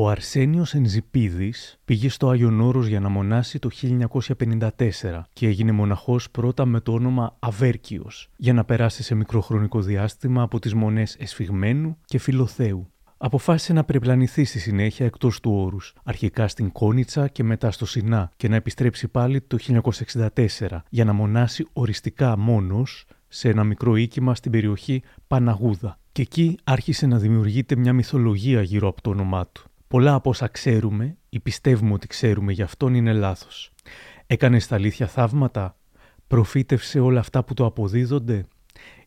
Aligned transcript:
Ο 0.00 0.08
Αρσένιος 0.08 0.74
Ενζιπίδης 0.74 1.78
πήγε 1.84 2.08
στο 2.08 2.28
Άγιον 2.28 2.60
Όρος 2.60 2.86
για 2.86 3.00
να 3.00 3.08
μονάσει 3.08 3.58
το 3.58 3.68
1954 4.38 4.68
και 5.32 5.46
έγινε 5.46 5.72
μοναχός 5.72 6.30
πρώτα 6.30 6.64
με 6.64 6.80
το 6.80 6.92
όνομα 6.92 7.36
Αβέρκιος 7.38 8.28
για 8.36 8.52
να 8.52 8.64
περάσει 8.64 9.02
σε 9.02 9.14
μικροχρονικό 9.14 9.80
διάστημα 9.80 10.42
από 10.42 10.58
τις 10.58 10.74
μονές 10.74 11.16
Εσφιγμένου 11.18 11.96
και 12.04 12.18
Φιλοθέου. 12.18 12.92
Αποφάσισε 13.16 13.72
να 13.72 13.84
περιπλανηθεί 13.84 14.44
στη 14.44 14.58
συνέχεια 14.58 15.06
εκτός 15.06 15.40
του 15.40 15.52
όρους, 15.52 15.94
αρχικά 16.04 16.48
στην 16.48 16.72
Κόνιτσα 16.72 17.28
και 17.28 17.44
μετά 17.44 17.70
στο 17.70 17.86
Σινά 17.86 18.30
και 18.36 18.48
να 18.48 18.56
επιστρέψει 18.56 19.08
πάλι 19.08 19.40
το 19.40 19.58
1964 20.28 20.82
για 20.88 21.04
να 21.04 21.12
μονάσει 21.12 21.66
οριστικά 21.72 22.38
μόνος 22.38 23.04
σε 23.28 23.48
ένα 23.48 23.64
μικρό 23.64 23.96
οίκημα 23.96 24.34
στην 24.34 24.52
περιοχή 24.52 25.02
Παναγούδα. 25.26 25.98
Και 26.12 26.22
εκεί 26.22 26.58
άρχισε 26.64 27.06
να 27.06 27.18
δημιουργείται 27.18 27.76
μια 27.76 27.92
μυθολογία 27.92 28.62
γύρω 28.62 28.88
από 28.88 29.02
το 29.02 29.10
όνομά 29.10 29.46
του. 29.46 29.67
Πολλά 29.88 30.14
από 30.14 30.30
όσα 30.30 30.48
ξέρουμε 30.48 31.16
ή 31.28 31.40
πιστεύουμε 31.40 31.92
ότι 31.92 32.06
ξέρουμε 32.06 32.52
γι' 32.52 32.62
αυτόν 32.62 32.94
είναι 32.94 33.12
λάθος. 33.12 33.72
Έκανες 34.26 34.64
στα 34.64 34.74
αλήθεια 34.74 35.06
θαύματα, 35.06 35.76
προφήτευσε 36.26 37.00
όλα 37.00 37.20
αυτά 37.20 37.44
που 37.44 37.54
το 37.54 37.64
αποδίδονται, 37.64 38.46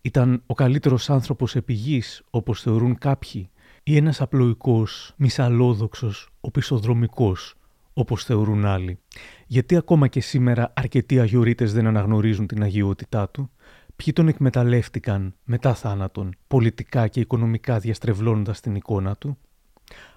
ήταν 0.02 0.44
ο 0.46 0.54
καλύτερος 0.54 1.10
άνθρωπος 1.10 1.56
επιγής 1.56 2.22
όπως 2.30 2.62
θεωρούν 2.62 2.98
κάποιοι 2.98 3.50
ή 3.84 3.96
ένας 3.96 4.22
απλοϊκός, 4.22 5.14
μισαλόδοξος, 5.18 6.30
οπισθοδρομικός 6.42 7.56
όπως 7.94 8.24
θεωρούν 8.24 8.66
άλλοι; 8.66 9.00
Γιατί 9.48 9.76
ακόμα 9.76 10.08
και 10.08 10.22
σήμερα 10.22 10.74
αρκετοί 10.76 11.20
αγιορείτες 11.20 11.74
δεν 11.74 11.88
αναγνωρίζουν 11.88 12.48
την 12.48 12.64
αγιότητά 12.64 13.30
του, 13.30 13.52
ποιοι 13.96 14.14
τον 14.14 14.28
εκμεταλλεύτηκαν 14.28 15.36
μετά 15.44 15.74
θάνατον, 15.74 16.36
πολιτικά 16.48 17.08
και 17.08 17.20
οικονομικά 17.20 17.80
διαστρεβλώνοντας 17.80 18.60
την 18.60 18.76
εικόνα 18.76 19.16
του, 19.16 19.38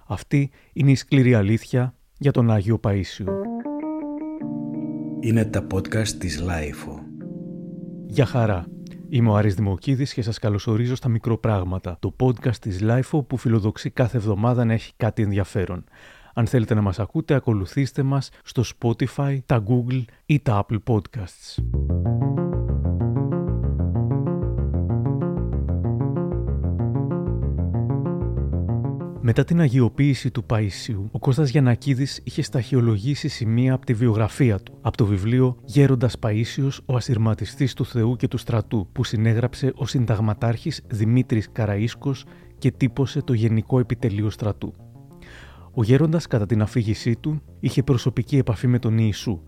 αυτή 0.07 0.49
είναι 0.73 0.91
η 0.91 0.95
σκληρή 0.95 1.33
αλήθεια 1.33 1.95
για 2.17 2.31
τον 2.31 2.51
Άγιο 2.51 2.79
Παΐσιο. 2.83 3.27
Είναι 5.19 5.45
τα 5.45 5.67
podcast 5.73 6.07
της 6.07 6.41
LiFO. 6.41 6.99
Γεια 8.07 8.25
χαρά. 8.25 8.65
Είμαι 9.09 9.29
ο 9.29 9.35
Άρης 9.35 9.55
Δημοκίδης 9.55 10.13
και 10.13 10.21
σας 10.21 10.39
καλωσορίζω 10.39 10.95
στα 10.95 11.09
Μικροπράγματα, 11.09 11.97
το 11.99 12.15
podcast 12.19 12.55
της 12.55 12.81
LiFO 12.81 13.23
που 13.23 13.37
φιλοδοξεί 13.37 13.89
κάθε 13.89 14.17
εβδομάδα 14.17 14.65
να 14.65 14.73
έχει 14.73 14.93
κάτι 14.97 15.21
ενδιαφέρον. 15.21 15.83
Αν 16.33 16.47
θέλετε 16.47 16.73
να 16.73 16.81
μας 16.81 16.99
ακούτε, 16.99 17.33
ακολουθήστε 17.33 18.03
μας 18.03 18.29
στο 18.43 18.63
Spotify, 18.79 19.37
τα 19.45 19.63
Google 19.67 20.03
ή 20.25 20.39
τα 20.39 20.65
Apple 20.65 20.79
Podcasts. 20.87 21.63
Μετά 29.27 29.43
την 29.43 29.59
αγιοποίηση 29.59 30.31
του 30.31 30.43
Παϊσίου, 30.43 31.09
ο 31.11 31.19
Κώστας 31.19 31.49
Γιανακίδης 31.49 32.21
είχε 32.23 32.41
σταχυολογήσει 32.41 33.27
σημεία 33.27 33.73
από 33.73 33.85
τη 33.85 33.93
βιογραφία 33.93 34.59
του, 34.59 34.77
από 34.81 34.97
το 34.97 35.05
βιβλίο 35.05 35.57
«Γέροντας 35.65 36.15
Παΐσιος, 36.21 36.77
ο 36.85 36.95
ασυρματιστής 36.95 37.73
του 37.73 37.85
Θεού 37.85 38.15
και 38.15 38.27
του 38.27 38.37
στρατού», 38.37 38.87
που 38.91 39.03
συνέγραψε 39.03 39.73
ο 39.75 39.85
συνταγματάρχης 39.85 40.81
Δημήτρης 40.87 41.49
Καραΐσκος 41.55 42.23
και 42.57 42.71
τύπωσε 42.71 43.21
το 43.21 43.33
Γενικό 43.33 43.79
Επιτελείο 43.79 44.29
Στρατού. 44.29 44.73
Ο 45.73 45.83
γέροντας 45.83 46.27
κατά 46.27 46.45
την 46.45 46.61
αφήγησή 46.61 47.15
του 47.15 47.41
είχε 47.59 47.83
προσωπική 47.83 48.37
επαφή 48.37 48.67
με 48.67 48.79
τον 48.79 48.97
Ιησού. 48.97 49.41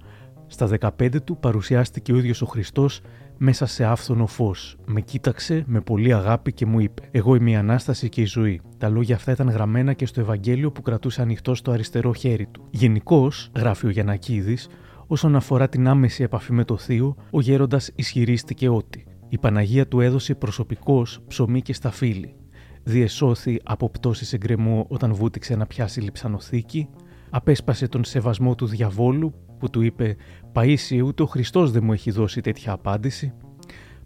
Στα 0.48 0.68
15 0.80 1.22
του 1.24 1.38
παρουσιάστηκε 1.38 2.12
ο 2.14 2.18
ίδιος 2.18 2.42
ο 2.42 2.46
Χριστός 2.46 3.02
μέσα 3.38 3.66
σε 3.66 3.86
άφθονο 3.86 4.28
φως. 4.28 4.78
Με 4.86 5.02
κοίταξε 5.02 5.64
με 5.68 5.82
πολύ 5.82 6.14
αγάπη 6.14 6.54
και 6.54 6.66
μου 6.66 6.80
είπε: 6.80 7.10
Εγώ 7.12 7.36
είμαι 7.36 7.52
η 7.52 7.56
ανάσταση 7.56 8.10
και 8.10 8.22
η 8.22 8.26
ζωή. 8.26 8.62
Τα 8.78 8.90
λόγια 8.90 9.16
αυτά 9.16 9.32
ήταν 9.32 9.50
γραμμένα 9.50 9.94
και 9.94 10.06
στο 10.06 10.20
Ευαγγέλιο 10.22 10.72
που 10.72 10.82
κρατούσε 10.82 11.22
ανοιχτό 11.22 11.56
στο 11.56 11.72
αριστερό 11.72 12.14
χέρι 12.14 12.46
του. 12.46 12.68
Γενικώς, 12.70 13.52
γράφει 13.56 13.86
ο 13.86 13.90
Γιανακίδης, 13.90 14.70
όσον 15.08 15.36
αφορά 15.36 15.70
την 15.70 15.88
άμεση 15.88 16.24
επαφή 16.24 16.54
με 16.54 16.64
το 16.64 16.78
Θείο, 16.78 17.16
ο 17.32 17.42
γέροντας 17.42 17.92
ισχυρίστηκε 17.96 18.70
ότι 18.70 19.06
η 19.30 19.38
Παναγία 19.38 19.88
του 19.88 20.00
έδωσε 20.00 20.36
προσωπικώς 20.36 21.20
ψωμί 21.28 21.62
και 21.62 21.74
σταφύλι. 21.74 22.36
Διεσώθη 22.84 23.60
από 23.64 23.90
πτώσει 23.90 24.36
εγκρεμού 24.36 24.86
όταν 24.88 25.14
βούτυξε 25.14 25.56
να 25.56 25.66
πιάσει 25.66 26.02
λιψανοθήκη, 26.02 26.90
απέσπασε 27.30 27.88
τον 27.88 28.04
σεβασμό 28.04 28.56
του 28.56 28.66
διαβόλου 28.66 29.34
που 29.60 29.70
του 29.70 29.82
είπε 29.82 30.16
«Παΐσιε, 30.54 31.04
ούτε 31.04 31.24
ο 31.24 31.26
Χριστός 31.26 31.72
δεν 31.72 31.84
μου 31.84 31.94
έχει 31.94 32.12
δώσει 32.12 32.42
τέτοια 32.42 32.72
απάντηση». 32.72 33.34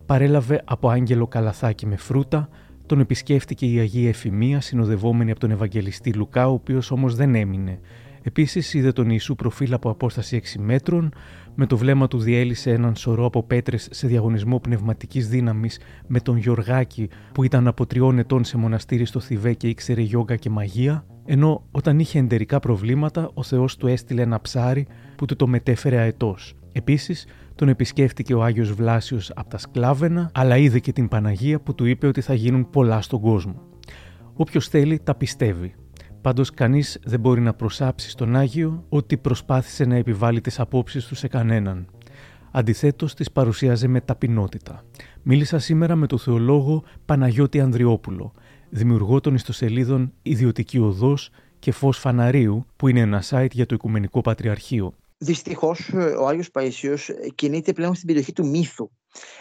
Παρέλαβε 0.05 0.61
από 0.65 0.89
άγγελο 0.89 1.27
καλαθάκι 1.27 1.85
με 1.85 1.95
φρούτα, 1.95 2.49
τον 2.85 2.99
επισκέφτηκε 2.99 3.65
η 3.65 3.79
Αγία 3.79 4.09
Εφημία 4.09 4.61
συνοδευόμενη 4.61 5.31
από 5.31 5.39
τον 5.39 5.51
Ευαγγελιστή 5.51 6.13
Λουκά, 6.13 6.47
ο 6.47 6.53
οποίος 6.53 6.91
όμως 6.91 7.15
δεν 7.15 7.35
έμεινε. 7.35 7.79
Επίσης 8.23 8.73
είδε 8.73 8.91
τον 8.91 9.09
Ιησού 9.09 9.35
προφίλ 9.35 9.73
από 9.73 9.89
απόσταση 9.89 10.41
6 10.55 10.59
μέτρων, 10.59 11.13
με 11.55 11.65
το 11.65 11.77
βλέμμα 11.77 12.07
του 12.07 12.19
διέλυσε 12.19 12.71
έναν 12.71 12.95
σωρό 12.95 13.25
από 13.25 13.43
πέτρες 13.43 13.87
σε 13.91 14.07
διαγωνισμό 14.07 14.59
πνευματικής 14.59 15.29
δύναμης 15.29 15.79
με 16.07 16.19
τον 16.19 16.37
Γιωργάκη 16.37 17.09
που 17.31 17.43
ήταν 17.43 17.67
από 17.67 17.85
τριών 17.85 18.19
ετών 18.19 18.43
σε 18.43 18.57
μοναστήρι 18.57 19.05
στο 19.05 19.19
Θιβέ 19.19 19.53
και 19.53 19.67
ήξερε 19.67 20.01
γιόγκα 20.01 20.35
και 20.35 20.49
μαγεία, 20.49 21.05
ενώ 21.25 21.63
όταν 21.71 21.99
είχε 21.99 22.19
εντερικά 22.19 22.59
προβλήματα 22.59 23.31
ο 23.33 23.43
Θεός 23.43 23.77
του 23.77 23.87
έστειλε 23.87 24.21
ένα 24.21 24.41
ψάρι 24.41 24.87
που 25.15 25.25
του 25.25 25.35
το 25.35 25.47
μετέφερε 25.47 25.97
αετός. 25.97 26.55
Επίσης, 26.71 27.27
τον 27.55 27.69
επισκέφτηκε 27.69 28.33
ο 28.33 28.43
Άγιος 28.43 28.71
Βλάσιος 28.71 29.31
από 29.35 29.49
τα 29.49 29.57
Σκλάβενα, 29.57 30.29
αλλά 30.33 30.57
είδε 30.57 30.79
και 30.79 30.91
την 30.91 31.07
Παναγία 31.07 31.59
που 31.59 31.75
του 31.75 31.85
είπε 31.85 32.07
ότι 32.07 32.21
θα 32.21 32.33
γίνουν 32.33 32.69
πολλά 32.69 33.01
στον 33.01 33.21
κόσμο. 33.21 33.61
Όποιος 34.33 34.67
θέλει 34.67 34.99
τα 35.03 35.15
πιστεύει. 35.15 35.73
Πάντως 36.21 36.51
κανείς 36.51 36.99
δεν 37.03 37.19
μπορεί 37.19 37.41
να 37.41 37.53
προσάψει 37.53 38.09
στον 38.09 38.35
Άγιο 38.35 38.85
ότι 38.89 39.17
προσπάθησε 39.17 39.85
να 39.85 39.95
επιβάλλει 39.95 40.41
τις 40.41 40.59
απόψεις 40.59 41.05
του 41.05 41.15
σε 41.15 41.27
κανέναν. 41.27 41.87
Αντιθέτως 42.51 43.13
τις 43.13 43.31
παρουσίαζε 43.31 43.87
με 43.87 44.01
ταπεινότητα. 44.01 44.83
Μίλησα 45.21 45.59
σήμερα 45.59 45.95
με 45.95 46.07
τον 46.07 46.19
θεολόγο 46.19 46.83
Παναγιώτη 47.05 47.59
Ανδριόπουλο, 47.59 48.33
δημιουργό 48.69 49.21
των 49.21 49.33
ιστοσελίδων 49.33 50.13
Ιδιωτική 50.21 50.79
Οδός 50.79 51.29
και 51.59 51.71
Φως 51.71 51.97
Φαναρίου, 51.97 52.65
που 52.75 52.87
είναι 52.87 52.99
ένα 52.99 53.23
site 53.29 53.51
για 53.51 53.65
το 53.65 53.75
Οικουμενικό 53.75 54.21
Πατριαρχείο. 54.21 54.93
Δυστυχώς 55.23 55.91
ο 56.19 56.27
Άγιος 56.27 56.49
Παΐσιος 56.53 57.09
κινείται 57.35 57.73
πλέον 57.73 57.95
στην 57.95 58.07
περιοχή 58.07 58.33
του 58.33 58.47
μύθου 58.47 58.89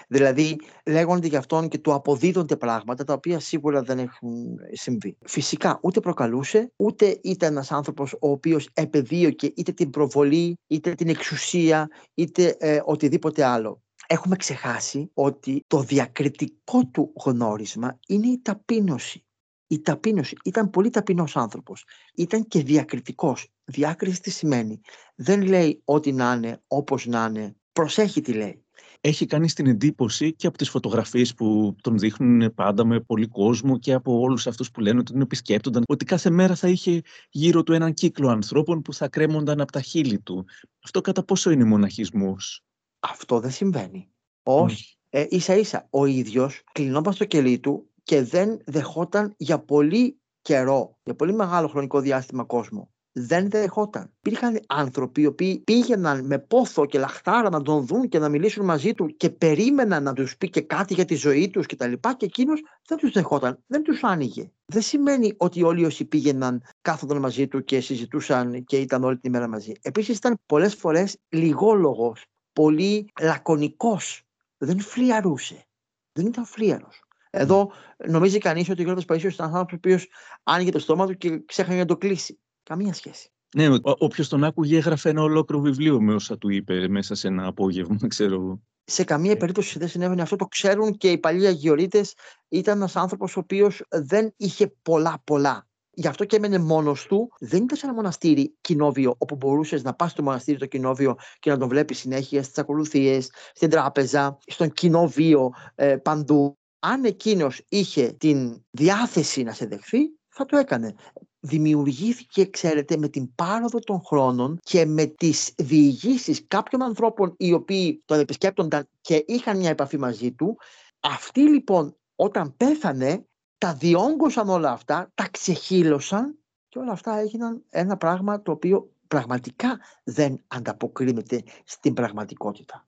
Δηλαδή 0.09 0.57
λέγονται 0.87 1.27
για 1.27 1.39
αυτόν 1.39 1.69
και 1.69 1.79
του 1.79 1.93
αποδίδονται 1.93 2.57
πράγματα 2.57 3.05
τα 3.05 3.13
οποία 3.13 3.41
σίγουρα 3.41 3.83
δεν 3.83 3.99
έχουν 3.99 4.59
συμβεί. 4.73 5.17
Φυσικά 5.27 5.79
ούτε 5.83 6.01
προκαλούσε, 6.01 6.73
ούτε 6.77 7.21
ήταν 7.23 7.53
ένας 7.53 7.73
άνθρωπος 7.73 8.13
ο 8.13 8.31
οποίος 8.31 8.69
επεδίωκε 8.73 9.53
είτε 9.57 9.73
την 9.73 9.91
προβολή, 9.91 10.59
είτε 10.67 10.95
την 10.95 11.09
εξουσία, 11.09 11.89
είτε 12.15 12.57
ε, 12.59 12.81
οτιδήποτε 12.85 13.45
άλλο. 13.45 13.83
Έχουμε 14.07 14.37
ξεχάσει 14.37 15.11
ότι 15.15 15.65
το 15.67 15.83
διακριτικό 15.83 16.87
του 16.87 17.13
γνώρισμα 17.25 17.99
είναι 18.09 18.27
η 18.27 18.41
ταπείνωση. 18.43 19.25
Η 19.67 19.81
ταπείνωση. 19.81 20.37
Ήταν 20.45 20.71
πολύ 20.71 20.91
ταπεινός 20.91 21.37
άνθρωπος. 21.37 21.85
Ήταν 22.15 22.47
και 22.47 22.63
διακριτικός. 22.63 23.49
Διάκριση 23.71 24.21
τι 24.21 24.31
σημαίνει. 24.31 24.81
Δεν 25.15 25.43
λέει 25.43 25.83
ό,τι 25.85 26.13
να 26.13 26.33
είναι, 26.33 26.63
όπως 26.67 27.07
να 27.07 27.25
είναι. 27.25 27.57
Προσέχει 27.73 28.21
τι 28.21 28.33
λέει 28.33 28.65
έχει 29.01 29.27
κάνει 29.27 29.51
την 29.51 29.67
εντύπωση 29.67 30.35
και 30.35 30.47
από 30.47 30.59
τις 30.59 30.71
φωτογραφίες 30.71 31.35
που 31.35 31.77
τον 31.81 31.99
δείχνουν 31.99 32.55
πάντα 32.55 32.85
με 32.85 33.01
πολύ 33.01 33.27
κόσμο 33.27 33.79
και 33.79 33.93
από 33.93 34.21
όλους 34.21 34.47
αυτούς 34.47 34.71
που 34.71 34.81
λένε 34.81 34.99
ότι 34.99 35.13
τον 35.13 35.21
επισκέπτονταν, 35.21 35.83
ότι 35.87 36.05
κάθε 36.05 36.31
μέρα 36.31 36.55
θα 36.55 36.69
είχε 36.69 37.01
γύρω 37.31 37.63
του 37.63 37.73
έναν 37.73 37.95
κύκλο 37.95 38.29
ανθρώπων 38.29 38.83
που 38.83 38.95
θα 38.95 39.09
κρέμονταν 39.09 39.61
από 39.61 39.73
τα 39.73 39.81
χείλη 39.81 40.21
του. 40.21 40.47
Αυτό 40.85 41.01
κατά 41.01 41.25
πόσο 41.25 41.51
είναι 41.51 41.65
μοναχισμός; 41.65 42.65
Αυτό 43.01 43.41
δεν 43.41 43.51
συμβαίνει. 43.51 44.11
Όχι. 44.43 44.95
Ε, 45.09 45.27
ίσα 45.29 45.57
ίσα 45.57 45.87
ο 45.91 46.05
ίδιος 46.05 46.63
κλεινόταν 46.73 47.13
στο 47.13 47.25
κελί 47.25 47.59
του 47.59 47.91
και 48.03 48.23
δεν 48.23 48.59
δεχόταν 48.65 49.35
για 49.37 49.59
πολύ 49.59 50.21
καιρό, 50.43 50.99
για 51.03 51.15
πολύ 51.15 51.33
μεγάλο 51.33 51.69
χρονικό 51.69 52.01
διάστημα 52.01 52.45
κόσμο 52.45 52.91
δεν 53.13 53.51
δεχόταν. 53.51 54.13
Υπήρχαν 54.19 54.61
άνθρωποι 54.67 55.21
οι 55.21 55.27
οποίοι 55.27 55.59
πήγαιναν 55.59 56.27
με 56.27 56.39
πόθο 56.39 56.87
και 56.87 56.99
λαχτάρα 56.99 57.51
να 57.51 57.63
τον 57.63 57.87
δουν 57.87 58.09
και 58.09 58.19
να 58.19 58.29
μιλήσουν 58.29 58.65
μαζί 58.65 58.95
του 58.95 59.07
και 59.17 59.31
περίμεναν 59.31 60.03
να 60.03 60.13
τους 60.13 60.37
πει 60.37 60.51
και 60.51 60.61
κάτι 60.61 60.95
για 60.95 61.05
τη 61.05 61.15
ζωή 61.15 61.51
τους 61.51 61.67
κτλ. 61.67 61.93
Και, 61.93 62.15
και 62.17 62.25
εκείνος 62.25 62.63
δεν 62.89 62.99
τους 62.99 63.13
δεχόταν, 63.13 63.63
δεν 63.67 63.83
τους 63.83 64.03
άνοιγε. 64.03 64.51
Δεν 64.65 64.83
σημαίνει 64.83 65.35
ότι 65.37 65.63
όλοι 65.63 65.85
όσοι 65.85 66.05
πήγαιναν 66.05 66.63
κάθονταν 66.81 67.19
μαζί 67.19 67.49
του 67.49 67.65
και 67.65 67.81
συζητούσαν 67.81 68.65
και 68.65 68.77
ήταν 68.77 69.05
όλη 69.05 69.19
την 69.19 69.33
ημέρα 69.33 69.49
μαζί. 69.49 69.73
Επίσης 69.83 70.17
ήταν 70.17 70.41
πολλές 70.47 70.75
φορές 70.75 71.19
λιγόλογος, 71.29 72.25
πολύ 72.53 73.09
λακωνικός. 73.21 74.23
Δεν 74.59 74.81
φλιαρούσε. 74.81 75.65
Δεν 76.13 76.27
ήταν 76.27 76.45
φλίαρος. 76.45 77.05
Εδώ 77.31 77.73
νομίζει 78.07 78.39
κανείς 78.39 78.69
ότι 78.69 78.81
ο 78.81 78.83
Γιώργος 78.85 79.05
Παϊσίου 79.05 79.29
ήταν 79.29 79.47
άνθρωπος 79.47 79.73
ο 79.73 79.77
οποίος 79.77 80.09
άνοιγε 80.43 80.71
το 80.71 80.79
στόμα 80.79 81.07
του 81.07 81.17
και 81.17 81.43
ξέχανε 81.47 81.79
να 81.79 81.85
το 81.85 81.97
κλείσει. 81.97 82.40
Καμία 82.63 82.93
σχέση. 82.93 83.31
Ναι, 83.57 83.69
όποιος 83.83 84.29
τον 84.29 84.45
άκουγε 84.45 84.77
έγραφε 84.77 85.09
ένα 85.09 85.23
ολόκληρο 85.23 85.63
βιβλίο 85.63 86.01
με 86.01 86.15
όσα 86.15 86.39
του 86.39 86.49
είπε 86.49 86.89
μέσα 86.89 87.15
σε 87.15 87.29
ένα 87.29 87.47
απόγευμα, 87.47 87.97
ξέρω 88.09 88.35
εγώ. 88.35 88.63
Σε 88.85 89.05
καμία 89.05 89.37
περίπτωση 89.37 89.79
δεν 89.79 89.89
συνέβαινε 89.89 90.23
αυτό. 90.23 90.37
Το 90.37 90.47
ξέρουν 90.47 90.97
και 90.97 91.11
οι 91.11 91.19
παλιοί 91.19 91.47
αγιορείτες. 91.47 92.15
Ήταν 92.49 92.77
ένας 92.77 92.97
άνθρωπος 92.97 93.37
ο 93.37 93.41
οποίος 93.41 93.83
δεν 93.89 94.35
είχε 94.37 94.75
πολλά 94.83 95.23
πολλά. 95.25 95.69
γι' 95.91 96.07
αυτό 96.07 96.25
και 96.25 96.37
έμενε 96.37 96.59
μόνος 96.59 97.07
του. 97.07 97.33
Δεν 97.39 97.63
ήταν 97.63 97.77
σε 97.77 97.87
ένα 97.87 97.95
μοναστήρι 97.95 98.57
κοινόβιο, 98.61 99.15
όπου 99.19 99.37
μπορούσες 99.37 99.83
να 99.83 99.95
πας 99.95 100.11
στο 100.11 100.23
μοναστήρι 100.23 100.59
το 100.59 100.67
κοινόβιο 100.67 101.17
και 101.39 101.51
να 101.51 101.59
τον 101.59 101.69
βλέπεις 101.69 101.99
συνέχεια 101.99 102.43
στις 102.43 102.59
ακολουθίες, 102.59 103.31
στην 103.55 103.71
τράπεζα, 103.71 104.39
στον 104.47 104.73
κοινόβιο 104.73 105.51
ε, 105.75 105.97
παντού. 105.97 106.59
Αν 106.79 107.05
εκείνος 107.05 107.65
είχε 107.69 108.13
την 108.13 108.65
διάθεση 108.71 109.43
να 109.43 109.53
σε 109.53 109.67
δεχθεί, 109.67 109.99
θα 110.29 110.45
το 110.45 110.57
έκανε 110.57 110.95
δημιουργήθηκε, 111.41 112.45
ξέρετε, 112.45 112.97
με 112.97 113.09
την 113.09 113.35
πάροδο 113.35 113.79
των 113.79 114.01
χρόνων 114.05 114.59
και 114.63 114.87
με 114.87 115.07
τις 115.07 115.53
διηγήσεις 115.57 116.45
κάποιων 116.49 116.83
ανθρώπων 116.83 117.35
οι 117.37 117.53
οποίοι 117.53 118.03
τον 118.05 118.19
επισκέπτονταν 118.19 118.89
και 119.01 119.25
είχαν 119.27 119.59
μια 119.59 119.71
επαφή 119.71 119.99
μαζί 119.99 120.33
του. 120.33 120.59
Αυτοί 121.01 121.41
λοιπόν 121.41 121.97
όταν 122.15 122.57
πέθανε 122.57 123.25
τα 123.59 123.75
διόγκωσαν 123.75 124.49
όλα 124.49 124.71
αυτά, 124.71 125.11
τα 125.15 125.29
ξεχύλωσαν 125.31 126.39
και 126.69 126.79
όλα 126.79 126.93
αυτά 126.93 127.19
έγιναν 127.19 127.63
ένα 127.71 127.97
πράγμα 127.97 128.43
το 128.43 128.53
οποίο 128.53 128.91
πραγματικά 129.09 129.79
δεν 130.05 130.45
ανταποκρίνεται 130.49 131.43
στην 131.65 131.95
πραγματικότητα. 131.95 132.87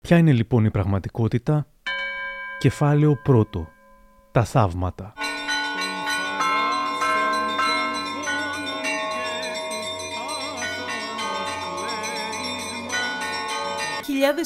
Ποια 0.00 0.16
είναι 0.16 0.32
λοιπόν 0.32 0.64
η 0.64 0.70
πραγματικότητα; 0.70 1.66
Κεφάλαιο 2.58 3.16
πρώτο. 3.22 3.68
Τα 4.32 4.44
θαύματα. 4.44 5.12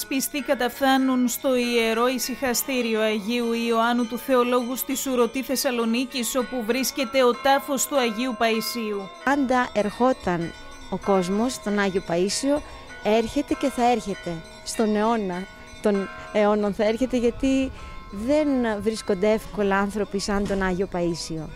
Πιστοί 0.08 0.40
καταφθάνουν 0.40 1.28
στο 1.28 1.56
ιερό 1.56 2.08
ησυχαστήριο 2.08 3.00
Αγίου 3.00 3.52
Ιωάννου 3.52 4.06
του 4.06 4.19
Θεολόγου 4.19 4.76
στη 4.76 4.96
Σουρωτή 4.96 5.42
Θεσσαλονίκης 5.42 6.36
όπου 6.36 6.64
βρίσκεται 6.66 7.25
ο 7.25 7.32
τάφος 7.42 7.86
του 7.86 7.98
Αγίου 7.98 8.34
Παϊσίου. 8.38 9.08
Πάντα 9.25 9.69
ερχόταν 9.72 10.52
ο 10.90 10.96
κόσμος 10.96 11.52
στον 11.52 11.78
Άγιο 11.78 12.02
Παΐσιο, 12.08 12.60
έρχεται 13.02 13.54
και 13.54 13.70
θα 13.70 13.90
έρχεται 13.90 14.30
στον 14.64 14.96
αιώνα 14.96 15.46
των 15.82 16.08
αιώνων 16.32 16.75
θα 16.75 16.84
έρχεται 16.84 17.16
γιατί 17.16 17.70
δεν 18.10 18.48
βρίσκονται 18.80 19.32
εύκολα 19.32 19.76
άνθρωποι 19.76 20.19
σαν 20.19 20.48
τον 20.48 20.62
Άγιο 20.62 20.88
Παΐσιο. 20.92 21.48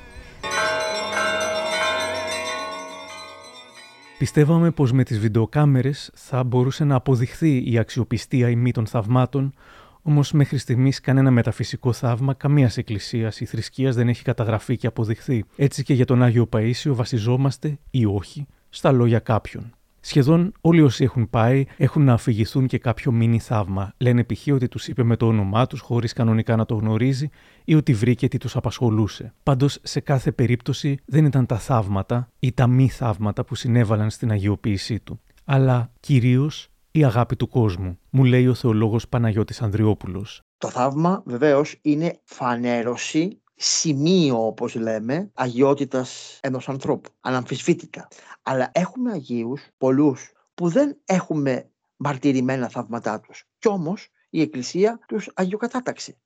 Πιστεύαμε 4.23 4.71
πως 4.71 4.93
με 4.93 5.05
τις 5.05 5.19
βιντεοκάμερες 5.19 6.11
θα 6.15 6.45
μπορούσε 6.45 6.85
να 6.85 6.95
αποδειχθεί 6.95 7.71
η 7.73 7.79
αξιοπιστία 7.79 8.49
ημί 8.49 8.73
των 8.73 8.87
θαυμάτων, 8.87 9.55
όμως 10.03 10.33
μέχρι 10.33 10.59
στιγμής 10.59 11.01
κανένα 11.01 11.31
μεταφυσικό 11.31 11.93
θαύμα 11.93 12.35
καμίας 12.35 12.77
εκκλησίας 12.77 13.41
ή 13.41 13.45
θρησκείας 13.45 13.95
δεν 13.95 14.09
έχει 14.09 14.23
καταγραφεί 14.23 14.77
και 14.77 14.87
αποδειχθεί. 14.87 15.45
Έτσι 15.57 15.83
και 15.83 15.95
για 15.95 16.05
τον 16.05 16.23
Άγιο 16.23 16.49
Παΐσιο 16.53 16.93
βασιζόμαστε 16.93 17.79
ή 17.91 18.05
όχι 18.05 18.47
στα 18.69 18.93
λόγια 18.93 19.19
κάποιων. 19.19 19.73
Σχεδόν 20.05 20.53
όλοι 20.61 20.83
όσοι 20.83 21.05
έχουν 21.05 21.31
πάει 21.31 21.65
έχουν 21.77 22.05
να 22.05 22.13
αφηγηθούν 22.13 22.67
και 22.67 22.79
κάποιο 22.79 23.13
μίνι 23.13 23.39
θαύμα. 23.39 23.93
Λένε 23.99 24.25
π.χ. 24.25 24.47
ότι 24.53 24.69
τους 24.69 24.89
είπε 24.89 25.03
με 25.03 25.17
το 25.17 25.27
όνομά 25.27 25.67
τους 25.67 25.81
χωρίς 25.81 26.13
κανονικά 26.13 26.57
να 26.57 26.65
το 26.65 26.75
γνωρίζει 26.75 27.29
ή 27.65 27.75
ότι 27.75 27.95
βρήκε 27.95 28.29
τι 28.29 28.39
τους 28.39 28.57
απασχολούσε. 28.57 29.35
Πάντως, 29.43 29.79
σε 29.83 30.01
κάθε 30.01 30.33
περίπτωση 30.33 30.99
δεν 31.05 31.25
ήταν 31.25 31.47
τα 31.47 31.59
θαύματα 31.59 32.29
ή 32.39 32.53
τα 32.53 32.67
μη 32.67 32.89
θαύματα 32.89 33.45
που 33.45 33.55
συνέβαλαν 33.55 34.11
στην 34.11 34.31
αγιοποίησή 34.31 35.01
του, 35.01 35.21
αλλά 35.45 35.93
κυρίως 36.01 36.69
η 36.91 37.05
αγάπη 37.05 37.37
του 37.37 37.49
κόσμου, 37.49 37.99
μου 38.11 38.25
λέει 38.25 38.47
ο 38.47 38.55
θεολόγος 38.55 39.09
Παναγιώτης 39.09 39.63
Ανδριόπουλος. 39.63 40.41
Το 40.59 40.69
θαύμα 40.69 41.23
βεβαίως 41.27 41.79
είναι 41.83 42.21
φανέρωση 42.25 43.42
σημείο, 43.55 44.47
όπως 44.47 44.75
λέμε, 44.75 45.31
αγιότητας 45.35 46.39
ενός 46.43 46.69
ανθρώπου, 46.69 47.11
αναμφισβήτητα. 47.21 48.09
Αλλά 48.43 48.71
έχουμε 48.75 49.13
Αγίους, 49.13 49.63
πολλούς, 49.77 50.33
που 50.55 50.69
δεν 50.69 51.01
έχουμε 51.05 51.71
μαρτυρημένα 51.97 52.69
θαύματά 52.69 53.21
τους. 53.21 53.45
Κι 53.59 53.69
όμως 53.69 54.09
η 54.31 54.41
Εκκλησία 54.41 54.99
τους 55.07 55.31
αγιοκατάταξε. 55.35 56.17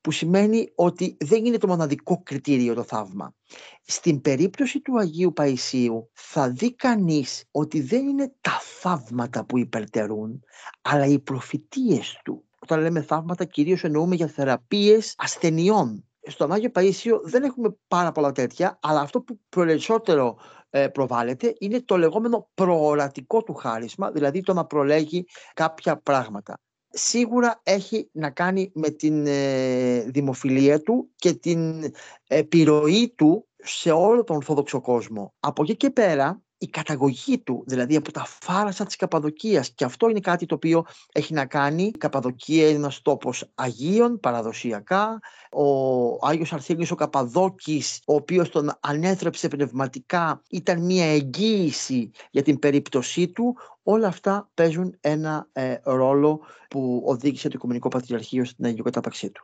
Που 0.00 0.10
σημαίνει 0.10 0.72
ότι 0.74 1.16
δεν 1.20 1.44
είναι 1.44 1.58
το 1.58 1.66
μοναδικό 1.66 2.22
κριτήριο 2.22 2.74
το 2.74 2.82
θαύμα. 2.82 3.34
Στην 3.82 4.20
περίπτωση 4.20 4.80
του 4.80 4.98
Αγίου 4.98 5.32
Παϊσίου 5.32 6.10
θα 6.12 6.50
δει 6.50 6.74
κανείς 6.74 7.44
ότι 7.50 7.80
δεν 7.80 8.08
είναι 8.08 8.34
τα 8.40 8.60
θαύματα 8.80 9.44
που 9.44 9.58
υπερτερούν, 9.58 10.42
αλλά 10.82 11.06
οι 11.06 11.18
προφητείες 11.18 12.20
του. 12.24 12.44
Όταν 12.58 12.80
λέμε 12.80 13.02
θαύματα 13.02 13.44
κυρίως 13.44 13.84
εννοούμε 13.84 14.14
για 14.14 14.26
θεραπείες 14.26 15.14
ασθενειών 15.16 16.04
στον 16.26 16.52
Άγιο 16.52 16.70
Παΐσιο 16.74 17.20
δεν 17.22 17.42
έχουμε 17.42 17.76
πάρα 17.88 18.12
πολλά 18.12 18.32
τέτοια, 18.32 18.78
αλλά 18.82 19.00
αυτό 19.00 19.20
που 19.20 19.40
περισσότερο 19.48 20.38
ε, 20.70 20.88
προβάλλεται 20.88 21.54
είναι 21.58 21.80
το 21.80 21.96
λεγόμενο 21.96 22.50
προορατικό 22.54 23.42
του 23.42 23.54
χάρισμα, 23.54 24.10
δηλαδή 24.10 24.40
το 24.40 24.52
να 24.52 24.64
προλέγει 24.64 25.24
κάποια 25.54 25.96
πράγματα. 25.96 26.58
Σίγουρα 26.88 27.60
έχει 27.62 28.08
να 28.12 28.30
κάνει 28.30 28.70
με 28.74 28.90
την 28.90 29.26
ε, 29.26 30.00
δημοφιλία 30.00 30.80
του 30.80 31.10
και 31.16 31.32
την 31.32 31.92
επιρροή 32.26 33.14
του 33.16 33.48
σε 33.56 33.90
όλο 33.90 34.24
τον 34.24 34.36
Ορθόδοξο 34.36 34.80
κόσμο. 34.80 35.34
Από 35.40 35.62
εκεί 35.62 35.76
και 35.76 35.90
πέρα 35.90 36.43
η 36.64 36.68
καταγωγή 36.68 37.38
του, 37.38 37.64
δηλαδή 37.66 37.96
από 37.96 38.12
τα 38.12 38.24
φάρασα 38.24 38.84
της 38.84 38.96
Καπαδοκίας. 38.96 39.70
Και 39.70 39.84
αυτό 39.84 40.08
είναι 40.08 40.20
κάτι 40.20 40.46
το 40.46 40.54
οποίο 40.54 40.84
έχει 41.12 41.34
να 41.34 41.46
κάνει, 41.46 41.82
η 41.82 41.90
Καπαδοκία 41.90 42.68
είναι 42.68 42.76
ένας 42.76 43.02
τόπος 43.02 43.50
Αγίων 43.54 44.20
παραδοσιακά, 44.20 45.20
ο 45.52 46.26
Άγιος 46.26 46.52
Αρθένιος 46.52 46.90
ο 46.90 46.94
Καπαδόκης, 46.94 48.00
ο 48.06 48.14
οποίος 48.14 48.48
τον 48.48 48.72
ανέθρεψε 48.80 49.48
πνευματικά, 49.48 50.42
ήταν 50.50 50.84
μια 50.84 51.12
εγγύηση 51.12 52.10
για 52.30 52.42
την 52.42 52.58
περίπτωσή 52.58 53.28
του, 53.28 53.56
όλα 53.82 54.08
αυτά 54.08 54.48
παίζουν 54.54 54.96
ένα 55.00 55.48
ε, 55.52 55.76
ρόλο 55.82 56.40
που 56.68 57.02
οδήγησε 57.06 57.48
το 57.48 57.54
Οικουμενικό 57.56 57.88
Πατριαρχείο 57.88 58.44
στην 58.44 58.64
Αγιοκατάπαξή 58.64 59.30
του. 59.30 59.42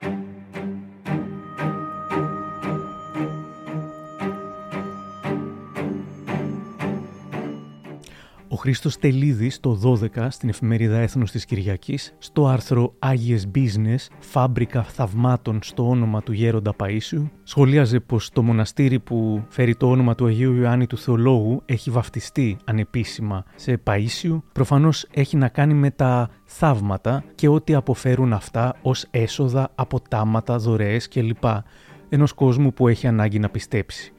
Χρήστος 8.57 8.99
Τελίδης 8.99 9.61
το 9.61 9.99
12 10.15 10.27
στην 10.29 10.49
εφημερίδα 10.49 10.99
Έθνος 10.99 11.31
της 11.31 11.45
Κυριακής 11.45 12.15
στο 12.19 12.47
άρθρο 12.47 12.95
«Άγιες 12.99 13.51
Business, 13.55 14.07
φάμπρικα 14.19 14.83
θαυμάτων 14.83 15.59
στο 15.63 15.89
όνομα 15.89 16.23
του 16.23 16.33
Γέροντα 16.33 16.75
Παΐσιου» 16.77 17.31
σχολίαζε 17.43 18.01
πως 18.01 18.31
το 18.31 18.43
μοναστήρι 18.43 18.99
που 18.99 19.45
φέρει 19.49 19.75
το 19.75 19.91
όνομα 19.91 20.15
του 20.15 20.27
Αγίου 20.27 20.55
Ιωάννη 20.55 20.87
του 20.87 20.99
Θεολόγου 20.99 21.63
έχει 21.67 21.91
βαφτιστεί 21.91 22.57
ανεπίσημα 22.65 23.45
σε 23.55 23.83
Παΐσιου 23.85 24.39
προφανώς 24.53 25.07
έχει 25.11 25.37
να 25.37 25.49
κάνει 25.49 25.75
με 25.75 25.91
τα 25.91 26.31
θαύματα 26.45 27.25
και 27.35 27.49
ό,τι 27.49 27.75
αποφέρουν 27.75 28.33
αυτά 28.33 28.77
ως 28.83 29.07
έσοδα, 29.11 29.73
αποτάματα, 29.75 30.57
δωρεές 30.59 31.09
κλπ. 31.09 31.45
ενός 32.09 32.33
κόσμου 32.33 32.73
που 32.73 32.89
έχει 32.89 33.07
ανάγκη 33.07 33.39
να 33.39 33.49
πιστέψει 33.49 34.13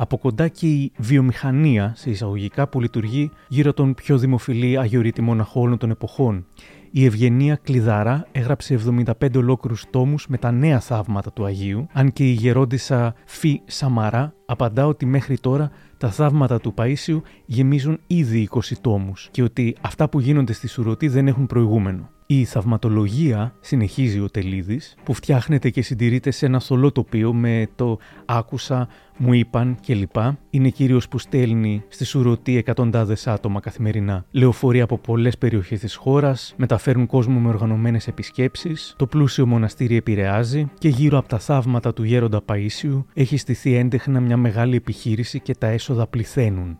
από 0.00 0.18
κοντά 0.18 0.48
και 0.48 0.66
η 0.66 0.92
βιομηχανία 0.96 1.92
σε 1.96 2.10
εισαγωγικά 2.10 2.68
που 2.68 2.80
λειτουργεί 2.80 3.30
γύρω 3.48 3.72
τον 3.72 3.94
πιο 3.94 4.18
δημοφιλή 4.18 4.78
αγιορείτη 4.78 5.22
μοναχό 5.22 5.60
όλων 5.60 5.78
των 5.78 5.90
εποχών. 5.90 6.46
Η 6.90 7.04
Ευγενία 7.04 7.58
Κλειδάρα 7.62 8.26
έγραψε 8.32 8.78
75 9.20 9.36
ολόκληρους 9.36 9.84
τόμους 9.90 10.26
με 10.28 10.38
τα 10.38 10.50
νέα 10.50 10.80
θαύματα 10.80 11.32
του 11.32 11.44
Αγίου, 11.44 11.86
αν 11.92 12.12
και 12.12 12.24
η 12.24 12.32
γερόντισα 12.32 13.14
Φι 13.26 13.60
Σαμαρά 13.64 14.34
απαντά 14.46 14.86
ότι 14.86 15.06
μέχρι 15.06 15.38
τώρα 15.38 15.70
τα 15.98 16.10
θαύματα 16.10 16.60
του 16.60 16.74
Παΐσιου 16.76 17.20
γεμίζουν 17.46 18.00
ήδη 18.06 18.48
20 18.50 18.60
τόμους 18.80 19.28
και 19.30 19.42
ότι 19.42 19.76
αυτά 19.80 20.08
που 20.08 20.20
γίνονται 20.20 20.52
στη 20.52 20.68
Σουρωτή 20.68 21.08
δεν 21.08 21.26
έχουν 21.26 21.46
προηγούμενο. 21.46 22.10
Η 22.30 22.44
θαυματολογία, 22.44 23.54
συνεχίζει 23.60 24.20
ο 24.20 24.28
Τελίδης, 24.30 24.94
που 25.04 25.12
φτιάχνεται 25.14 25.70
και 25.70 25.82
συντηρείται 25.82 26.30
σε 26.30 26.46
ένα 26.46 26.60
θολό 26.60 26.92
τοπίο 26.92 27.32
με 27.34 27.68
το 27.74 27.98
«άκουσα», 28.24 28.88
«μου 29.16 29.32
είπαν» 29.32 29.76
κλπ. 29.86 30.16
Είναι 30.50 30.68
κύριος 30.68 31.08
που 31.08 31.18
στέλνει 31.18 31.84
στη 31.88 32.04
Σουρωτή 32.04 32.56
εκατοντάδες 32.56 33.26
άτομα 33.26 33.60
καθημερινά. 33.60 34.24
Λεωφορεία 34.30 34.84
από 34.84 34.98
πολλές 34.98 35.38
περιοχές 35.38 35.80
της 35.80 35.94
χώρας, 35.94 36.54
μεταφέρουν 36.56 37.06
κόσμο 37.06 37.38
με 37.38 37.48
οργανωμένες 37.48 38.08
επισκέψεις, 38.08 38.94
το 38.98 39.06
πλούσιο 39.06 39.46
μοναστήρι 39.46 39.96
επηρεάζει 39.96 40.70
και 40.78 40.88
γύρω 40.88 41.18
από 41.18 41.28
τα 41.28 41.38
θαύματα 41.38 41.92
του 41.92 42.02
γέροντα 42.02 42.42
Παΐσιου 42.46 43.04
έχει 43.14 43.36
στηθεί 43.36 43.74
έντεχνα 43.74 44.20
μια 44.20 44.36
μεγάλη 44.36 44.76
επιχείρηση 44.76 45.40
και 45.40 45.54
τα 45.54 45.66
έσοδα 45.66 46.06
πληθαίνουν. 46.06 46.78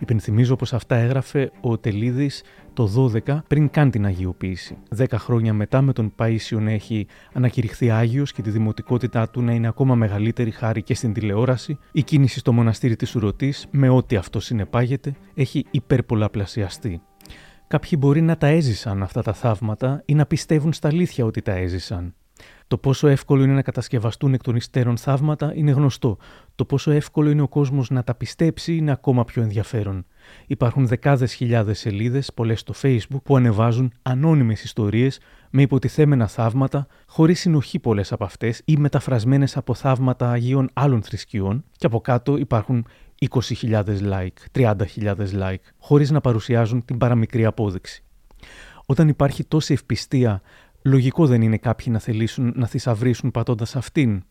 Υπενθυμίζω 0.00 0.56
πως 0.56 0.72
αυτά 0.72 0.96
έγραφε 0.96 1.50
ο 1.60 1.78
Τελίδης 1.78 2.42
το 2.72 3.10
12 3.26 3.40
πριν 3.46 3.70
καν 3.70 3.90
την 3.90 4.04
αγιοποίηση. 4.04 4.76
Δέκα 4.90 5.18
χρόνια 5.18 5.52
μετά 5.52 5.82
με 5.82 5.92
τον 5.92 6.14
Παΐσιο 6.18 6.58
να 6.60 6.70
έχει 6.70 7.06
ανακηρυχθεί 7.32 7.90
Άγιος 7.90 8.32
και 8.32 8.42
τη 8.42 8.50
δημοτικότητά 8.50 9.28
του 9.28 9.42
να 9.42 9.52
είναι 9.52 9.68
ακόμα 9.68 9.94
μεγαλύτερη 9.94 10.50
χάρη 10.50 10.82
και 10.82 10.94
στην 10.94 11.12
τηλεόραση, 11.12 11.78
η 11.92 12.02
κίνηση 12.02 12.38
στο 12.38 12.52
μοναστήρι 12.52 12.96
της 12.96 13.14
Ουρωτής 13.14 13.66
με 13.70 13.88
ό,τι 13.88 14.16
αυτό 14.16 14.40
συνεπάγεται 14.40 15.14
έχει 15.34 15.66
υπερπολαπλασιαστεί. 15.70 17.02
Κάποιοι 17.66 17.98
μπορεί 17.98 18.20
να 18.20 18.36
τα 18.36 18.46
έζησαν 18.46 19.02
αυτά 19.02 19.22
τα 19.22 19.32
θαύματα 19.32 20.02
ή 20.04 20.14
να 20.14 20.26
πιστεύουν 20.26 20.72
στα 20.72 20.88
αλήθεια 20.88 21.24
ότι 21.24 21.42
τα 21.42 21.52
έζησαν. 21.52 22.14
Το 22.70 22.78
πόσο 22.78 23.08
εύκολο 23.08 23.42
είναι 23.42 23.52
να 23.52 23.62
κατασκευαστούν 23.62 24.34
εκ 24.34 24.42
των 24.42 24.56
υστέρων 24.56 24.96
θαύματα 24.96 25.52
είναι 25.54 25.70
γνωστό. 25.70 26.16
Το 26.54 26.64
πόσο 26.64 26.90
εύκολο 26.90 27.30
είναι 27.30 27.42
ο 27.42 27.48
κόσμος 27.48 27.90
να 27.90 28.02
τα 28.02 28.14
πιστέψει 28.14 28.76
είναι 28.76 28.90
ακόμα 28.90 29.24
πιο 29.24 29.42
ενδιαφέρον. 29.42 30.06
Υπάρχουν 30.46 30.86
δεκάδες 30.86 31.32
χιλιάδες 31.32 31.78
σελίδες, 31.78 32.32
πολλές 32.32 32.60
στο 32.60 32.74
Facebook, 32.82 33.22
που 33.24 33.36
ανεβάζουν 33.36 33.92
ανώνυμες 34.02 34.62
ιστορίες 34.62 35.20
με 35.50 35.62
υποτιθέμενα 35.62 36.26
θαύματα, 36.26 36.86
χωρίς 37.06 37.40
συνοχή 37.40 37.78
πολλές 37.78 38.12
από 38.12 38.24
αυτές 38.24 38.62
ή 38.64 38.76
μεταφρασμένες 38.76 39.56
από 39.56 39.74
θαύματα 39.74 40.30
Αγίων 40.30 40.70
άλλων 40.72 41.02
θρησκειών, 41.02 41.64
και 41.76 41.86
από 41.86 42.00
κάτω 42.00 42.36
υπάρχουν 42.36 42.86
20.000 43.30 43.84
like, 43.84 44.28
30.000 44.52 45.16
like, 45.32 45.62
χωρίς 45.78 46.10
να 46.10 46.20
παρουσιάζουν 46.20 46.84
την 46.84 46.98
παραμικρή 46.98 47.44
απόδειξη. 47.44 48.04
Όταν 48.86 49.08
υπάρχει 49.08 49.44
τόση 49.44 49.72
ευπιστία, 49.72 50.42
λογικό 50.82 51.26
δεν 51.26 51.42
είναι 51.42 51.58
κάποιοι 51.58 51.86
να 51.90 51.98
θελήσουν 51.98 52.52
να 52.56 52.66
θησαυρίσουν 52.66 53.30
πατώντας 53.30 53.76
αυτήν, 53.76 54.24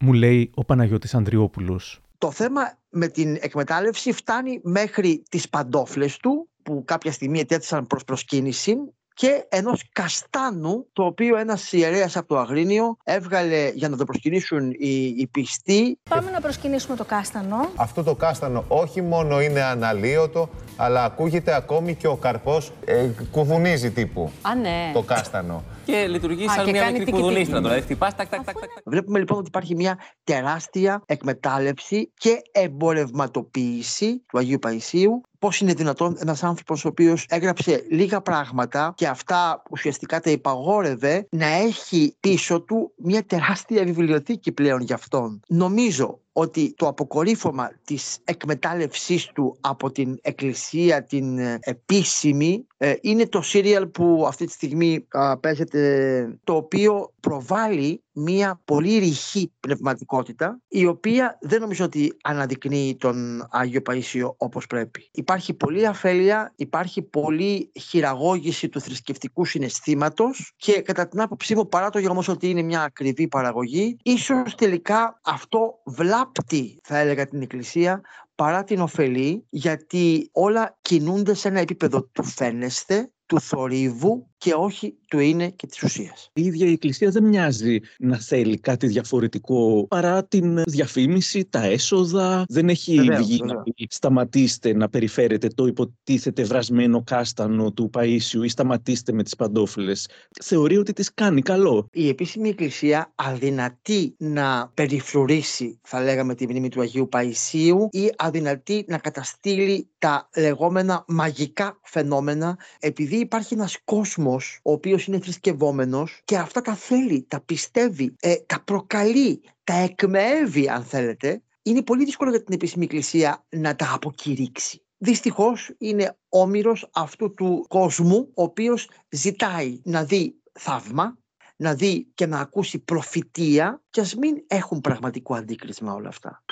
μου 0.00 0.12
λέει 0.12 0.50
ο 0.54 0.64
Παναγιώτης 0.64 1.14
Ανδριόπουλος. 1.14 2.00
Το 2.18 2.30
θέμα 2.30 2.78
με 2.90 3.08
την 3.08 3.36
εκμετάλλευση 3.40 4.12
φτάνει 4.12 4.60
μέχρι 4.62 5.22
τις 5.30 5.48
παντόφλες 5.48 6.16
του 6.16 6.48
που 6.62 6.82
κάποια 6.84 7.12
στιγμή 7.12 7.38
ετέθησαν 7.38 7.86
προς 7.86 8.04
προσκύνηση 8.04 8.76
και 9.14 9.44
ενός 9.48 9.84
καστάνου 9.92 10.86
το 10.92 11.04
οποίο 11.04 11.36
ένας 11.36 11.72
ιερέας 11.72 12.16
από 12.16 12.28
το 12.28 12.38
Αγρίνιο 12.38 12.96
έβγαλε 13.04 13.70
για 13.74 13.88
να 13.88 13.96
το 13.96 14.04
προσκυνήσουν 14.04 14.70
οι, 14.70 15.14
οι 15.16 15.28
πιστοί. 15.30 15.98
Πάμε 16.10 16.30
να 16.30 16.40
προσκυνήσουμε 16.40 16.96
το 16.96 17.04
κάστανο. 17.04 17.68
Αυτό 17.76 18.02
το 18.02 18.14
κάστανο 18.14 18.64
όχι 18.68 19.02
μόνο 19.02 19.40
είναι 19.40 19.62
αναλύωτο, 19.62 20.48
αλλά 20.76 21.04
ακούγεται 21.04 21.54
ακόμη 21.54 21.94
και 21.94 22.06
ο 22.06 22.16
καρπός 22.16 22.72
ε, 22.84 23.08
κουδουνίζει 23.30 23.90
τύπου 23.90 24.30
Α, 24.42 24.54
ναι. 24.54 24.90
το 24.92 25.02
κάστανο. 25.02 25.64
Και 25.84 26.06
λειτουργεί 26.06 26.46
Α, 26.46 26.50
σαν 26.50 26.64
και 26.64 26.70
μια 26.70 26.80
κάνει 26.80 26.92
μικρή 26.92 27.04
τίκι-τίκι. 27.04 27.26
κουδουνίστρα. 27.26 27.60
Δηλαδή 27.60 27.80
χτυπάς, 27.80 28.16
τάκ, 28.16 28.28
τάκ, 28.28 28.44
τάκ, 28.44 28.54
τάκ. 28.60 28.70
Βλέπουμε 28.84 29.18
λοιπόν 29.18 29.38
ότι 29.38 29.46
υπάρχει 29.46 29.74
μια 29.74 29.98
τεράστια 30.24 31.02
εκμετάλλευση 31.06 32.12
και 32.14 32.42
εμπορευματοποίηση 32.52 34.22
του 34.28 34.38
Αγίου 34.38 34.58
Παϊσίου. 34.58 35.20
Πώς 35.38 35.60
είναι 35.60 35.72
δυνατόν 35.72 36.16
ένας 36.20 36.42
άνθρωπος 36.42 36.84
ο 36.84 36.88
οποίος 36.88 37.26
έγραψε 37.28 37.86
λίγα 37.90 38.20
πράγματα 38.20 38.92
και 38.96 39.06
αυτά 39.06 39.62
ουσιαστικά 39.70 40.20
τα 40.20 40.30
υπαγόρευε 40.30 41.26
να 41.30 41.46
έχει 41.46 42.16
πίσω 42.20 42.60
του 42.60 42.92
μια 42.96 43.24
τεράστια 43.24 43.84
βιβλιοθήκη 43.84 44.52
πλέον 44.52 44.80
για 44.80 44.94
αυτόν. 44.94 45.40
Νομίζω 45.48 46.18
ότι 46.36 46.74
το 46.76 46.86
αποκορύφωμα 46.86 47.72
της 47.84 48.18
εκμετάλλευσής 48.24 49.26
του 49.26 49.56
από 49.60 49.90
την 49.90 50.18
εκκλησία 50.22 51.04
την 51.04 51.38
ε, 51.38 51.58
επίσημη 51.60 52.66
ε, 52.76 52.94
είναι 53.00 53.26
το 53.26 53.42
σύριαλ 53.42 53.86
που 53.86 54.24
αυτή 54.26 54.46
τη 54.46 54.52
στιγμή 54.52 55.06
α, 55.08 55.38
παίζεται 55.38 56.38
το 56.44 56.54
οποίο 56.54 57.13
προβάλλει 57.24 58.04
μια 58.12 58.60
πολύ 58.64 58.98
ρηχή 58.98 59.52
πνευματικότητα 59.60 60.60
η 60.68 60.86
οποία 60.86 61.38
δεν 61.40 61.60
νομίζω 61.60 61.84
ότι 61.84 62.16
αναδεικνύει 62.22 62.96
τον 62.96 63.46
Άγιο 63.50 63.80
Παΐσιο 63.90 64.30
όπως 64.36 64.66
πρέπει. 64.66 65.08
Υπάρχει 65.12 65.54
πολλή 65.54 65.86
αφέλεια, 65.86 66.52
υπάρχει 66.56 67.02
πολλή 67.02 67.72
χειραγώγηση 67.80 68.68
του 68.68 68.80
θρησκευτικού 68.80 69.44
συναισθήματος 69.44 70.52
και 70.56 70.80
κατά 70.80 71.08
την 71.08 71.20
άποψή 71.20 71.54
μου 71.54 71.68
παρά 71.68 71.90
το 71.90 71.98
γεγονός 71.98 72.28
ότι 72.28 72.50
είναι 72.50 72.62
μια 72.62 72.82
ακριβή 72.82 73.28
παραγωγή 73.28 73.96
ίσως 74.02 74.54
τελικά 74.54 75.20
αυτό 75.24 75.80
βλάπτει 75.84 76.80
θα 76.82 76.98
έλεγα 76.98 77.26
την 77.26 77.42
Εκκλησία 77.42 78.00
παρά 78.34 78.64
την 78.64 78.80
ωφελεί 78.80 79.46
γιατί 79.50 80.28
όλα 80.32 80.78
κινούνται 80.80 81.34
σε 81.34 81.48
ένα 81.48 81.60
επίπεδο 81.60 82.02
του 82.02 82.24
φαίνεστε, 82.24 83.12
του 83.26 83.40
θορύβου 83.40 84.33
και 84.44 84.54
όχι 84.56 84.94
του 85.08 85.18
είναι 85.18 85.48
και 85.48 85.66
της 85.66 85.82
ουσίας. 85.82 86.30
Η 86.32 86.42
ίδια 86.44 86.66
η 86.66 86.72
Εκκλησία 86.72 87.10
δεν 87.10 87.24
μοιάζει 87.24 87.78
να 87.98 88.18
θέλει 88.18 88.58
κάτι 88.58 88.86
διαφορετικό 88.86 89.86
παρά 89.88 90.24
την 90.24 90.62
διαφήμιση, 90.66 91.44
τα 91.44 91.62
έσοδα. 91.62 92.44
Δεν 92.48 92.68
έχει 92.68 92.94
Βεβαίως, 92.94 93.26
βγει 93.26 93.36
βεβαίως. 93.36 93.56
να 93.56 93.62
πει 93.62 93.86
σταματήστε 93.90 94.74
να 94.74 94.88
περιφέρετε 94.88 95.48
το 95.48 95.66
υποτίθεται 95.66 96.42
βρασμένο 96.42 97.02
κάστανο 97.02 97.72
του 97.72 97.90
Παΐσιου 97.92 98.44
ή 98.44 98.48
σταματήστε 98.48 99.12
με 99.12 99.22
τις 99.22 99.36
παντόφλες. 99.36 100.08
Θεωρεί 100.42 100.76
ότι 100.76 100.92
τις 100.92 101.14
κάνει 101.14 101.42
καλό. 101.42 101.88
Η 101.92 102.08
επίσημη 102.08 102.48
εκκλησία 102.48 103.12
αδυνατεί 103.14 104.14
να 104.18 104.70
περιφρουρήσει, 104.74 105.80
θα 105.82 106.02
λέγαμε, 106.02 106.34
τη 106.34 106.46
μνήμη 106.48 106.68
του 106.68 106.80
Αγίου 106.80 107.08
Παϊσίου 107.08 107.88
ή 107.90 108.12
αδυνατεί 108.16 108.84
να 108.88 108.98
καταστήλει 108.98 109.88
τα 109.98 110.28
λεγόμενα 110.36 111.04
μαγικά 111.08 111.78
φαινόμενα 111.82 112.58
επειδή 112.80 113.16
υπάρχει 113.16 113.54
ένας 113.54 113.78
κόσμος 113.84 114.32
ο 114.62 114.72
οποίος 114.72 115.06
είναι 115.06 115.18
θρησκευόμενος 115.18 116.20
και 116.24 116.36
αυτά 116.36 116.60
τα 116.60 116.74
θέλει, 116.74 117.26
τα 117.28 117.40
πιστεύει, 117.40 118.14
ε, 118.20 118.34
τα 118.36 118.62
προκαλεί, 118.64 119.40
τα 119.64 119.74
εκμεεύει 119.74 120.68
αν 120.68 120.84
θέλετε. 120.84 121.42
Είναι 121.62 121.82
πολύ 121.82 122.04
δύσκολο 122.04 122.30
για 122.30 122.44
την 122.44 122.54
επίσημη 122.54 122.84
εκκλησία 122.84 123.44
να 123.48 123.76
τα 123.76 123.92
αποκηρύξει. 123.94 124.82
Δυστυχώς 124.98 125.74
είναι 125.78 126.16
όμοιρος 126.28 126.90
αυτού 126.92 127.34
του 127.34 127.64
κόσμου 127.68 128.30
ο 128.34 128.42
οποίος 128.42 128.90
ζητάει 129.08 129.80
να 129.84 130.04
δει 130.04 130.34
θαύμα, 130.52 131.18
να 131.56 131.74
δει 131.74 132.06
και 132.14 132.26
να 132.26 132.40
ακούσει 132.40 132.78
προφητεία 132.78 133.82
και 133.90 134.00
ας 134.00 134.14
μην 134.14 134.44
έχουν 134.46 134.80
πραγματικό 134.80 135.34
αντίκρισμα 135.34 135.92
όλα 135.92 136.08
αυτά. 136.08 136.42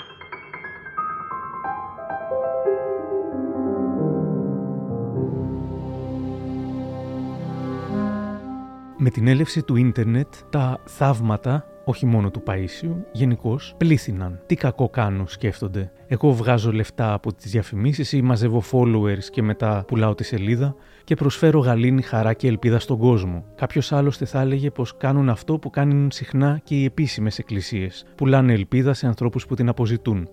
Με 9.05 9.09
την 9.09 9.27
έλευση 9.27 9.63
του 9.63 9.75
ίντερνετ, 9.75 10.27
τα 10.49 10.79
θαύματα, 10.85 11.65
όχι 11.85 12.05
μόνο 12.05 12.31
του 12.31 12.43
Παΐσιου, 12.45 12.95
γενικώς 13.11 13.73
πλήθυναν. 13.77 14.41
Τι 14.45 14.55
κακό 14.55 14.89
κάνω, 14.89 15.27
σκέφτονται. 15.27 15.91
Εγώ 16.07 16.31
βγάζω 16.31 16.71
λεφτά 16.71 17.13
από 17.13 17.33
τις 17.33 17.51
διαφημίσεις 17.51 18.11
ή 18.11 18.21
μαζεύω 18.21 18.63
followers 18.71 19.23
και 19.31 19.41
μετά 19.41 19.83
πουλάω 19.87 20.15
τη 20.15 20.23
σελίδα 20.23 20.75
και 21.03 21.15
προσφέρω 21.15 21.59
γαλήνη, 21.59 22.01
χαρά 22.01 22.33
και 22.33 22.47
ελπίδα 22.47 22.79
στον 22.79 22.97
κόσμο. 22.97 23.45
Κάποιος 23.55 23.91
άλλωστε 23.91 24.25
θα 24.25 24.41
έλεγε 24.41 24.69
πως 24.69 24.97
κάνουν 24.97 25.29
αυτό 25.29 25.57
που 25.59 25.69
κάνουν 25.69 26.11
συχνά 26.11 26.59
και 26.63 26.75
οι 26.75 26.85
επίσημες 26.85 27.39
εκκλησίες. 27.39 28.05
Πουλάνε 28.15 28.53
ελπίδα 28.53 28.93
σε 28.93 29.07
ανθρώπους 29.07 29.45
που 29.45 29.55
την 29.55 29.69
αποζητούν. 29.69 30.29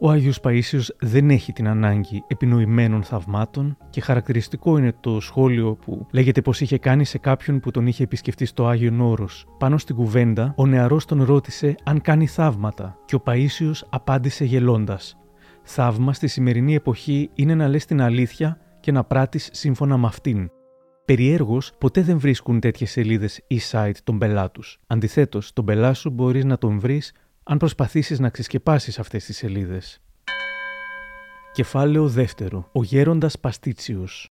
Ο 0.00 0.10
Άγιος 0.10 0.40
Παΐσιος 0.42 0.88
δεν 1.00 1.30
έχει 1.30 1.52
την 1.52 1.68
ανάγκη 1.68 2.24
επινοημένων 2.26 3.02
θαυμάτων 3.02 3.76
και 3.90 4.00
χαρακτηριστικό 4.00 4.78
είναι 4.78 4.92
το 5.00 5.20
σχόλιο 5.20 5.74
που 5.74 6.06
λέγεται 6.12 6.42
πως 6.42 6.60
είχε 6.60 6.78
κάνει 6.78 7.04
σε 7.04 7.18
κάποιον 7.18 7.60
που 7.60 7.70
τον 7.70 7.86
είχε 7.86 8.02
επισκεφτεί 8.02 8.44
στο 8.44 8.66
Άγιον 8.66 9.00
Όρος. 9.00 9.46
Πάνω 9.58 9.78
στην 9.78 9.94
κουβέντα, 9.96 10.52
ο 10.56 10.66
νεαρός 10.66 11.04
τον 11.04 11.22
ρώτησε 11.22 11.74
αν 11.84 12.00
κάνει 12.00 12.26
θαύματα 12.26 12.98
και 13.04 13.14
ο 13.14 13.22
Παΐσιος 13.26 13.82
απάντησε 13.88 14.44
γελώντας. 14.44 15.16
Θαύμα 15.62 16.12
στη 16.12 16.26
σημερινή 16.26 16.74
εποχή 16.74 17.30
είναι 17.34 17.54
να 17.54 17.68
λες 17.68 17.84
την 17.84 18.00
αλήθεια 18.00 18.58
και 18.80 18.92
να 18.92 19.04
πράττεις 19.04 19.48
σύμφωνα 19.52 19.96
με 19.96 20.06
αυτήν. 20.06 20.50
Περιέργως, 21.04 21.72
ποτέ 21.78 22.02
δεν 22.02 22.18
βρίσκουν 22.18 22.60
τέτοιες 22.60 22.90
σελίδες 22.90 23.40
ή 23.46 23.60
site 23.70 23.96
τον 24.04 24.18
πελά 24.18 24.50
τους. 24.50 24.78
Αντιθέτως, 24.86 25.52
τον 25.52 25.64
πελά 25.64 25.94
σου 25.94 26.10
μπορείς 26.10 26.44
να 26.44 26.58
τον 26.58 26.78
βρεις 26.78 27.12
αν 27.50 27.58
προσπαθήσεις 27.58 28.18
να 28.18 28.30
ξεσκεπάσεις 28.30 28.98
αυτές 28.98 29.24
τις 29.24 29.36
σελίδες. 29.36 30.00
Κεφάλαιο 31.52 32.08
δεύτερο. 32.08 32.68
Ο 32.72 32.82
γέροντας 32.82 33.38
Παστίτσιος. 33.38 34.26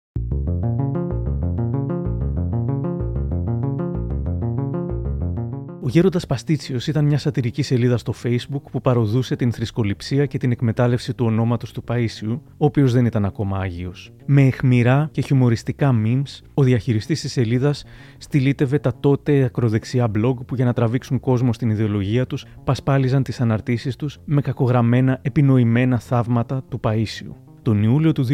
Ο 5.86 5.90
Γέροντας 5.90 6.26
Παστίτσιος 6.26 6.88
ήταν 6.88 7.06
μια 7.06 7.18
σατυρική 7.18 7.62
σελίδα 7.62 7.98
στο 7.98 8.14
Facebook 8.24 8.62
που 8.72 8.82
παροδούσε 8.82 9.36
την 9.36 9.52
θρησκοληψία 9.52 10.26
και 10.26 10.38
την 10.38 10.52
εκμετάλλευση 10.52 11.14
του 11.14 11.26
ονόματος 11.26 11.72
του 11.72 11.84
Παίσιου, 11.84 12.42
ο 12.48 12.66
οποίος 12.66 12.94
δεν 12.94 13.06
ήταν 13.06 13.26
ακόμα 13.26 13.60
Άγιος. 13.60 14.12
Με 14.26 14.42
εχμηρά 14.42 15.10
και 15.12 15.22
χιουμοριστικά 15.22 15.96
memes, 16.06 16.44
ο 16.54 16.64
διαχειριστής 16.64 17.22
της 17.22 17.32
σελίδας 17.32 17.84
στυλίτευε 18.18 18.80
τα 18.80 19.00
τότε 19.00 19.44
ακροδεξιά 19.44 20.12
blog 20.16 20.36
που 20.46 20.56
για 20.56 20.66
να 20.66 20.74
τραβήξουν 20.74 21.20
κόσμο 21.20 21.54
στην 21.54 21.70
ιδεολογία 21.70 22.26
τους 22.26 22.46
πασπάλιζαν 22.64 23.24
τις 23.24 23.42
αναρτήσεις 23.42 23.96
τους 23.96 24.20
με 24.26 24.42
κακογραμμένα 24.42 25.20
επινοημένα 25.22 26.00
θαύματα 26.00 26.64
του 26.70 26.80
Παίσιου. 26.80 27.45
Τον 27.66 27.84
Ιούλιο 27.84 28.12
του 28.12 28.26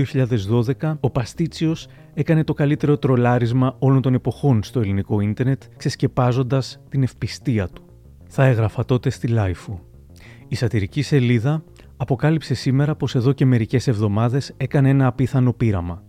2012, 0.79 0.97
ο 1.00 1.09
Παστίτσιος 1.09 1.88
έκανε 2.13 2.43
το 2.43 2.53
καλύτερο 2.53 2.97
τρολάρισμα 2.97 3.75
όλων 3.79 4.01
των 4.01 4.13
εποχών 4.13 4.63
στο 4.63 4.79
ελληνικό 4.79 5.19
ίντερνετ, 5.19 5.63
ξεσκεπάζοντας 5.77 6.79
την 6.89 7.03
ευπιστία 7.03 7.67
του. 7.67 7.83
Θα 8.27 8.45
έγραφα 8.45 8.85
τότε 8.85 9.09
στη 9.09 9.27
Λάιφου. 9.27 9.79
Η 10.47 10.55
σατυρική 10.55 11.01
σελίδα 11.01 11.63
αποκάλυψε 11.97 12.53
σήμερα 12.53 12.95
πως 12.95 13.15
εδώ 13.15 13.31
και 13.31 13.45
μερικές 13.45 13.88
εβδομάδες 13.88 14.53
έκανε 14.57 14.89
ένα 14.89 15.07
απίθανο 15.07 15.53
πείραμα. 15.53 16.03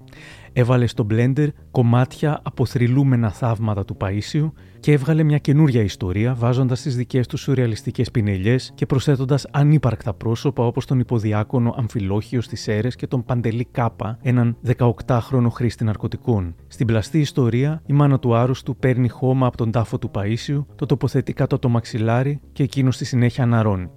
Έβαλε 0.53 0.87
στο 0.87 1.07
blender 1.11 1.49
κομμάτια 1.71 2.41
από 2.43 2.67
θρυλούμενα 2.67 3.31
θαύματα 3.31 3.85
του 3.85 3.97
Παΐσιου 4.01 4.51
και 4.81 4.93
έβγαλε 4.93 5.23
μια 5.23 5.39
καινούρια 5.39 5.83
ιστορία 5.83 6.35
βάζοντας 6.35 6.83
τις 6.83 6.97
δικές 6.97 7.27
του 7.27 7.37
σουρεαλιστικές 7.37 8.11
πινελιές 8.11 8.73
και 8.75 8.87
προσθέτοντας 8.87 9.47
ανύπαρκτα 9.51 10.15
πρόσωπα 10.15 10.67
όπως 10.67 10.87
τον 10.87 10.99
υποδιάκονο 10.99 11.75
Αμφιλόχιος 11.79 12.45
στις 12.45 12.69
Έρες 12.69 12.97
και 12.97 13.07
τον 13.07 13.25
Παντελή 13.25 13.65
Κάπα, 13.65 14.19
έναν 14.23 14.57
18χρονο 15.07 15.49
χρήστη 15.51 15.85
ναρκωτικών. 15.85 16.55
Στην 16.67 16.87
πλαστή 16.87 17.19
ιστορία, 17.19 17.83
η 17.87 17.93
μάνα 17.93 18.19
του 18.19 18.35
άρρωστου 18.35 18.77
παίρνει 18.77 19.09
χώμα 19.09 19.47
από 19.47 19.57
τον 19.57 19.71
τάφο 19.71 19.99
του 19.99 20.11
Παΐσιου, 20.15 20.65
το 20.75 20.87
τοποθετεί 20.87 21.33
κάτω 21.33 21.59
το 21.59 21.69
μαξιλάρι 21.69 22.41
και 22.53 22.63
εκείνος 22.63 22.95
στη 22.95 23.05
συνέχεια 23.05 23.45
αναρώνει. 23.45 23.91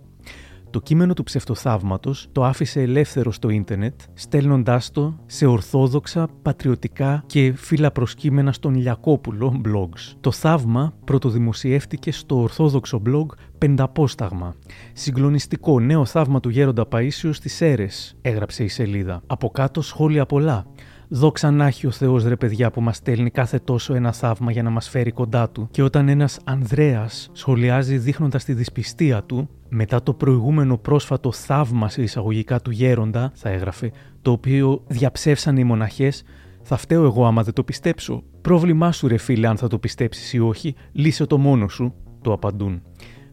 Το 0.76 0.82
κείμενο 0.82 1.14
του 1.14 1.24
ψευτοθαύματος 1.24 2.28
το 2.32 2.44
άφησε 2.44 2.82
ελεύθερο 2.82 3.32
στο 3.32 3.50
ίντερνετ, 3.50 4.02
στέλνοντάς 4.14 4.92
το 4.92 5.20
σε 5.26 5.46
ορθόδοξα, 5.46 6.28
πατριωτικά 6.42 7.24
και 7.26 7.54
φιλαπροσκύμενα 7.56 8.52
στον 8.52 8.76
Λιακόπουλο 8.76 9.62
blogs. 9.66 10.16
Το 10.20 10.32
θαύμα 10.32 10.94
πρωτοδημοσιεύτηκε 11.06 12.12
στο 12.12 12.42
ορθόδοξο 12.42 13.02
blog 13.06 13.26
Πενταπόσταγμα. 13.58 14.56
Συγκλονιστικό 14.94 15.80
νέο 15.80 16.06
θαύμα 16.06 16.40
του 16.40 16.50
γέροντα 16.50 16.88
Παΐσιου 16.92 17.30
στις 17.32 17.62
Έρες, 17.62 18.18
έγραψε 18.22 18.64
η 18.64 18.68
σελίδα. 18.68 19.22
Από 19.28 19.50
κάτω 19.50 19.82
σχόλια 19.82 20.26
πολλά. 20.26 20.66
Δόξα 21.08 21.52
να 21.52 21.66
έχει 21.66 21.88
ο 21.88 21.92
Θεός 21.92 22.24
ρε 22.24 22.36
παιδιά 22.36 22.72
που 22.72 22.82
μας 22.82 22.96
στέλνει 22.96 23.30
κάθε 23.30 23.60
τόσο 23.60 23.94
ένα 23.94 24.12
θαύμα 24.12 24.52
για 24.52 24.64
να 24.64 24.70
μας 24.70 24.90
φέρει 24.90 25.12
κοντά 25.12 25.50
του. 25.50 25.68
Και 25.72 25.84
όταν 25.84 26.10
ένας 26.10 26.40
Ανδρέας 26.44 27.30
σχολιάζει 27.32 27.98
δείχνοντας 27.98 28.44
τη 28.44 28.54
δυσπιστία 28.54 29.24
του, 29.24 29.50
μετά 29.78 30.04
το 30.04 30.14
προηγούμενο 30.14 30.78
πρόσφατο 30.78 31.32
θαύμα 31.32 31.90
σε 31.90 32.02
εισαγωγικά 32.02 32.62
του 32.62 32.72
γέροντα, 32.72 33.32
θα 33.34 33.50
έγραφε, 33.50 33.92
το 34.22 34.32
οποίο 34.32 34.84
διαψεύσαν 34.88 35.58
οι 35.58 35.64
μοναχές, 35.64 36.24
θα 36.62 36.78
φταίω 36.78 37.04
εγώ 37.04 37.26
άμα 37.26 37.44
δεν 37.44 37.54
το 37.54 37.64
πιστέψω. 37.64 38.24
Πρόβλημά 38.42 38.92
σου, 38.92 39.08
ρε 39.08 39.18
φίλε, 39.18 39.48
αν 39.48 39.58
θα 39.58 39.68
το 39.68 39.80
πιστέψεις 39.80 40.34
ή 40.34 40.40
όχι, 40.40 40.76
λύσε 40.92 41.26
το 41.26 41.38
μόνο 41.38 41.68
σου, 41.68 41.94
το 42.22 42.34
απαντούν. 42.34 42.82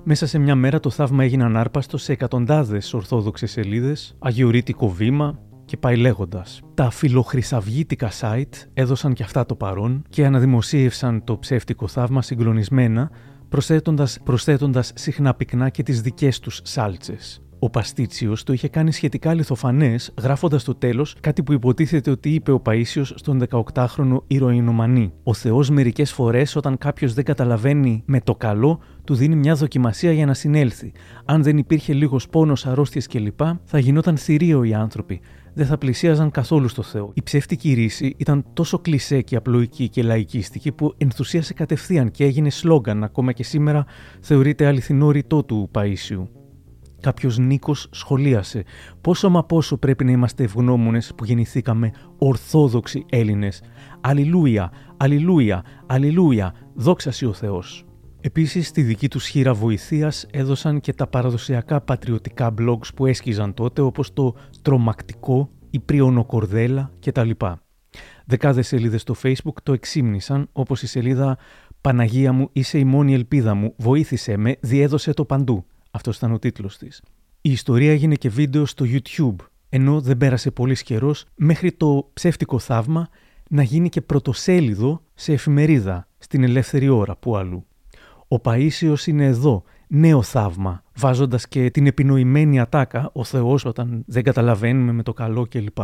Μέσα 0.04 0.26
σε 0.26 0.38
μια 0.38 0.54
μέρα 0.54 0.80
το 0.80 0.90
θαύμα 0.90 1.25
έγινε 1.25 1.44
ανάρπαστο 1.44 1.99
σε 1.99 2.12
εκατοντάδες 2.12 2.94
ορθόδοξες 2.94 3.50
σελίδες, 3.50 4.16
αγιορείτικο 4.18 4.88
βήμα, 4.88 5.38
και 5.64 5.76
πάει 5.76 5.96
λέγοντας. 5.96 6.61
Τα 6.75 6.90
φιλοχρυσαυγήτικα 6.90 8.11
site 8.20 8.66
έδωσαν 8.75 9.12
και 9.12 9.22
αυτά 9.22 9.46
το 9.46 9.54
παρόν 9.54 10.02
και 10.08 10.26
αναδημοσίευσαν 10.26 11.25
το 11.25 11.38
ψεύτικο 11.38 11.88
θαύμα 11.88 12.22
συγκλονισμένα, 12.22 13.11
προσθέτοντας, 13.52 14.18
προσθέτοντας 14.25 14.92
συχνά 14.94 15.35
πυκνά 15.35 15.68
και 15.68 15.82
τις 15.82 16.00
δικές 16.00 16.38
τους 16.38 16.61
σάλτσες. 16.62 17.42
Ο 17.59 17.71
Παστίτσιος 17.71 18.42
το 18.42 18.52
είχε 18.52 18.68
κάνει 18.68 18.92
σχετικά 18.92 19.35
λιθοφανές, 19.35 20.14
γράφοντας 20.21 20.62
στο 20.62 20.75
τέλος 20.75 21.16
κάτι 21.21 21.42
που 21.42 21.52
υποτίθεται 21.52 22.11
ότι 22.11 22.35
είπε 22.35 22.52
ο 22.52 22.61
Παίσιος 22.61 23.14
στον 23.16 23.42
18χρονο 23.50 24.16
ηρωινομανή. 24.26 25.12
Ο 25.23 25.35
Θεός 25.35 25.71
μερικές 25.71 26.12
φορές, 26.12 26.56
όταν 26.56 26.78
κάποιος 26.78 27.14
δεν 27.14 27.25
καταλαβαίνει 27.25 28.02
με 28.06 28.21
το 28.21 28.35
καλό, 28.35 28.80
του 29.04 29.14
δίνει 29.14 29.37
μια 29.37 29.54
δοκιμασία 29.54 30.12
για 30.12 30.26
να 30.26 30.35
συνέλθει. 30.35 30.92
Αν 31.25 31.42
δεν 31.42 31.59
υπήρχε 31.59 31.92
λίγος 31.92 32.28
πόνος, 32.28 32.66
αρρώστιες 32.66 33.06
κλπ., 33.06 33.40
θα 33.64 33.78
γινόταν 33.78 34.16
θηρία 34.16 34.64
οι 34.64 34.75
άνθρωποι 34.75 35.21
δεν 35.54 35.66
θα 35.66 35.78
πλησίαζαν 35.78 36.30
καθόλου 36.30 36.68
στο 36.68 36.82
Θεό. 36.82 37.11
Η 37.14 37.23
ψεύτικη 37.23 37.73
ρήση 37.73 38.14
ήταν 38.16 38.44
τόσο 38.52 38.78
κλισέ 38.78 39.21
και 39.21 39.37
απλοϊκή 39.37 39.88
και 39.88 40.02
λαϊκίστικη 40.02 40.73
που 40.73 40.94
ενθουσίασε 40.97 41.54
κατευθείαν 41.54 42.11
και 42.11 42.25
έγινε 42.25 42.50
σλόγκαν, 42.50 43.04
ακόμα 43.04 43.32
και 43.32 43.42
σήμερα 43.44 43.85
θεωρείται 44.21 44.66
αληθινό 44.66 45.11
ρητό 45.11 45.44
του 45.44 45.71
Παΐσιου. 45.73 46.26
Κάποιος 47.00 47.38
Νίκος 47.38 47.88
σχολίασε 47.90 48.64
πόσο 49.00 49.30
μα 49.30 49.44
πόσο 49.44 49.76
πρέπει 49.76 50.04
να 50.04 50.11
είμαστε 50.11 50.42
ευγνώμονες 50.42 51.12
που 51.16 51.25
γεννηθήκαμε 51.25 51.90
Ορθόδοξοι 52.18 53.04
Έλληνες. 53.11 53.62
Αλληλούια, 54.00 54.73
Αλληλούια, 54.97 55.64
Αλληλούια, 55.87 56.54
δόξα 56.75 57.12
ο 57.28 57.32
Θεός. 57.32 57.85
Επίσης, 58.25 58.69
στη 58.69 58.83
δική 58.83 59.09
τους 59.09 59.26
χείρα 59.26 59.55
βοηθείας 59.55 60.26
έδωσαν 60.31 60.81
και 60.81 60.93
τα 60.93 61.07
παραδοσιακά 61.07 61.81
πατριωτικά 61.81 62.55
blogs 62.59 62.95
που 62.95 63.07
έσκυζαν 63.07 63.55
τότε, 63.55 63.81
όπως 63.81 64.12
το 64.12 64.35
Τρομακτικό, 64.62 65.50
η 65.71 65.79
Πριονοκορδέλα 65.79 66.91
κτλ. 67.00 67.31
Δεκάδες 68.26 68.67
σελίδες 68.67 69.00
στο 69.00 69.14
Facebook 69.23 69.57
το 69.62 69.73
εξήμνησαν, 69.73 70.49
όπως 70.52 70.83
η 70.83 70.87
σελίδα 70.87 71.38
Παναγία 71.81 72.33
μου, 72.33 72.49
είσαι 72.52 72.79
η 72.79 72.85
μόνη 72.85 73.14
ελπίδα 73.14 73.55
μου, 73.55 73.75
βοήθησε 73.76 74.37
με, 74.37 74.57
διέδωσε 74.61 75.12
το 75.12 75.25
παντού. 75.25 75.64
Αυτός 75.91 76.17
ήταν 76.17 76.33
ο 76.33 76.38
τίτλος 76.38 76.79
της. 76.79 77.02
Η 77.41 77.50
ιστορία 77.50 77.91
έγινε 77.91 78.14
και 78.14 78.29
βίντεο 78.29 78.67
στο 78.67 78.85
YouTube, 78.88 79.37
ενώ 79.69 80.00
δεν 80.00 80.17
πέρασε 80.17 80.50
πολύς 80.50 80.83
καιρός 80.83 81.25
μέχρι 81.35 81.73
το 81.73 82.11
ψεύτικο 82.12 82.59
θαύμα 82.59 83.09
να 83.49 83.63
γίνει 83.63 83.89
και 83.89 84.00
πρωτοσέλιδο 84.00 85.02
σε 85.15 85.32
εφημερίδα, 85.32 86.08
στην 86.19 86.43
ελεύθερη 86.43 86.89
ώρα 86.89 87.17
που 87.17 87.37
αλλού. 87.37 87.67
Ο 88.32 88.40
Παΐσιος 88.45 89.06
είναι 89.06 89.25
εδώ, 89.25 89.62
νέο 89.88 90.23
θαύμα, 90.23 90.82
βάζοντας 90.97 91.49
και 91.49 91.71
την 91.71 91.86
επινοημένη 91.86 92.60
ατάκα, 92.60 93.10
ο 93.12 93.25
Θεός 93.25 93.64
όταν 93.64 94.04
δεν 94.06 94.23
καταλαβαίνουμε 94.23 94.92
με 94.92 95.02
το 95.02 95.12
καλό 95.12 95.47
κλπ. 95.50 95.78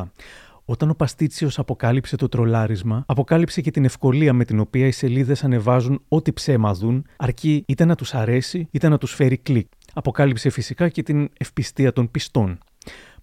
Όταν 0.64 0.90
ο 0.90 0.94
Παστίτσιος 0.94 1.58
αποκάλυψε 1.58 2.16
το 2.16 2.28
τρολάρισμα, 2.28 3.04
αποκάλυψε 3.06 3.60
και 3.60 3.70
την 3.70 3.84
ευκολία 3.84 4.32
με 4.32 4.44
την 4.44 4.60
οποία 4.60 4.86
οι 4.86 4.90
σελίδες 4.90 5.44
ανεβάζουν 5.44 6.02
ό,τι 6.08 6.32
ψέμα 6.32 6.74
δουν, 6.74 7.04
αρκεί 7.16 7.64
είτε 7.66 7.84
να 7.84 7.94
τους 7.94 8.14
αρέσει 8.14 8.68
είτε 8.70 8.88
να 8.88 8.98
τους 8.98 9.14
φέρει 9.14 9.36
κλικ. 9.36 9.66
Αποκάλυψε 9.94 10.50
φυσικά 10.50 10.88
και 10.88 11.02
την 11.02 11.28
ευπιστία 11.38 11.92
των 11.92 12.10
πιστών. 12.10 12.58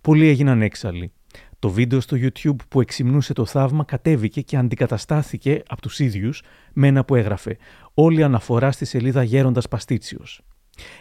Πολλοί 0.01 0.27
έγιναν 0.27 0.61
έξαλλοι. 0.61 1.11
Το 1.65 1.71
βίντεο 1.71 1.99
στο 1.99 2.17
YouTube 2.19 2.55
που 2.69 2.81
εξυμνούσε 2.81 3.33
το 3.33 3.45
θαύμα 3.45 3.83
κατέβηκε 3.83 4.41
και 4.41 4.57
αντικαταστάθηκε 4.57 5.63
από 5.67 5.81
τους 5.81 5.99
ίδιους 5.99 6.41
με 6.73 6.87
ένα 6.87 7.05
που 7.05 7.15
έγραφε 7.15 7.57
«Όλη 7.93 8.23
αναφορά 8.23 8.71
στη 8.71 8.85
σελίδα 8.85 9.23
Γέροντας 9.23 9.67
Παστίτσιος». 9.67 10.41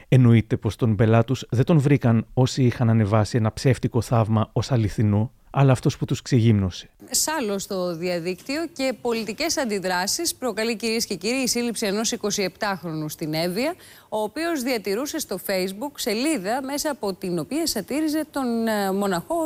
Εννοείται 0.09 0.57
πως 0.57 0.77
τον 0.77 0.96
πελάτους 0.96 1.46
δεν 1.50 1.64
τον 1.64 1.79
βρήκαν 1.79 2.27
όσοι 2.35 2.62
είχαν 2.62 2.90
ανεβάσει 2.90 3.37
ένα 3.37 3.53
ψεύτικο 3.53 4.00
θαύμα 4.00 4.50
ως 4.53 4.72
αληθινό, 4.72 5.33
αλλά 5.56 5.72
αυτός 5.72 5.96
που 5.96 6.04
τους 6.04 6.22
ξεγύμνωσε. 6.22 6.88
Σάλο 7.10 7.58
στο 7.58 7.96
διαδίκτυο 7.96 8.66
και 8.72 8.94
πολιτικές 9.00 9.56
αντιδράσεις 9.56 10.34
προκαλεί 10.34 10.76
κυρίες 10.76 11.06
και 11.06 11.14
κύριοι 11.14 11.42
η 11.42 11.46
σύλληψη 11.48 11.86
ενός 11.86 12.14
27χρονου 12.20 13.04
στην 13.06 13.34
Εύβοια, 13.34 13.74
ο 14.08 14.22
οποίος 14.22 14.62
διατηρούσε 14.62 15.18
στο 15.18 15.38
facebook 15.46 15.92
σελίδα 15.94 16.62
μέσα 16.62 16.90
από 16.90 17.12
την 17.14 17.38
οποία 17.38 17.66
σατήριζε 17.66 18.24
τον 18.30 18.66
ε, 18.66 18.92
μοναχό 18.92 19.36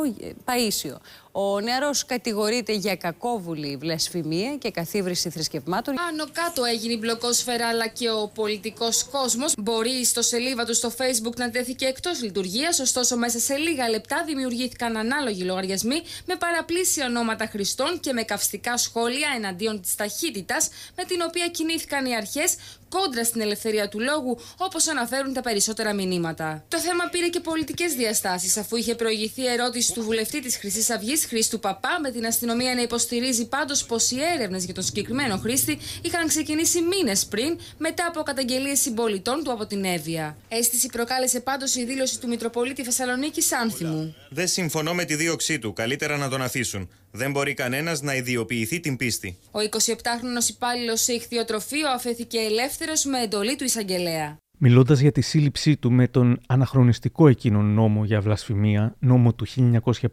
Παΐσιο. 0.45 0.97
Ο 1.31 1.59
νεαρός 1.59 2.05
κατηγορείται 2.05 2.73
για 2.73 2.95
κακόβουλη 2.95 3.77
βλασφημία 3.77 4.55
και 4.55 4.71
καθίβρηση 4.71 5.29
θρησκευμάτων. 5.29 5.95
Άνω 6.09 6.25
κάτω 6.31 6.63
έγινε 6.63 6.93
η 6.93 6.97
μπλοκόσφαιρα 6.99 7.67
αλλά 7.67 7.87
και 7.87 8.09
ο 8.09 8.31
πολιτικός 8.35 9.03
κόσμος. 9.03 9.53
Μπορεί 9.57 10.05
στο 10.05 10.21
σελίδα 10.21 10.65
του 10.65 10.75
στο 10.75 10.91
Facebook 10.97 11.35
να 11.35 11.49
τέθηκε 11.49 11.85
εκτός 11.85 12.21
λειτουργίας, 12.21 12.79
ωστόσο 12.79 13.17
μέσα 13.17 13.39
σε 13.39 13.55
λίγα 13.55 13.89
λεπτά 13.89 14.23
δημιουργήθηκαν 14.25 14.97
ανάλογοι 14.97 15.43
λογαριασμοί 15.43 15.98
με 16.25 16.35
παραπλήσια 16.35 17.05
ονόματα 17.05 17.45
χρηστών 17.45 17.99
και 17.99 18.13
με 18.13 18.23
καυστικά 18.23 18.77
σχόλια 18.77 19.29
εναντίον 19.35 19.81
της 19.81 19.95
ταχύτητας 19.95 20.69
με 20.95 21.03
την 21.03 21.21
οποία 21.27 21.47
κινήθηκαν 21.47 22.05
οι 22.05 22.15
αρχές 22.15 22.55
κόντρα 22.89 23.23
στην 23.23 23.41
ελευθερία 23.41 23.89
του 23.89 23.99
λόγου, 23.99 24.39
όπως 24.57 24.87
αναφέρουν 24.87 25.33
τα 25.33 25.41
περισσότερα 25.41 25.93
μηνύματα. 25.93 26.63
Το 26.67 26.79
θέμα 26.79 27.03
πήρε 27.11 27.27
και 27.27 27.39
πολιτικές 27.39 27.93
διαστάσεις, 27.93 28.57
αφού 28.57 28.75
είχε 28.75 28.95
προηγηθεί 28.95 29.47
ερώτηση 29.47 29.93
του 29.93 30.03
βουλευτή 30.03 30.41
της 30.41 30.57
Χρυσής 30.57 30.89
Αυγής, 30.89 31.25
Χρήστου 31.25 31.59
Παπά, 31.59 31.99
με 32.01 32.11
την 32.11 32.25
αστυνομία 32.25 32.75
να 32.75 32.81
υποστηρίζει 32.81 33.47
πάντως 33.47 33.83
πως 33.85 34.11
οι 34.11 34.17
έρευνες 34.35 34.65
για 34.65 34.73
τον 34.73 34.83
συγκεκριμένο 34.83 35.37
χρήστη 35.37 35.79
είχαν 36.01 36.27
ξεκινήσει 36.27 36.81
μήνες 36.81 37.25
πριν, 37.25 37.59
μετά 37.77 38.05
από 38.07 38.21
καταγγελίες 38.21 38.79
συμπολιτών 38.79 39.43
του 39.43 39.51
από 39.51 39.65
την 39.65 39.83
Εύβοια. 39.83 40.37
Αίσθηση 40.47 40.87
προκάλεσε 40.87 41.39
πάντως 41.39 41.75
η 41.75 41.85
δήλωση 41.85 42.19
του 42.19 42.27
Μητροπολίτη 42.27 42.83
Θεσσαλονίκης 42.83 43.53
Άνθιμου. 43.53 44.15
Δεν 44.29 44.47
συμφωνώ 44.47 44.93
με 44.93 45.03
τη 45.03 45.15
δίωξή 45.15 45.59
του. 45.59 45.73
Καλύτερα 45.73 46.17
να 46.17 46.29
τον 46.29 46.41
αφήσουν. 46.41 46.89
Δεν 47.11 47.31
μπορεί 47.31 47.53
κανένας 47.53 48.01
να 48.01 48.15
ιδιοποιηθεί 48.15 48.79
την 48.79 48.97
πίστη. 48.97 49.37
Ο 49.51 49.59
27χρονο 49.59 50.49
υπάλληλος 50.49 51.01
σε 51.01 51.13
ηχθειοτροφείο 51.13 51.89
αφέθηκε 51.89 52.37
ελεύθερος 52.37 53.05
με 53.05 53.19
εντολή 53.21 53.55
του 53.55 53.63
εισαγγελέα. 53.63 54.37
Μιλώντας 54.57 54.99
για 54.99 55.11
τη 55.11 55.21
σύλληψή 55.21 55.77
του 55.77 55.91
με 55.91 56.07
τον 56.07 56.39
αναχρονιστικό 56.47 57.27
εκείνον 57.27 57.73
νόμο 57.73 58.05
για 58.05 58.21
βλασφημία, 58.21 58.95
νόμο 58.99 59.33
του 59.33 59.45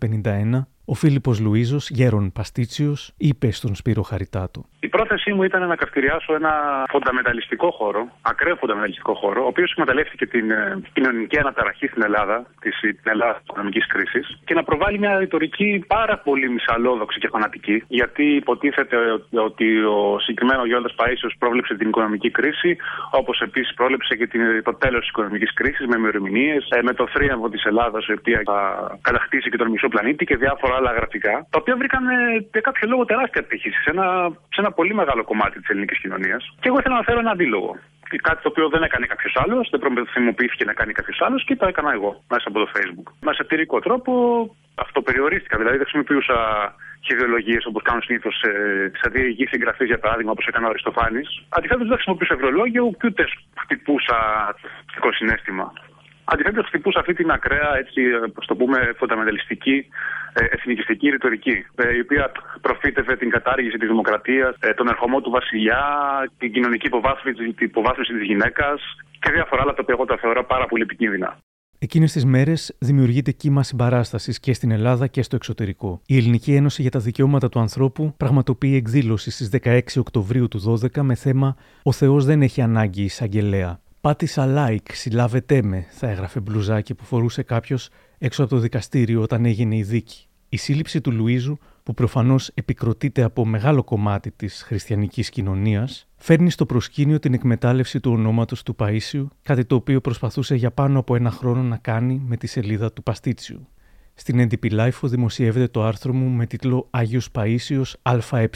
1951, 0.03 0.67
ο 0.87 0.95
Φίλιππος 0.95 1.41
Λουίζος, 1.41 1.91
γέρον 1.91 2.33
Παστίτσιος, 2.33 3.13
είπε 3.17 3.51
στον 3.51 3.75
Σπύρο 3.75 4.03
Χαριτάτο. 4.03 4.65
Η 4.81 4.89
πρόθεσή 4.89 5.33
μου 5.33 5.43
ήταν 5.43 5.69
να 5.69 5.77
καυτηριάσω 5.77 6.35
ένα 6.35 6.53
φονταμεταλιστικό 6.89 7.71
χώρο, 7.71 8.09
ακραίο 8.23 8.57
φονταμεταλιστικό 8.57 9.15
χώρο, 9.15 9.45
ο 9.45 9.47
οποίος 9.47 9.71
εκμεταλλεύτηκε 9.71 10.27
την 10.27 10.51
ε, 10.51 10.83
κοινωνική 10.93 11.39
αναταραχή 11.39 11.87
στην 11.87 12.03
Ελλάδα, 12.03 12.47
της 12.61 12.81
την 12.81 12.99
Ελλάδα 13.15 13.33
της 13.33 13.43
οικονομικής 13.49 13.87
κρίσης, 13.87 14.41
και 14.45 14.55
να 14.55 14.63
προβάλλει 14.65 14.99
μια 14.99 15.19
ρητορική 15.19 15.85
πάρα 15.87 16.19
πολύ 16.19 16.49
μυσαλόδοξη 16.51 17.19
και 17.19 17.29
φανατική, 17.29 17.83
γιατί 17.89 18.25
υποτίθεται 18.25 18.97
ότι 19.49 19.83
ο 19.85 20.19
συγκεκριμένο 20.19 20.65
Γιώργος 20.67 20.95
Παίσιος 20.95 21.35
πρόβλεψε 21.39 21.75
την 21.75 21.89
οικονομική 21.89 22.31
κρίση, 22.31 22.77
όπως 23.11 23.41
επίσης 23.41 23.75
πρόβλεψε 23.75 24.17
και 24.17 24.27
την, 24.27 24.63
το 24.63 24.75
τέλος 24.75 25.01
της 25.01 25.09
οικονομικής 25.09 25.53
κρίσης 25.55 25.87
με 25.87 25.97
ημερομηνίε, 25.97 26.57
ε, 26.69 26.83
με 26.83 26.93
το 26.93 27.07
θρίαμβο 27.13 27.49
της 27.49 27.65
Ελλάδας, 27.65 28.07
η 28.07 28.13
οποία 28.13 28.43
θα 28.45 28.59
κατακτήσει 29.01 29.51
και 29.51 29.57
τον 29.57 29.71
μισό 29.71 29.89
πλανήτη 29.89 30.25
και 30.25 30.37
διάφορα 30.37 30.76
άλλα 30.77 30.91
γραφικά, 30.93 31.35
τα 31.51 31.59
οποία 31.61 31.77
βρήκαν 31.77 32.05
για 32.53 32.61
κάποιο 32.61 32.89
λόγο 32.89 33.05
τεράστια 33.05 33.41
απήχηση 33.41 33.79
σε 33.85 33.91
ένα, 33.95 34.07
σε 34.55 34.61
ένα 34.63 34.71
πολύ 34.79 34.95
μεγάλο 34.95 35.25
κομμάτι 35.25 35.57
της 35.61 35.69
ελληνικής 35.69 36.01
κοινωνίας. 36.01 36.43
Και 36.61 36.69
εγώ 36.69 36.79
ήθελα 36.79 36.97
να 36.97 37.03
φέρω 37.03 37.19
ένα 37.19 37.31
αντίλογο. 37.31 37.71
Κάτι 38.29 38.43
το 38.43 38.49
οποίο 38.49 38.69
δεν 38.69 38.83
έκανε 38.83 39.07
κάποιος 39.07 39.35
άλλος, 39.43 39.69
δεν 39.71 39.81
προμηθυμοποιήθηκε 39.81 40.65
να 40.65 40.73
κάνει 40.73 40.93
κάποιος 40.93 41.21
άλλος 41.21 41.45
και 41.45 41.57
το 41.57 41.67
έκανα 41.67 41.93
εγώ 41.93 42.11
μέσα 42.29 42.45
από 42.49 42.59
το 42.59 42.69
Facebook. 42.75 43.09
Με 43.21 43.33
σατυρικό 43.35 43.81
τρόπο 43.81 44.13
αυτοπεριορίστηκα. 44.75 45.57
Δηλαδή 45.59 45.77
δεν 45.77 45.87
χρησιμοποιούσα 45.87 46.37
ιδεολογίε 47.13 47.59
όπως 47.69 47.83
κάνουν 47.83 48.03
συνήθως 48.03 48.35
σε, 48.43 48.51
σε 49.01 49.09
διηγή 49.11 49.47
συγγραφή, 49.47 49.85
για 49.85 49.99
παράδειγμα, 49.99 50.31
όπως 50.31 50.47
έκανε 50.47 50.67
ο 50.67 50.69
Αριστοφάνης. 50.69 51.29
Αντιθέτως, 51.49 51.87
δεν 51.87 51.97
χρησιμοποιούσα 51.97 52.35
ευρωλόγιο 52.35 52.85
και 52.99 53.07
ούτε 53.07 53.25
χτυπούσα 53.63 54.19
το 55.01 55.13
συνέστημα. 55.13 55.73
Αντιθέτως, 56.33 56.67
χτυπούσα 56.67 56.99
αυτή 57.01 57.15
την 57.15 57.31
ακραία, 57.31 57.77
έτσι, 57.77 58.01
το 58.47 58.55
πούμε, 58.57 58.79
φονταμεταλιστική 58.97 59.87
ε, 60.33 60.45
εθνικιστική 60.45 61.09
ρητορική, 61.11 61.65
ε, 61.75 61.95
η 61.97 62.01
οποία 62.01 62.33
προφήτευε 62.61 63.17
την 63.17 63.31
κατάργηση 63.31 63.77
της 63.79 63.89
δημοκρατίας, 63.89 64.57
ε, 64.61 64.75
τον 64.75 64.89
ερχομό 64.89 65.21
του 65.21 65.31
βασιλιά, 65.31 65.83
την 66.39 66.53
κοινωνική 66.53 66.87
υποβάθμιση, 66.87 67.53
την 67.53 67.67
υποβάθμιση 67.67 68.13
της 68.13 68.23
γυναίκας 68.23 68.81
και 69.21 69.31
διάφορα 69.31 69.63
άλλα 69.63 69.75
τα 69.75 69.81
οποία 69.83 69.95
εγώ 69.99 70.05
τα 70.05 70.17
θεωρώ 70.17 70.45
πάρα 70.45 70.67
πολύ 70.67 70.83
επικίνδυνα. 70.83 71.39
Εκείνες 71.79 72.13
τις 72.13 72.25
μέρες 72.25 72.77
δημιουργείται 72.79 73.31
κύμα 73.31 73.63
συμπαράστασης 73.63 74.41
και 74.41 74.53
στην 74.53 74.71
Ελλάδα 74.71 75.07
και 75.07 75.23
στο 75.23 75.37
εξωτερικό. 75.37 76.01
Η 76.07 76.17
Ελληνική 76.17 76.55
Ένωση 76.55 76.83
για 76.83 76.91
τα 76.91 76.99
Δικαιώματα 76.99 77.49
του 77.49 77.59
Ανθρώπου 77.61 78.15
πραγματοποιεί 78.17 78.73
εκδήλωση 78.77 79.31
στις 79.31 79.51
16 79.63 79.81
Οκτωβρίου 79.97 80.49
του 80.49 80.81
12 80.97 81.03
με 81.03 81.15
θέμα 81.15 81.57
Ο 81.83 81.93
Θεός 81.93 82.25
δεν 82.25 82.43
έχει 82.43 82.61
ανάγκη 82.61 83.03
εισαγγελέα. 83.03 83.81
Πάτησα 84.07 84.55
like, 84.57 84.93
συλλάβετε 84.93 85.63
με, 85.63 85.87
θα 85.91 86.09
έγραφε 86.09 86.41
μπλουζάκι 86.41 86.95
που 86.95 87.05
φορούσε 87.05 87.43
κάποιος 87.43 87.89
έξω 88.19 88.43
από 88.43 88.55
το 88.55 88.61
δικαστήριο 88.61 89.23
όταν 89.23 89.45
έγινε 89.45 89.77
η 89.77 89.83
δίκη. 89.83 90.27
Η 90.49 90.57
σύλληψη 90.57 91.01
του 91.01 91.13
Λουίζου, 91.13 91.59
που 91.83 91.95
προφανώς 91.95 92.51
επικροτείται 92.55 93.23
από 93.23 93.47
μεγάλο 93.47 93.85
κομμάτι 93.85 94.31
της 94.31 94.63
χριστιανικής 94.63 95.31
κοινωνίας, 95.31 96.09
φέρνει 96.17 96.51
στο 96.51 96.67
προσκήνιο 96.67 97.19
την 97.19 97.35
εκμετάλλευση 97.35 98.01
του 98.01 98.13
ονόματος 98.13 98.63
του 98.63 98.75
Παίσιου, 98.75 99.29
κάτι 99.43 99.65
το 99.65 99.75
οποίο 99.75 100.01
προσπαθούσε 100.01 100.55
για 100.55 100.71
πάνω 100.71 100.99
από 100.99 101.15
ένα 101.15 101.31
χρόνο 101.31 101.63
να 101.63 101.77
κάνει 101.77 102.23
με 102.27 102.37
τη 102.37 102.47
σελίδα 102.47 102.93
του 102.93 103.03
Παστίτσιου. 103.03 103.69
Στην 104.15 104.39
έντυπη 104.39 104.71
LiFO 104.71 105.09
δημοσιεύεται 105.09 105.69
το 105.69 105.85
άρθρο 105.85 106.13
μου 106.13 106.29
με 106.29 106.47
τίτλο 106.47 106.87
Άγιος 106.91 107.31
Παΐσιος 107.31 107.97
ΑΕ, 108.03 108.49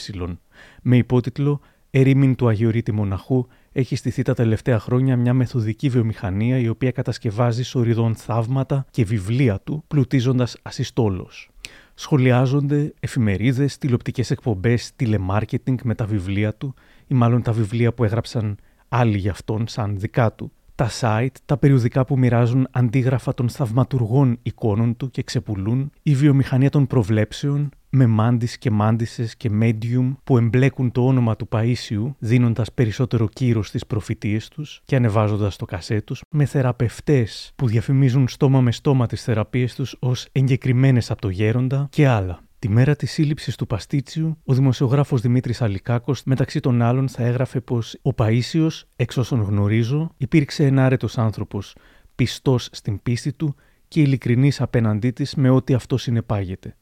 με 0.82 0.96
υπότιτλο 0.96 1.60
Ερήμην 1.90 2.34
του 2.34 2.48
Αγιορείτη 2.48 2.92
Μοναχού 2.92 3.46
έχει 3.72 3.96
στηθεί 3.96 4.22
τα 4.22 4.34
τελευταία 4.34 4.78
χρόνια 4.78 5.16
μια 5.16 5.34
μεθοδική 5.34 5.88
βιομηχανία 5.88 6.58
η 6.58 6.68
οποία 6.68 6.90
κατασκευάζει 6.90 7.62
σωρηδόν 7.62 8.14
θαύματα 8.14 8.86
και 8.90 9.04
βιβλία 9.04 9.60
του, 9.60 9.84
πλουτίζοντας 9.88 10.56
ασυστόλως. 10.62 11.50
Σχολιάζονται 11.94 12.92
εφημερίδες, 13.00 13.78
τηλεοπτικές 13.78 14.30
εκπομπές, 14.30 14.92
τηλεμάρκετινγκ 14.96 15.78
με 15.84 15.94
τα 15.94 16.06
βιβλία 16.06 16.54
του, 16.54 16.74
ή 17.06 17.14
μάλλον 17.14 17.42
τα 17.42 17.52
βιβλία 17.52 17.92
που 17.92 18.04
έγραψαν 18.04 18.56
άλλοι 18.88 19.18
για 19.18 19.30
αυτόν, 19.30 19.68
σαν 19.68 19.98
δικά 19.98 20.32
του, 20.32 20.52
τα 20.74 20.90
site, 21.00 21.34
τα 21.44 21.56
περιοδικά 21.56 22.04
που 22.04 22.18
μοιράζουν 22.18 22.68
αντίγραφα 22.70 23.34
των 23.34 23.48
θαυματουργών 23.48 24.38
εικόνων 24.42 24.96
του 24.96 25.10
και 25.10 25.22
ξεπουλούν, 25.22 25.90
η 26.02 26.14
βιομηχανία 26.14 26.70
των 26.70 26.86
προβλέψεων, 26.86 27.68
με 27.90 28.06
μάντεις 28.06 28.58
και 28.58 28.70
μάντισες 28.70 29.36
και 29.36 29.50
medium 29.60 30.14
που 30.24 30.36
εμπλέκουν 30.36 30.92
το 30.92 31.06
όνομα 31.06 31.36
του 31.36 31.48
Παΐσιου, 31.50 32.14
δίνοντας 32.18 32.72
περισσότερο 32.72 33.28
κύρος 33.28 33.68
στις 33.68 33.86
προφητείες 33.86 34.48
τους 34.48 34.80
και 34.84 34.96
ανεβάζοντας 34.96 35.56
το 35.56 35.64
κασέ 35.64 36.00
τους, 36.00 36.22
με 36.30 36.44
θεραπευτές 36.44 37.52
που 37.56 37.66
διαφημίζουν 37.66 38.28
στόμα 38.28 38.60
με 38.60 38.72
στόμα 38.72 39.06
τις 39.06 39.22
θεραπείες 39.22 39.74
τους 39.74 39.96
ως 39.98 40.28
εγκεκριμένες 40.32 41.10
από 41.10 41.20
το 41.20 41.28
γέροντα 41.28 41.88
και 41.90 42.06
άλλα. 42.06 42.42
Τη 42.58 42.68
μέρα 42.68 42.96
της 42.96 43.10
σύλληψης 43.10 43.56
του 43.56 43.66
Παστίτσιου, 43.66 44.38
ο 44.44 44.54
δημοσιογράφος 44.54 45.20
Δημήτρης 45.20 45.62
Αλικάκος, 45.62 46.22
μεταξύ 46.24 46.60
των 46.60 46.82
άλλων, 46.82 47.08
θα 47.08 47.24
έγραφε 47.24 47.60
πως 47.60 47.98
ο 48.02 48.14
Παίσιος, 48.14 48.86
εξ 48.96 49.16
όσων 49.16 49.40
γνωρίζω, 49.40 50.10
υπήρξε 50.16 50.64
ενάρετο 50.64 51.08
άνθρωπος, 51.16 51.76
πιστός 52.14 52.68
στην 52.72 53.02
πίστη 53.02 53.32
του 53.32 53.54
και 53.88 54.00
ειλικρινής 54.00 54.60
απέναντί 54.60 55.10
της 55.10 55.34
με 55.34 55.50
ό,τι 55.50 55.74
αυτό 55.74 55.96
συνεπάγεται. 55.96 56.74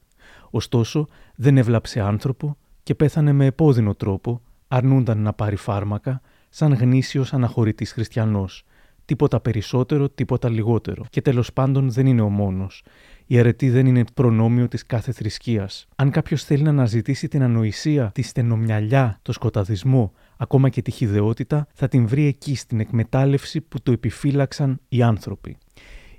Ωστόσο, 0.51 1.09
δεν 1.35 1.57
έβλαψε 1.57 2.01
άνθρωπο 2.01 2.57
και 2.83 2.95
πέθανε 2.95 3.33
με 3.33 3.45
επώδυνο 3.47 3.95
τρόπο, 3.95 4.41
αρνούνταν 4.69 5.19
να 5.19 5.33
πάρει 5.33 5.57
φάρμακα, 5.57 6.21
σαν 6.49 6.73
γνήσιος 6.73 7.33
αναχωρητής 7.33 7.93
χριστιανός. 7.93 8.65
Τίποτα 9.05 9.41
περισσότερο, 9.41 10.09
τίποτα 10.09 10.49
λιγότερο. 10.49 11.05
Και 11.11 11.23
τέλος 11.23 11.53
πάντων 11.53 11.91
δεν 11.91 12.07
είναι 12.07 12.21
ο 12.21 12.29
μόνος. 12.29 12.85
Η 13.27 13.39
αρετή 13.39 13.71
δεν 13.71 13.87
είναι 13.87 14.05
προνόμιο 14.15 14.69
της 14.69 14.87
κάθε 14.87 15.13
θρησκείας. 15.13 15.89
Αν 15.97 16.11
κάποιος 16.11 16.45
θέλει 16.45 16.63
να 16.63 16.71
αναζητήσει 16.71 17.29
την 17.29 17.43
ανοησία, 17.43 18.11
τη 18.15 18.23
στενομυαλιά, 18.23 19.19
το 19.23 19.33
σκοταδισμό, 19.33 20.13
ακόμα 20.37 20.69
και 20.69 20.83
τη 20.83 20.91
χιδεότητα, 20.91 21.67
θα 21.73 21.89
την 21.89 22.07
βρει 22.07 22.27
εκεί 22.27 22.55
στην 22.55 22.81
εκμετάλλευση 22.81 23.61
που 23.61 23.81
το 23.83 23.93
επιφύλαξαν 23.93 24.81
οι 24.89 25.03
άνθρωποι. 25.03 25.57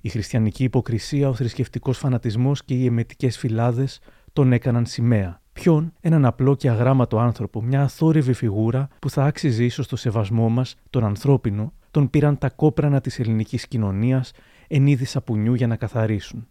Η 0.01 0.09
χριστιανική 0.09 0.63
υποκρισία, 0.63 1.29
ο 1.29 1.33
θρησκευτικός 1.33 1.97
φανατισμός 1.97 2.63
και 2.63 2.73
οι 2.73 2.85
εμετικές 2.85 3.37
φυλάδες 3.37 3.99
τον 4.33 4.51
έκαναν 4.51 4.85
σημαία. 4.85 5.41
Ποιον, 5.53 5.93
έναν 5.99 6.25
απλό 6.25 6.55
και 6.55 6.69
αγράμματο 6.69 7.19
άνθρωπο, 7.19 7.61
μια 7.61 7.81
αθόρυβη 7.81 8.33
φιγούρα 8.33 8.87
που 8.99 9.09
θα 9.09 9.23
άξιζε 9.23 9.63
ίσως 9.63 9.87
το 9.87 9.95
σεβασμό 9.95 10.49
μας, 10.49 10.75
τον 10.89 11.03
ανθρώπινο, 11.03 11.73
τον 11.91 12.09
πήραν 12.09 12.37
τα 12.37 12.49
κόπρανα 12.49 13.01
της 13.01 13.19
ελληνικής 13.19 13.67
κοινωνίας 13.67 14.31
εν 14.67 14.87
είδη 14.87 15.05
σαπουνιού 15.05 15.53
για 15.53 15.67
να 15.67 15.75
καθαρίσουν. 15.75 16.47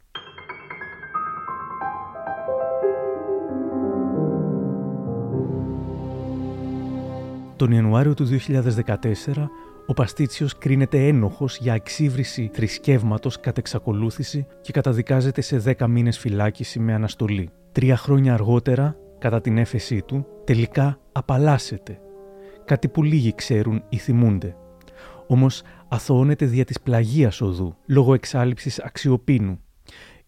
Τον 7.57 7.73
Ιανουάριο 7.73 8.15
του 8.15 8.25
2014, 8.25 9.51
ο 9.87 9.95
Παστίτσιος 9.95 10.59
κρίνεται 10.59 11.07
ένοχος 11.07 11.59
για 11.59 11.75
εξύβριση 11.75 12.51
θρησκεύματος 12.53 13.41
κατ' 13.41 13.59
εξακολούθηση 13.59 14.47
και 14.61 14.73
καταδικάζεται 14.73 15.41
σε 15.41 15.59
10 15.79 15.87
μήνες 15.89 16.19
φυλάκιση 16.19 16.79
με 16.79 16.95
αναστολή. 16.95 17.51
Τρία 17.79 17.97
χρόνια 17.97 18.35
αργότερα, 18.35 18.97
κατά 19.19 19.41
την 19.41 19.59
έφεσή 19.59 20.03
του, 20.03 20.27
τελικά 20.45 21.01
απαλλάσσεται. 21.13 22.01
Κάτι 22.65 22.89
που 22.89 23.03
λίγοι 23.03 23.35
ξέρουν 23.35 23.83
ή 23.89 23.97
θυμούνται. 23.97 24.57
Όμως 25.27 25.63
αθωώνεται 25.89 26.47
δια 26.47 26.65
της 26.65 26.81
πλαγίας 26.81 27.41
οδού, 27.41 27.77
λόγω 27.87 28.15
εξάλληψης 28.15 28.81
αξιοπίνου. 28.81 29.61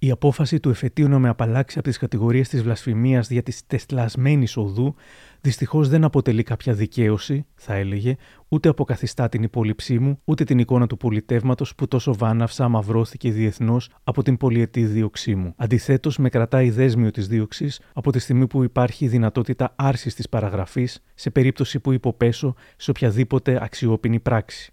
Η 0.03 0.11
απόφαση 0.11 0.61
του 0.61 0.71
εφετείου 0.71 1.09
να 1.09 1.19
με 1.19 1.29
απαλλάξει 1.29 1.79
από 1.79 1.89
τις 1.89 1.99
κατηγορίες 1.99 2.49
της 2.49 2.63
βλασφημίας 2.63 3.29
δια 3.29 3.43
της 3.43 3.67
τεσλασμένης 3.67 4.57
οδού 4.57 4.95
Δυστυχώς 5.43 5.89
δεν 5.89 6.05
αποτελεί 6.05 6.43
κάποια 6.43 6.75
δικαίωση, 6.75 7.47
θα 7.55 7.75
έλεγε, 7.75 8.17
ούτε 8.49 8.69
αποκαθιστά 8.69 9.29
την 9.29 9.43
υπόλοιψή 9.43 9.99
μου, 9.99 10.21
ούτε 10.25 10.45
την 10.45 10.59
εικόνα 10.59 10.87
του 10.87 10.97
πολιτεύματος 10.97 11.75
που 11.75 11.89
τόσο 11.89 12.15
βάναυσα 12.15 12.65
αμαυρώθηκε 12.65 13.31
διεθνώς 13.31 13.91
από 14.05 14.23
την 14.23 14.37
πολυετή 14.37 14.85
δίωξή 14.85 15.35
μου. 15.35 15.55
Αντιθέτως, 15.57 16.19
με 16.19 16.29
κρατάει 16.29 16.71
δέσμιο 16.71 17.11
της 17.11 17.27
δίωξης 17.29 17.81
από 17.93 18.13
τη 18.13 18.19
στιγμή 18.19 18.47
που 18.47 18.63
υπάρχει 18.63 19.05
η 19.05 19.09
δυνατότητα 19.09 19.73
άρσης 19.77 20.15
της 20.15 20.29
παραγραφής 20.29 21.03
σε 21.15 21.31
περίπτωση 21.31 21.81
που 21.81 21.93
υποπέσω 21.93 22.55
σε 22.77 22.91
οποιαδήποτε 22.91 23.59
αξιόπινη 23.63 24.21
πράξη. 24.21 24.73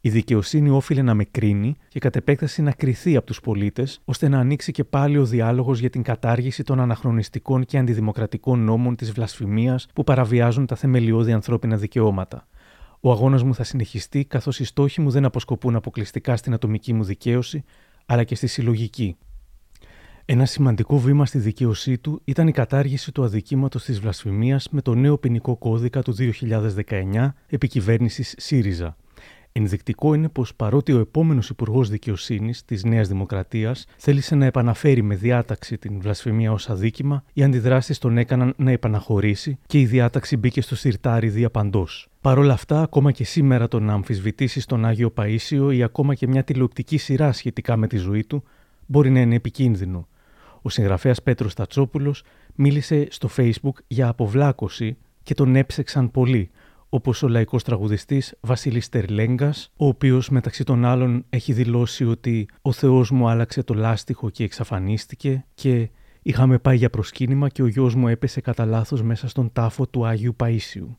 Η 0.00 0.10
δικαιοσύνη 0.10 0.70
όφιλε 0.70 1.02
να 1.02 1.14
με 1.14 1.24
κρίνει 1.24 1.76
και 1.88 1.98
κατ' 1.98 2.16
επέκταση 2.16 2.62
να 2.62 2.72
κριθεί 2.72 3.16
από 3.16 3.26
τους 3.26 3.40
πολίτες, 3.40 4.00
ώστε 4.04 4.28
να 4.28 4.38
ανοίξει 4.38 4.72
και 4.72 4.84
πάλι 4.84 5.18
ο 5.18 5.24
διάλογος 5.24 5.78
για 5.78 5.90
την 5.90 6.02
κατάργηση 6.02 6.62
των 6.62 6.80
αναχρονιστικών 6.80 7.64
και 7.64 7.78
αντιδημοκρατικών 7.78 8.64
νόμων 8.64 8.96
της 8.96 9.12
βλασφημίας 9.12 9.88
που 9.94 10.04
παραβιάζουν 10.04 10.66
τα 10.66 10.76
θεμελιώδη 10.76 11.32
ανθρώπινα 11.32 11.76
δικαιώματα. 11.76 12.46
Ο 13.00 13.10
αγώνας 13.10 13.42
μου 13.42 13.54
θα 13.54 13.64
συνεχιστεί, 13.64 14.24
καθώς 14.24 14.60
οι 14.60 14.64
στόχοι 14.64 15.00
μου 15.00 15.10
δεν 15.10 15.24
αποσκοπούν 15.24 15.76
αποκλειστικά 15.76 16.36
στην 16.36 16.52
ατομική 16.52 16.92
μου 16.92 17.04
δικαίωση, 17.04 17.64
αλλά 18.06 18.24
και 18.24 18.34
στη 18.34 18.46
συλλογική. 18.46 19.16
Ένα 20.24 20.46
σημαντικό 20.46 20.98
βήμα 20.98 21.26
στη 21.26 21.38
δικαίωσή 21.38 21.98
του 21.98 22.20
ήταν 22.24 22.48
η 22.48 22.52
κατάργηση 22.52 23.12
του 23.12 23.24
αδικήματος 23.24 23.84
της 23.84 24.00
βλασφημίας 24.00 24.68
με 24.70 24.82
το 24.82 24.94
νέο 24.94 25.18
ποινικό 25.18 25.56
κώδικα 25.56 26.02
του 26.02 26.14
2019 26.88 27.34
επικυβέρνηση 27.46 28.22
ΣΥΡΙΖΑ. 28.22 28.96
Ενδεικτικό 29.52 30.14
είναι 30.14 30.28
πως 30.28 30.54
παρότι 30.54 30.92
ο 30.92 30.98
επόμενος 30.98 31.48
Υπουργός 31.48 31.88
Δικαιοσύνης 31.88 32.64
της 32.64 32.84
Νέας 32.84 33.08
Δημοκρατίας 33.08 33.86
θέλησε 33.96 34.34
να 34.34 34.44
επαναφέρει 34.44 35.02
με 35.02 35.14
διάταξη 35.14 35.78
την 35.78 36.00
βλασφημία 36.00 36.52
ως 36.52 36.70
αδίκημα, 36.70 37.24
οι 37.32 37.42
αντιδράσεις 37.42 37.98
τον 37.98 38.18
έκαναν 38.18 38.54
να 38.56 38.70
επαναχωρήσει 38.70 39.58
και 39.66 39.80
η 39.80 39.86
διάταξη 39.86 40.36
μπήκε 40.36 40.60
στο 40.60 40.76
σιρτάρι 40.76 41.28
διαπαντό. 41.28 41.86
Παρ' 42.20 42.38
όλα 42.38 42.52
αυτά, 42.52 42.82
ακόμα 42.82 43.12
και 43.12 43.24
σήμερα 43.24 43.68
το 43.68 43.80
να 43.80 43.92
αμφισβητήσει 43.92 44.66
τον 44.66 44.84
Άγιο 44.84 45.10
Παίσιο 45.10 45.70
ή 45.70 45.82
ακόμα 45.82 46.14
και 46.14 46.26
μια 46.26 46.44
τηλεοπτική 46.44 46.96
σειρά 46.96 47.32
σχετικά 47.32 47.76
με 47.76 47.86
τη 47.86 47.96
ζωή 47.96 48.24
του 48.24 48.42
μπορεί 48.86 49.10
να 49.10 49.20
είναι 49.20 49.34
επικίνδυνο. 49.34 50.08
Ο 50.62 50.68
συγγραφέας 50.68 51.22
Πέτρος 51.22 51.54
Τατσόπουλος 51.54 52.22
μίλησε 52.54 53.06
στο 53.10 53.28
Facebook 53.36 53.82
για 53.86 54.08
αποβλάκωση 54.08 54.96
και 55.22 55.34
τον 55.34 55.56
έψεξαν 55.56 56.10
πολύ, 56.10 56.50
Όπως 56.88 57.22
ο 57.22 57.28
λαϊκός 57.28 57.62
τραγουδιστής 57.62 58.34
Βασίλης 58.40 58.88
Τερλέγκας, 58.88 59.72
ο 59.76 59.86
οποίος 59.86 60.28
μεταξύ 60.28 60.64
των 60.64 60.84
άλλων 60.84 61.24
έχει 61.28 61.52
δηλώσει 61.52 62.04
ότι 62.04 62.48
«Ο 62.62 62.72
Θεός 62.72 63.10
μου 63.10 63.28
άλλαξε 63.28 63.62
το 63.62 63.74
λάστιχο 63.74 64.30
και 64.30 64.44
εξαφανίστηκε» 64.44 65.44
και 65.54 65.90
Είχαμε 66.28 66.58
πάει 66.58 66.76
για 66.76 66.90
προσκύνημα 66.90 67.48
και 67.48 67.62
ο 67.62 67.66
γιος 67.66 67.94
μου 67.94 68.08
έπεσε 68.08 68.40
κατά 68.40 68.64
λάθος 68.64 69.02
μέσα 69.02 69.28
στον 69.28 69.52
τάφο 69.52 69.86
του 69.86 70.06
Άγιου 70.06 70.34
Παίσιου. 70.34 70.98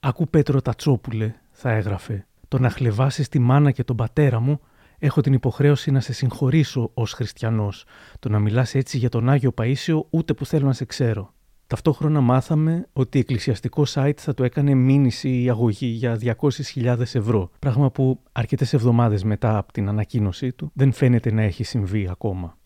Άκου 0.00 0.28
Πέτρο 0.28 0.60
Τατσόπουλε, 0.60 1.34
θα 1.50 1.70
έγραφε. 1.70 2.26
Το 2.48 2.58
να 2.58 2.70
χλεβάσεις 2.70 3.28
τη 3.28 3.38
μάνα 3.38 3.70
και 3.70 3.84
τον 3.84 3.96
πατέρα 3.96 4.40
μου, 4.40 4.60
έχω 4.98 5.20
την 5.20 5.32
υποχρέωση 5.32 5.90
να 5.90 6.00
σε 6.00 6.12
συγχωρήσω 6.12 6.90
ως 6.94 7.12
χριστιανός. 7.12 7.84
Το 8.18 8.28
να 8.28 8.38
μιλάς 8.38 8.74
έτσι 8.74 8.98
για 8.98 9.08
τον 9.08 9.28
Άγιο 9.28 9.52
Παίσιο, 9.52 10.06
ούτε 10.10 10.34
που 10.34 10.46
θέλω 10.46 10.66
να 10.66 10.72
σε 10.72 10.84
ξέρω. 10.84 11.34
Ταυτόχρονα 11.68 12.20
μάθαμε 12.20 12.86
ότι 12.92 13.18
εκκλησιαστικό 13.18 13.82
site 13.94 14.16
θα 14.16 14.34
το 14.34 14.44
έκανε 14.44 14.74
μήνυση 14.74 15.42
ή 15.42 15.50
αγωγή 15.50 15.86
για 15.86 16.18
200.000 16.22 16.98
ευρώ. 16.98 17.50
Πράγμα 17.58 17.90
που 17.90 18.20
αρκετές 18.32 18.72
εβδομάδες 18.72 19.24
μετά 19.24 19.56
από 19.58 19.72
την 19.72 19.88
ανακοίνωσή 19.88 20.52
του 20.52 20.70
δεν 20.74 20.92
φαίνεται 20.92 21.32
να 21.32 21.42
έχει 21.42 21.64
συμβεί 21.64 22.08
ακόμα. 22.10 22.56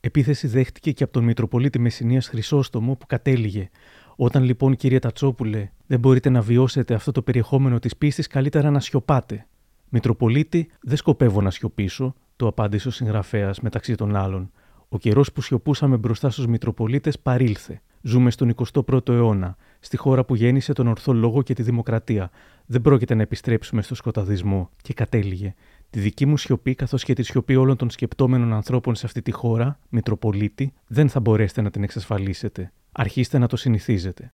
Επίθεση 0.00 0.46
δέχτηκε 0.46 0.92
και 0.92 1.02
από 1.02 1.12
τον 1.12 1.24
Μητροπολίτη 1.24 1.78
Μεσσηνίας 1.78 2.28
Χρυσόστομο 2.28 2.96
που 2.96 3.06
κατέληγε. 3.06 3.70
Όταν 4.16 4.42
λοιπόν, 4.42 4.76
κύριε 4.76 4.98
Τατσόπουλε, 4.98 5.70
δεν 5.86 5.98
μπορείτε 5.98 6.30
να 6.30 6.40
βιώσετε 6.40 6.94
αυτό 6.94 7.12
το 7.12 7.22
περιεχόμενο 7.22 7.78
της 7.78 7.96
πίστης, 7.96 8.26
καλύτερα 8.26 8.70
να 8.70 8.80
σιωπάτε. 8.80 9.46
Μητροπολίτη, 9.88 10.70
δεν 10.80 10.96
σκοπεύω 10.96 11.40
να 11.40 11.50
σιωπήσω, 11.50 12.14
το 12.36 12.46
απάντησε 12.46 12.88
ο 12.88 12.90
συγγραφέας 12.90 13.60
μεταξύ 13.60 13.94
των 13.94 14.16
άλλων. 14.16 14.50
Ο 14.88 14.98
καιρός 14.98 15.32
που 15.32 15.40
σιωπούσαμε 15.42 15.96
μπροστά 15.96 16.30
στους 16.30 16.46
Μητροπολίτες 16.46 17.18
παρήλθε. 17.18 17.80
Ζούμε 18.06 18.30
στον 18.30 18.54
21ο 18.72 19.08
αιώνα, 19.08 19.56
στη 19.80 19.96
χώρα 19.96 20.24
που 20.24 20.34
γέννησε 20.34 20.72
τον 20.72 20.86
ορθό 20.86 21.12
λόγο 21.12 21.42
και 21.42 21.54
τη 21.54 21.62
δημοκρατία. 21.62 22.30
Δεν 22.66 22.80
πρόκειται 22.80 23.14
να 23.14 23.22
επιστρέψουμε 23.22 23.82
στο 23.82 23.94
σκοταδισμό. 23.94 24.70
Και 24.82 24.94
κατέληγε. 24.94 25.54
Τη 25.90 26.00
δική 26.00 26.26
μου 26.26 26.36
σιωπή, 26.36 26.74
καθώς 26.74 27.04
και 27.04 27.12
τη 27.12 27.22
σιωπή 27.22 27.56
όλων 27.56 27.76
των 27.76 27.90
σκεπτόμενων 27.90 28.52
ανθρώπων 28.52 28.94
σε 28.94 29.06
αυτή 29.06 29.22
τη 29.22 29.30
χώρα, 29.30 29.78
Μητροπολίτη, 29.88 30.72
δεν 30.86 31.08
θα 31.08 31.20
μπορέσετε 31.20 31.62
να 31.62 31.70
την 31.70 31.82
εξασφαλίσετε. 31.82 32.72
Αρχίστε 32.92 33.38
να 33.38 33.46
το 33.46 33.56
συνηθίζετε. 33.56 34.30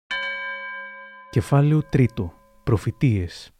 Κεφάλαιο 1.30 1.82
τρίτο. 1.82 2.32
Προφητείες. 2.64 3.51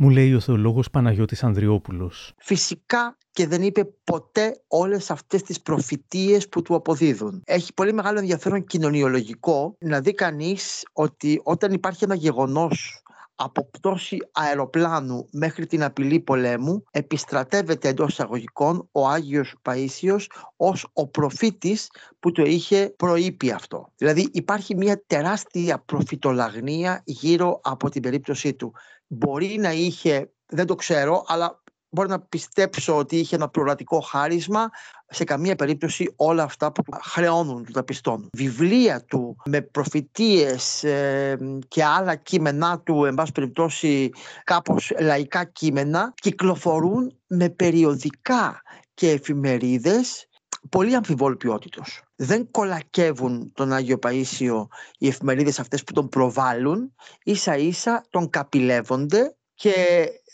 Μου 0.00 0.10
λέει 0.10 0.34
ο 0.34 0.40
θεολόγος 0.40 0.90
Παναγιώτης 0.90 1.44
Ανδριόπουλος. 1.44 2.32
Φυσικά 2.38 3.16
και 3.30 3.46
δεν 3.46 3.62
είπε 3.62 3.84
ποτέ 4.04 4.60
όλες 4.68 5.10
αυτές 5.10 5.42
τις 5.42 5.60
προφητείες 5.60 6.48
που 6.48 6.62
του 6.62 6.74
αποδίδουν. 6.74 7.42
Έχει 7.44 7.74
πολύ 7.74 7.92
μεγάλο 7.92 8.18
ενδιαφέρον 8.18 8.64
κοινωνιολογικό 8.64 9.76
να 9.80 10.00
δει 10.00 10.14
κανείς 10.14 10.82
ότι 10.92 11.40
όταν 11.44 11.72
υπάρχει 11.72 12.04
ένα 12.04 12.14
γεγονός 12.14 13.02
από 13.40 13.70
πτώση 13.70 14.16
αεροπλάνου 14.32 15.28
μέχρι 15.32 15.66
την 15.66 15.82
απειλή 15.82 16.20
πολέμου 16.20 16.82
επιστρατεύεται 16.90 17.88
εντός 17.88 18.10
εισαγωγικών 18.12 18.88
ο 18.92 19.08
Άγιος 19.08 19.54
Παΐσιος 19.62 20.26
ως 20.56 20.86
ο 20.92 21.08
προφήτης 21.08 21.90
που 22.20 22.32
το 22.32 22.42
είχε 22.42 22.94
προείπει 22.96 23.50
αυτό. 23.50 23.92
Δηλαδή 23.96 24.28
υπάρχει 24.32 24.76
μια 24.76 25.02
τεράστια 25.06 25.78
προφητολαγνία 25.78 27.02
γύρω 27.04 27.60
από 27.62 27.90
την 27.90 28.02
περίπτωσή 28.02 28.54
του. 28.54 28.72
Μπορεί 29.08 29.56
να 29.60 29.72
είχε, 29.72 30.30
δεν 30.46 30.66
το 30.66 30.74
ξέρω, 30.74 31.24
αλλά 31.26 31.62
μπορώ 31.90 32.08
να 32.08 32.20
πιστέψω 32.20 32.96
ότι 32.96 33.16
είχε 33.16 33.36
ένα 33.36 33.48
προορατικό 33.48 34.00
χάρισμα, 34.00 34.70
σε 35.08 35.24
καμία 35.24 35.56
περίπτωση 35.56 36.12
όλα 36.16 36.42
αυτά 36.42 36.72
που 36.72 36.82
χρεώνουν 37.02 37.64
του 37.64 37.72
τα 37.72 37.84
πιστώνουν. 37.84 38.28
Βιβλία 38.32 39.04
του 39.04 39.36
με 39.44 39.60
προφητείες 39.60 40.84
ε, 40.84 41.38
και 41.68 41.84
άλλα 41.84 42.14
κείμενά 42.14 42.80
του, 42.80 43.04
εν 43.04 43.14
πάση 43.14 43.32
περιπτώσει 43.32 44.10
κάπως 44.44 44.92
λαϊκά 45.00 45.44
κείμενα, 45.44 46.12
κυκλοφορούν 46.14 47.16
με 47.26 47.48
περιοδικά 47.48 48.62
και 48.94 49.10
εφημερίδες 49.10 50.28
πολύ 50.68 50.94
αμφιβόλου 50.94 51.36
ποιότητος. 51.36 52.02
Δεν 52.20 52.50
κολακεύουν 52.50 53.52
τον 53.54 53.72
Άγιο 53.72 53.98
Παΐσιο 54.02 54.66
οι 54.98 55.08
εφημερίδες 55.08 55.58
αυτές 55.58 55.84
που 55.84 55.92
τον 55.92 56.08
προβάλλουν, 56.08 56.94
ίσα 57.22 57.56
ίσα 57.56 58.04
τον 58.10 58.30
καπηλεύονται 58.30 59.36
και 59.54 59.72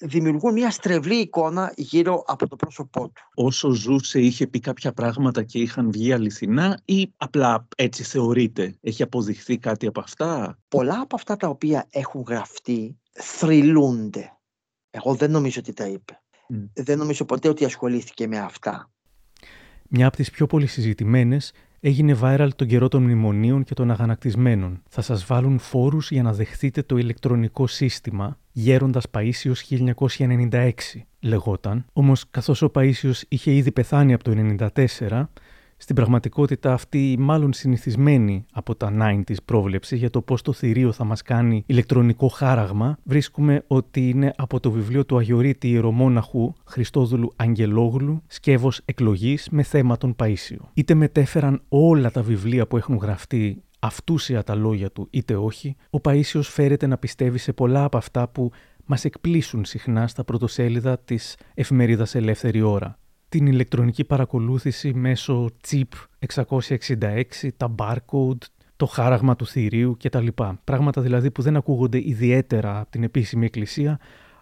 δημιουργούν 0.01 0.53
μια 0.53 0.71
στρεβλή 0.71 1.15
εικόνα 1.15 1.73
γύρω 1.77 2.25
από 2.27 2.49
το 2.49 2.57
πρόσωπό 2.57 3.01
του. 3.09 3.23
Όσο 3.35 3.71
ζούσε 3.71 4.21
είχε 4.21 4.47
πει 4.47 4.61
κάποια 4.61 4.93
πράγματα 4.93 5.43
και 5.43 5.59
είχαν 5.59 5.91
βγει 5.91 6.13
αληθινά 6.13 6.81
ή 6.85 7.13
απλά 7.17 7.69
έτσι 7.77 8.03
θεωρείται. 8.03 8.75
Έχει 8.81 9.03
αποδειχθεί 9.03 9.59
κάτι 9.59 9.87
από 9.87 10.01
αυτά; 10.01 10.59
Πολλά 10.69 11.01
από 11.01 11.17
αυτά 11.17 11.37
τα 11.37 11.49
οποία 11.49 11.87
έχουν 11.91 12.25
γραφτεί 12.29 12.99
θρυλούνται. 13.13 14.39
Εγώ 14.91 15.15
δεν 15.15 15.31
νομίζω 15.31 15.61
ότι 15.61 15.73
τα 15.73 15.87
είπε. 15.87 16.23
Δεν 16.73 16.99
νομίζω 16.99 17.25
ποτέ 17.25 17.49
ότι 17.49 17.65
ασχολήθηκε 17.65 18.27
με 18.27 18.39
αυτά. 18.39 18.91
Μια 19.89 20.07
από 20.07 20.17
τις 20.17 20.31
πιο 20.31 20.47
πολύ 20.47 20.67
συζητημένες 20.67 21.53
έγινε 21.87 22.19
viral 22.23 22.49
τον 22.57 22.67
καιρό 22.67 22.89
των 22.89 23.03
μνημονίων 23.03 23.65
και 23.65 23.75
των 23.75 23.91
αγανακτισμένων. 23.91 24.83
Θα 24.89 25.03
σας 25.03 25.25
βάλουν 25.25 25.59
φόρους 25.59 26.11
για 26.11 26.23
να 26.23 26.33
δεχθείτε 26.33 26.83
το 26.83 26.97
ηλεκτρονικό 26.97 27.67
σύστημα 27.67 28.39
Γέροντας 28.53 29.07
Παΐσιος 29.11 29.87
1996 30.49 30.71
λεγόταν. 31.21 31.85
Όμως 31.93 32.25
καθώς 32.31 32.63
ο 32.63 32.71
Παΐσιος 32.75 33.21
είχε 33.29 33.53
ήδη 33.53 33.73
πεθάνει 33.73 34.13
από 34.13 34.25
το 34.25 34.57
1994, 35.01 35.29
στην 35.77 35.95
πραγματικότητα 35.95 36.73
αυτή 36.73 37.13
η 37.13 37.17
μάλλον 37.17 37.53
συνηθισμένη 37.53 38.45
από 38.53 38.75
τα 38.75 38.93
90s 39.01 39.35
πρόβλεψης 39.45 39.99
για 39.99 40.11
το 40.11 40.23
πώς 40.23 40.43
το 40.43 40.53
θηρίο 40.53 40.93
θα 40.93 41.05
μας 41.05 41.23
κάνει 41.23 41.63
ηλεκτρονικό 41.67 42.29
χάραγμα 42.29 42.99
βρίσκουμε 43.05 43.65
ότι 43.67 44.09
είναι 44.09 44.33
από 44.37 44.61
το 44.61 44.71
βιβλίο 44.71 45.05
του 45.05 45.17
Αγιορείτη 45.17 45.69
Ιερομόναχου 45.71 46.53
Χριστόδουλου 46.65 47.33
Αγγελόγλου 47.37 48.23
«Σκεύος 48.27 48.81
εκλογής 48.85 49.49
με 49.51 49.63
θέμα 49.63 49.97
τον 49.97 50.17
Παΐσιο». 50.19 50.59
Είτε 50.75 50.95
μετέφεραν 50.95 51.63
όλα 51.69 52.11
τα 52.11 52.23
βιβλία 52.23 52.67
που 52.67 52.77
έχουν 52.77 52.97
γραφτεί 52.97 53.63
αυτούσια 53.79 54.43
τα 54.43 54.55
λόγια 54.55 54.91
του 54.91 55.07
είτε 55.11 55.37
όχι, 55.37 55.77
ο 55.91 55.99
Παΐσιος 56.03 56.43
φέρεται 56.43 56.87
να 56.87 56.99
πιστεύει 56.99 57.39
σε 57.39 57.53
πολλά 57.53 57.85
από 57.85 57.97
αυτά 57.97 58.29
που 58.29 58.51
μας 58.85 59.05
εκπλήσουν 59.05 59.65
συχνά 59.65 60.07
στα 60.07 60.25
πρωτοσέλιδα 60.25 60.99
της 60.99 61.37
εφημερίδας 61.55 62.15
Ελεύθερη 62.15 62.63
Ώρα 62.63 62.99
την 63.39 63.47
ηλεκτρονική 63.47 64.05
παρακολούθηση 64.05 64.95
μέσω 64.95 65.51
chip 65.69 65.83
666, 66.35 67.23
τα 67.57 67.75
barcode, 67.79 68.45
το 68.77 68.87
χάραγμα 68.87 69.37
του 69.37 69.47
θηρίου 69.47 69.97
κτλ. 70.03 70.27
Πράγματα 70.65 71.01
δηλαδή 71.03 71.31
που 71.31 71.43
δεν 71.43 71.57
ακούγονται 71.57 71.99
ιδιαίτερα 71.99 72.81
από 72.81 72.91
την 72.91 73.03
επίσημη 73.03 73.45
εκκλησία, 73.45 73.99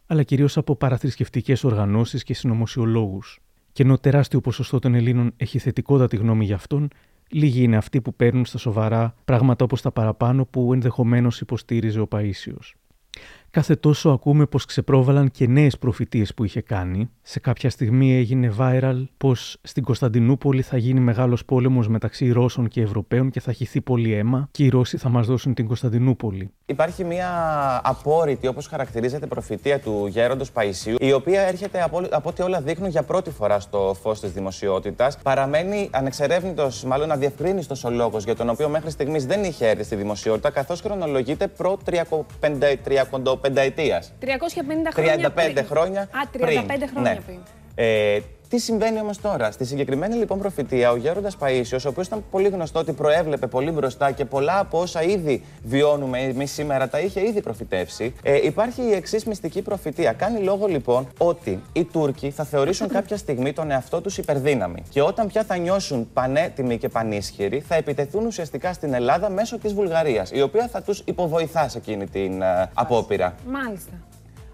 αλλά 0.07 0.23
κυρίως 0.23 0.57
από 0.57 0.77
παραθρησκευτικές 0.77 1.65
οργανώσεις 1.65 2.23
και 2.23 2.35
συνωμοσιολόγους. 2.35 3.41
Και 3.73 3.83
ενώ 3.83 3.99
τεράστιο 3.99 4.41
ποσοστό 4.41 4.79
των 4.79 4.95
Ελλήνων 4.95 5.33
έχει 5.37 5.59
θετικότατη 5.59 6.17
γνώμη 6.17 6.45
για 6.45 6.55
αυτόν, 6.55 6.89
λίγοι 7.31 7.63
είναι 7.63 7.77
αυτοί 7.77 8.01
που 8.01 8.15
παίρνουν 8.15 8.45
στα 8.45 8.59
σοβαρά 8.59 9.15
πράγματα 9.25 9.65
όπως 9.65 9.83
τα 9.83 9.91
παραπάνω 9.91 10.45
που 10.45 10.73
ενδεχομένως 10.73 11.41
υποστήριζε 11.41 12.01
ο 12.01 12.09
Παΐσιος. 12.11 12.73
Κάθε 13.55 13.75
τόσο 13.77 14.11
ακούμε 14.11 14.47
πως 14.47 14.65
ξεπρόβαλαν 14.65 15.31
και 15.31 15.47
νέες 15.47 15.79
προφητείες 15.79 16.35
που 16.35 16.45
είχε 16.45 16.61
κάνει. 16.61 17.11
Σε 17.23 17.41
κάποια 17.41 17.71
στιγμή 17.71 18.17
έγινε 18.17 18.55
viral 18.59 19.05
πως 19.17 19.57
στην 19.63 19.83
Κωνσταντινούπολη 19.83 20.63
θα 20.63 20.77
γίνει 20.77 21.01
μεγάλος 21.01 21.45
πόλεμος 21.45 21.89
μεταξύ 21.89 22.31
Ρώσων 22.31 22.69
και 22.69 22.81
Ευρωπαίων 22.81 23.31
και 23.31 23.41
θα 23.41 23.53
χυθεί 23.53 23.81
πολύ 23.81 24.13
αίμα 24.13 24.49
και 24.51 24.65
οι 24.65 24.69
Ρώσοι 24.69 24.97
θα 24.97 25.09
μας 25.09 25.27
δώσουν 25.27 25.55
την 25.55 25.67
Κωνσταντινούπολη. 25.67 26.51
Υπάρχει 26.67 27.05
μια 27.05 27.31
απόρριτη, 27.85 28.47
όπως 28.47 28.67
χαρακτηρίζεται, 28.67 29.27
προφητεία 29.27 29.81
του 29.81 30.07
γέροντος 30.07 30.51
Παϊσίου, 30.51 30.97
η 31.01 31.13
οποία 31.13 31.41
έρχεται 31.41 31.83
από, 31.83 32.03
από 32.11 32.29
ό,τι 32.29 32.43
όλα 32.43 32.61
δείχνουν 32.61 32.91
για 32.91 33.03
πρώτη 33.03 33.31
φορά 33.31 33.61
στο 33.61 33.97
φως 34.03 34.21
της 34.21 34.33
δημοσιότητας. 34.33 35.19
Παραμένει 35.23 35.89
ανεξερεύνητος, 35.93 36.85
μάλλον 36.85 37.11
αδιευκρίνιστος 37.11 37.85
ο 37.85 37.91
λόγος 37.91 38.25
για 38.25 38.37
τον 38.37 38.49
οποίο 38.49 38.69
μέχρι 38.69 38.91
στιγμής 38.91 39.27
δεν 39.27 39.45
είχε 39.45 39.69
έρθει 39.69 39.83
στη 39.83 39.97
δημοσιότητα, 39.97 40.51
καθώς 40.51 40.81
χρονολογείται 40.81 41.47
προ 41.47 41.79
35 41.85 42.77
πενταετίας. 43.43 44.13
350 44.21 44.27
χρόνια 44.93 45.15
35 45.17 45.53
πριν. 45.53 45.67
χρόνια 45.67 46.01
Α, 46.03 46.07
35 46.33 46.39
πριν. 46.67 46.89
χρόνια 46.89 47.13
Ναι. 47.13 47.21
πριν. 47.27 47.39
Ε, 47.75 48.19
τι 48.53 48.59
συμβαίνει 48.59 49.01
όμως 49.01 49.21
τώρα; 49.21 49.51
Στη 49.51 49.65
συγκεκριμένη 49.65 50.15
λοιπόν 50.15 50.39
προφητεία, 50.39 50.91
ο 50.91 50.97
Γέροντας 50.97 51.37
Παίσιο, 51.37 51.79
ο 51.85 51.89
οποίος 51.89 52.07
ήταν 52.07 52.25
πολύ 52.31 52.49
γνωστό 52.49 52.79
ότι 52.79 52.93
προέβλεπε 52.93 53.47
πολύ 53.47 53.71
μπροστά 53.71 54.11
και 54.11 54.25
πολλά 54.25 54.59
από 54.59 54.81
όσα 54.81 55.03
ήδη 55.03 55.45
βιώνουμε 55.63 56.19
εμείς 56.19 56.51
σήμερα 56.53 56.89
τα 56.89 57.01
είχε 57.01 57.27
ήδη 57.27 57.41
προφητεύσει. 57.41 58.15
Ε, 58.23 58.47
υπάρχει 58.47 58.83
η 58.83 58.93
εξής 58.93 59.25
μυστική 59.25 59.63
προφητεία. 59.63 60.13
Κάνει 60.13 60.41
λόγο 60.41 60.67
λοιπόν 60.67 61.09
ότι 61.19 61.63
οι 61.73 61.85
Τούρκοι 61.85 62.31
θα 62.31 62.45
θεωρήσουν 62.45 62.89
κάποια 62.89 63.17
στιγμή 63.17 63.53
τον 63.53 63.71
εαυτό 63.71 64.01
τους 64.01 64.19
υπερδύναμη. 64.19 64.83
Και 64.89 65.03
όταν 65.03 65.27
πια 65.27 65.45
θα 65.45 65.57
νιώσουν 65.57 66.13
πανέτοιμοι 66.13 66.79
και 66.79 66.89
πανίσχυροι, 66.89 67.61
θα 67.61 67.75
επιτεθούν 67.75 68.27
ουσιαστικά 68.27 68.73
στην 68.73 68.95
Ελλάδα 68.95 69.31
μέσω 69.31 69.59
της 69.59 69.75
Βουλγαρίας, 69.75 70.31
η 70.31 70.43
οποία 70.43 70.69
θα 70.69 70.83
τους 70.83 71.03
υποβοηθά 71.05 71.69
σε 71.69 71.79
εκείνη 71.79 72.07
την 72.07 72.43
ε, 72.43 72.71
απόπειρα. 72.75 73.35
Μάλιστα. 73.47 73.93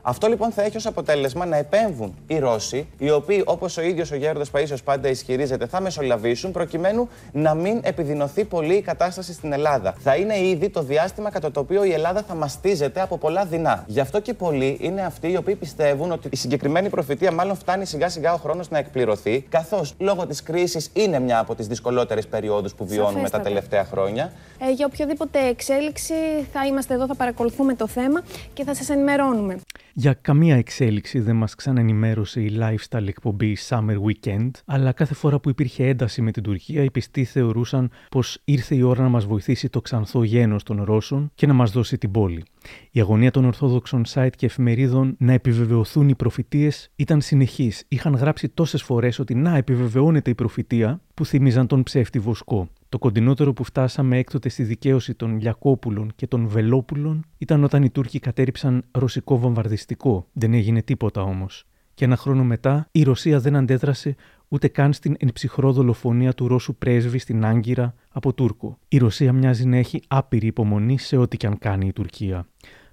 Αυτό 0.09 0.27
λοιπόν 0.27 0.51
θα 0.51 0.62
έχει 0.62 0.77
ως 0.77 0.87
αποτέλεσμα 0.87 1.47
να 1.47 1.57
επέμβουν 1.57 2.14
οι 2.27 2.38
Ρώσοι, 2.38 2.87
οι 2.99 3.11
οποίοι 3.11 3.42
όπως 3.47 3.77
ο 3.77 3.83
ίδιος 3.83 4.11
ο 4.11 4.16
Γέροντας 4.16 4.51
Παίσιο 4.51 4.77
πάντα 4.85 5.09
ισχυρίζεται 5.09 5.66
θα 5.66 5.81
μεσολαβήσουν 5.81 6.53
προκειμένου 6.53 7.09
να 7.33 7.55
μην 7.55 7.81
επιδεινωθεί 7.83 8.44
πολύ 8.44 8.75
η 8.75 8.81
κατάσταση 8.81 9.33
στην 9.33 9.53
Ελλάδα. 9.53 9.94
Θα 9.99 10.16
είναι 10.16 10.38
ήδη 10.38 10.68
το 10.68 10.83
διάστημα 10.83 11.31
κατά 11.31 11.51
το 11.51 11.61
οποίο 11.61 11.85
η 11.85 11.92
Ελλάδα 11.92 12.23
θα 12.23 12.35
μαστίζεται 12.35 13.01
από 13.01 13.18
πολλά 13.18 13.44
δεινά. 13.44 13.85
Γι' 13.87 14.01
αυτό 14.01 14.21
και 14.21 14.35
πολλοί 14.35 14.79
είναι 14.81 15.03
αυτοί 15.03 15.31
οι 15.31 15.37
οποίοι 15.37 15.55
πιστεύουν 15.55 16.12
ότι 16.12 16.29
η 16.33 16.37
συγκεκριμένη 16.37 16.88
προφητεία 16.88 17.33
μάλλον 17.33 17.57
φτάνει 17.57 17.87
σιγά 17.87 18.09
σιγά 18.09 18.33
ο 18.33 18.37
χρόνος 18.37 18.71
να 18.71 18.79
εκπληρωθεί, 18.79 19.40
καθώς 19.49 19.94
λόγω 19.99 20.27
της 20.27 20.42
κρίσης 20.42 20.90
είναι 20.92 21.18
μια 21.18 21.38
από 21.38 21.55
τις 21.55 21.66
δυσκολότερες 21.66 22.27
περιόδους 22.27 22.75
που 22.75 22.87
βιώνουμε 22.87 23.12
Σαφέστατα. 23.12 23.42
τα 23.42 23.49
τελευταία 23.49 23.85
χρόνια. 23.85 24.33
Ε, 24.59 24.71
για 24.71 24.87
οποιοδήποτε 24.87 25.38
εξέλιξη 25.38 26.14
θα 26.53 26.66
είμαστε 26.66 26.94
εδώ, 26.94 27.07
θα 27.07 27.14
παρακολουθούμε 27.14 27.75
το 27.75 27.87
θέμα 27.87 28.23
και 28.55 28.64
θα 28.64 28.75
σας 28.75 28.88
ενημερώνουμε. 28.88 29.59
Για 30.01 30.13
καμία 30.13 30.57
εξέλιξη 30.57 31.21
δεν 31.21 31.37
μας 31.37 31.55
ξαναενημέρωσε 31.55 32.41
η 32.41 32.59
lifestyle 32.61 33.07
εκπομπή 33.07 33.57
Summer 33.69 33.97
Weekend, 34.07 34.51
αλλά 34.65 34.93
κάθε 34.93 35.15
φορά 35.15 35.41
που 35.41 35.49
υπήρχε 35.49 35.87
ένταση 35.87 36.23
με 36.23 36.31
την 36.31 36.43
Τουρκία, 36.43 36.83
οι 36.83 36.91
πιστοί 36.91 37.25
θεωρούσαν 37.25 37.91
πως 38.11 38.41
ήρθε 38.45 38.75
η 38.75 38.83
ώρα 38.83 39.03
να 39.03 39.09
μας 39.09 39.27
βοηθήσει 39.27 39.69
το 39.69 39.81
ξανθό 39.81 40.23
γένος 40.23 40.63
των 40.63 40.83
Ρώσων 40.83 41.31
και 41.35 41.47
να 41.47 41.53
μας 41.53 41.71
δώσει 41.71 41.99
την 41.99 42.11
πόλη. 42.11 42.45
Η 42.91 43.01
αγωνία 43.01 43.31
των 43.31 43.45
Ορθόδοξων 43.45 44.05
site 44.15 44.33
και 44.37 44.47
εφημερίδων 44.47 45.15
να 45.19 45.33
επιβεβαιωθούν 45.33 46.09
οι 46.09 46.15
προφητείες 46.15 46.91
ήταν 46.97 47.21
συνεχής. 47.21 47.85
Είχαν 47.89 48.15
γράψει 48.15 48.49
τόσες 48.49 48.83
φορές 48.83 49.19
ότι 49.19 49.35
να 49.35 49.57
επιβεβαιώνεται 49.57 50.31
η 50.31 50.35
προφητεία 50.35 51.01
που 51.15 51.25
θύμιζαν 51.25 51.67
τον 51.67 51.83
ψεύτη 51.83 52.19
Βοσκό. 52.19 52.69
Το 52.88 52.98
κοντινότερο 52.98 53.53
που 53.53 53.64
φτάσαμε 53.64 54.18
έκτοτε 54.18 54.48
στη 54.48 54.62
δικαίωση 54.62 55.14
των 55.14 55.40
Λιακόπουλων 55.40 56.12
και 56.14 56.27
των 56.27 56.48
Βελόπουλων 56.48 57.24
ήταν 57.38 57.64
όταν 57.64 57.83
οι 57.83 57.90
Τούρκοι 57.90 58.18
κατέριψαν 58.18 58.85
ρωσικό 58.90 59.38
βομβαρδιστικό. 59.38 60.29
Δεν 60.33 60.55
έγινε 60.55 60.83
τίποτα 60.83 61.22
όμως. 61.22 61.66
Και 61.94 62.05
ένα 62.05 62.16
χρόνο 62.16 62.44
μετά 62.44 62.88
η 62.92 63.03
Ρωσία 63.03 63.40
δεν 63.40 63.57
αντέδρασε 63.57 64.16
ούτε 64.48 64.68
καν 64.68 64.92
στην 64.92 65.16
ενψυχρό 65.18 65.72
δολοφονία 65.72 66.33
του 66.33 66.48
Ρώσου 66.48 66.77
πρέσβη 66.77 67.18
στην 67.18 67.44
Άγκυρα 67.44 67.94
από 68.09 68.33
Τούρκο. 68.33 68.79
Η 68.88 68.98
Ρωσία 68.98 69.33
μοιάζει 69.33 69.66
να 69.66 69.77
έχει 69.77 70.03
άπειρη 70.09 70.46
υπομονή 70.46 70.98
σε 70.98 71.16
ό,τι 71.16 71.37
και 71.37 71.46
αν 71.46 71.59
κάνει 71.59 71.87
η 71.87 71.92
Τουρκία. 71.92 72.46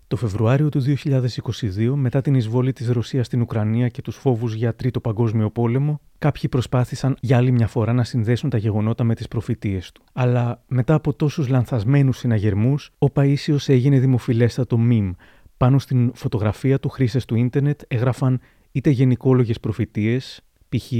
Το 0.08 0.15
Φεβρουάριο 0.15 0.70
του 0.70 0.82
2022, 0.82 1.94
μετά 1.96 2.22
την 2.22 2.36
εισβόλη 2.36 2.74
της 2.74 2.89
Ρωσίας 2.89 3.26
στην 3.26 3.41
Ουκρανία 3.41 3.88
και 3.88 4.02
τους 4.02 4.15
φόβους 4.15 4.54
για 4.54 4.76
Τρίτο 4.76 5.00
Παγκόσμιο 5.00 5.50
Πόλεμο, 5.50 6.02
κάποιοι 6.18 6.50
προσπάθησαν 6.50 7.18
για 7.20 7.38
άλλη 7.38 7.52
μια 7.52 7.68
φορά 7.68 7.94
να 7.94 8.04
συνδέσουν 8.04 8.50
τα 8.50 8.58
γεγονότα 8.58 9.04
με 9.04 9.15
τις 9.15 9.28
προφητείες 9.28 9.91
του. 9.91 10.04
Αλλά 10.13 10.63
μετά 10.68 10.94
από 10.94 11.13
τόσους 11.13 11.48
λανθασμένους 11.48 12.18
συναγερμούς, 12.18 12.91
ο 12.98 13.08
Παΐσιος 13.13 13.68
έγινε 13.68 14.00
δημοφιλέστατο 14.00 14.78
μιμ. 14.78 15.12
Πάνω 15.58 15.80
στην 15.80 16.12
φωτογραφία 16.15 16.80
του 16.80 16.89
χρήστες 16.89 17.26
του 17.26 17.36
ίντερνετ 17.36 17.82
έγραφαν 17.88 18.39
είτε 18.72 18.89
γενικόλογες 18.89 19.60
προφητείες, 19.60 20.41
π.χ. 20.70 20.91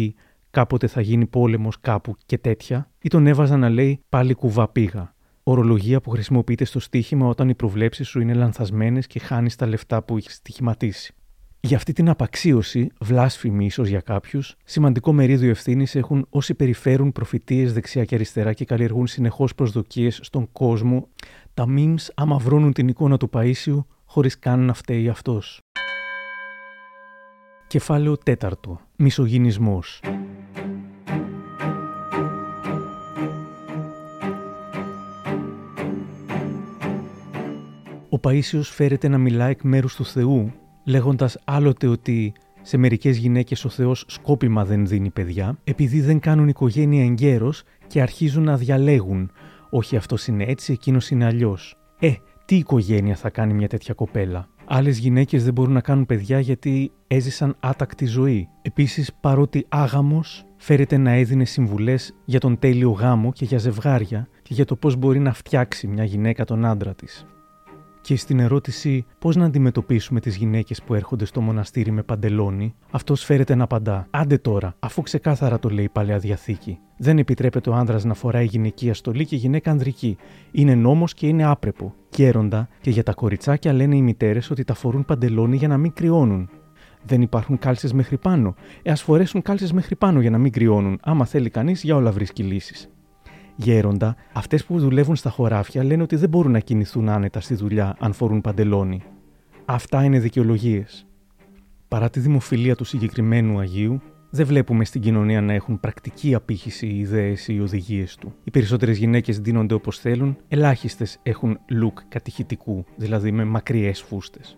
κάποτε 0.50 0.88
θα 0.88 1.02
γίνει 1.02 1.26
πόλεμος 1.26 1.80
κάπου 1.80 2.16
και 2.26 2.38
τέτοια, 2.38 2.92
ή 3.02 3.10
τον 3.10 3.28
έβαζαν 3.28 3.60
να 3.60 3.70
λέει 3.70 4.00
πάλι 4.10 4.34
κουβά 4.34 4.68
πήγα 4.68 5.15
ορολογία 5.48 6.02
που 6.02 6.10
χρησιμοποιείται 6.10 6.66
στο 6.66 6.80
στοίχημα 6.80 7.28
όταν 7.28 7.50
οι 7.50 7.56
προβλέψεις 7.56 8.08
σου 8.08 8.20
είναι 8.20 8.34
λανθασμένες 8.34 9.08
και 9.08 9.20
χάνεις 9.20 9.56
τα 9.56 9.66
λεφτά 9.66 10.04
που 10.04 10.18
έχεις 10.18 10.34
στοιχηματίσει. 10.34 11.14
Για 11.60 11.78
αυτή 11.78 11.94
την 11.94 12.10
απαξίωση, 12.10 12.92
βλάσφημη 13.00 13.66
ίσως 13.66 13.88
για 13.88 14.00
κάποιους, 14.00 14.56
σημαντικό 14.64 15.14
μερίδιο 15.14 15.50
ευθύνης 15.50 15.96
έχουν 15.96 16.26
όσοι 16.30 16.54
περιφέρουν 16.54 17.12
προφητείες 17.12 17.74
δεξιά 17.74 18.06
και 18.06 18.16
αριστερά 18.16 18.54
και 18.54 18.66
καλλιεργούν 18.66 19.08
συνεχώς 19.08 19.56
προσδοκίες 19.56 20.20
στον 20.22 20.52
κόσμο. 20.52 21.08
Τα 21.54 21.66
memes 21.68 22.08
αμαυρώνουν 22.16 22.74
την 22.74 22.88
εικόνα 22.88 23.18
του 23.18 23.30
Παίσιου 23.30 23.88
χωρίς 24.06 24.40
καν 24.40 24.60
να 24.60 24.74
φταίει 24.74 25.10
αυτός. 25.10 25.60
Κεφάλαιο 27.68 28.18
τέταρτο. 28.18 28.80
Μισογυνισμός. 28.96 30.00
Ο 38.16 38.20
Παΐσιος 38.24 38.64
φέρεται 38.64 39.08
να 39.08 39.18
μιλά 39.18 39.46
εκ 39.46 39.62
μέρους 39.62 39.96
του 39.96 40.06
Θεού, 40.06 40.52
λέγοντας 40.84 41.38
άλλοτε 41.44 41.88
ότι 41.88 42.34
σε 42.62 42.78
μερικές 42.78 43.18
γυναίκες 43.18 43.66
ο 43.66 43.70
Θεός 43.70 44.06
σκόπιμα 44.08 44.66
δεν 44.66 44.88
δίνει 44.88 45.10
παιδιά, 45.10 45.58
επειδή 45.64 46.02
δεν 46.02 46.20
κάνουν 46.20 46.48
οικογένεια 46.48 47.04
εγκαίρως 47.04 47.64
και 47.88 48.02
αρχίζουν 48.02 48.44
να 48.44 48.58
διαλέγουν 48.58 49.32
«Όχι 49.70 49.96
αυτός 49.96 50.28
είναι 50.28 50.44
έτσι, 50.44 50.72
εκείνος 50.72 51.10
είναι 51.10 51.26
αλλιώς». 51.26 51.76
Ε, 52.00 52.14
τι 52.46 52.56
οικογένεια 52.56 53.16
θα 53.16 53.30
κάνει 53.30 53.54
μια 53.54 53.68
τέτοια 53.68 53.94
κοπέλα. 53.94 54.48
Άλλες 54.66 54.98
γυναίκες 54.98 55.44
δεν 55.44 55.54
μπορούν 55.54 55.74
να 55.74 55.82
κάνουν 55.82 56.06
παιδιά 56.06 56.40
γιατί 56.40 56.92
έζησαν 57.08 57.56
άτακτη 57.60 58.06
ζωή. 58.06 58.50
Επίσης, 58.62 59.14
παρότι 59.22 59.66
άγαμος 59.70 60.46
φέρεται 60.58 60.98
να 60.98 61.12
έδινε 61.12 61.46
συμβουλές 61.46 62.16
για 62.26 62.40
τον 62.40 62.60
τέλειο 62.60 62.90
γάμο 62.90 63.32
και 63.32 63.46
για 63.46 63.58
ζευγάρια 63.58 64.28
και 64.42 64.54
για 64.54 64.66
το 64.66 64.76
πώς 64.76 64.96
μπορεί 64.96 65.20
να 65.20 65.34
φτιάξει 65.34 65.88
μια 65.88 66.04
γυναίκα 66.04 66.46
τον 66.46 66.66
άντρα 66.66 66.96
της 66.96 67.26
και 68.06 68.16
στην 68.16 68.40
ερώτηση 68.40 69.06
πώς 69.20 69.36
να 69.36 69.46
αντιμετωπίσουμε 69.46 70.20
τις 70.20 70.36
γυναίκες 70.36 70.82
που 70.82 70.94
έρχονται 70.94 71.26
στο 71.26 71.42
μοναστήρι 71.42 71.92
με 71.92 72.04
παντελόνι, 72.04 72.76
αυτό 72.92 73.16
φέρεται 73.16 73.56
να 73.56 73.64
απαντά: 73.64 74.08
Άντε 74.10 74.38
τώρα, 74.38 74.76
αφού 74.80 75.02
ξεκάθαρα 75.02 75.60
το 75.60 75.70
λέει 75.70 75.86
η 75.86 75.90
παλαιά 75.90 76.20
διαθήκη. 76.20 76.80
Δεν 76.98 77.18
επιτρέπεται 77.18 77.70
ο 77.70 77.74
άνδρας 77.74 78.04
να 78.04 78.14
φοράει 78.14 78.46
γυναικεία 78.46 78.94
στολή 78.94 79.26
και 79.26 79.36
γυναίκα 79.36 79.72
ανδρική. 79.72 80.18
Είναι 80.52 80.76
νόμος 80.76 81.14
και 81.14 81.28
είναι 81.28 81.44
άπρεπο. 81.44 81.94
Κέροντα 82.10 82.68
και 82.82 82.90
για 82.90 83.04
τα 83.04 83.14
κοριτσάκια 83.14 83.74
λένε 83.74 83.96
οι 83.96 84.02
μητέρες 84.02 84.50
ότι 84.50 84.64
τα 84.64 84.74
φορούν 84.74 85.06
παντελόνι 85.06 85.56
για 85.56 85.68
να 85.68 85.78
μην 85.78 85.94
κρυώνουν. 85.94 86.50
Δεν 87.04 87.22
υπάρχουν 87.22 87.58
κάλσες 87.58 87.94
μέχρι 87.94 88.18
πάνω. 88.18 88.56
Ε, 88.82 88.92
α 88.92 88.96
φορέσουν 88.96 89.42
κάλσες 89.42 89.72
μέχρι 89.72 89.96
πάνω 89.96 90.22
για 90.22 90.30
να 90.30 90.38
μην 90.38 90.52
κρυώνουν. 90.52 91.00
Άμα 91.02 91.26
θέλει 91.26 91.50
κανείς, 91.50 91.84
για 91.84 91.96
όλα 91.96 92.12
βρίσκει 92.12 92.44
λύσεις 92.44 92.90
γέροντα, 93.56 94.16
αυτές 94.34 94.66
που 94.66 94.80
δουλεύουν 94.80 95.16
στα 95.16 95.30
χωράφια 95.30 95.84
λένε 95.84 96.04
ότι 96.04 96.16
δεν 96.16 96.30
μπορούν 96.30 96.52
να 96.52 96.60
κινηθούν 96.60 97.10
άνετα 97.10 97.40
στη 97.40 97.56
δουλειά 97.56 97.96
αν 98.00 98.14
φορούν 98.14 98.42
παντελόνι. 98.42 99.02
Αυτά 99.66 100.04
είναι 100.04 100.20
δικαιολογίες. 100.20 101.06
Παρά 101.88 102.10
τη 102.10 102.20
δημοφιλία 102.20 102.76
του 102.76 102.84
συγκεκριμένου 102.84 103.60
Αγίου, 103.60 104.02
δεν 104.30 104.46
βλέπουμε 104.46 104.86
στην 104.86 105.02
κοινωνία 105.02 105.42
να 105.42 105.54
έχουν 105.54 105.80
πρακτική 105.80 106.36
απήχηση 106.36 106.88
οι 106.88 107.00
ιδέες 107.00 107.48
ή 107.48 107.54
οι 107.56 107.60
οδηγίες 107.60 108.16
του. 108.16 108.34
Οι 108.44 108.52
περισσότερες 108.52 108.98
γυναίκες 108.98 109.40
δίνονται 109.40 109.74
όπως 109.74 110.00
θέλουν, 110.00 110.38
ελάχιστες 110.48 111.20
έχουν 111.24 111.60
look 111.70 112.02
κατηχητικού, 112.10 112.86
δηλαδή 112.96 113.32
με 113.32 113.44
μακριές 113.44 114.02
φούστες. 114.02 114.58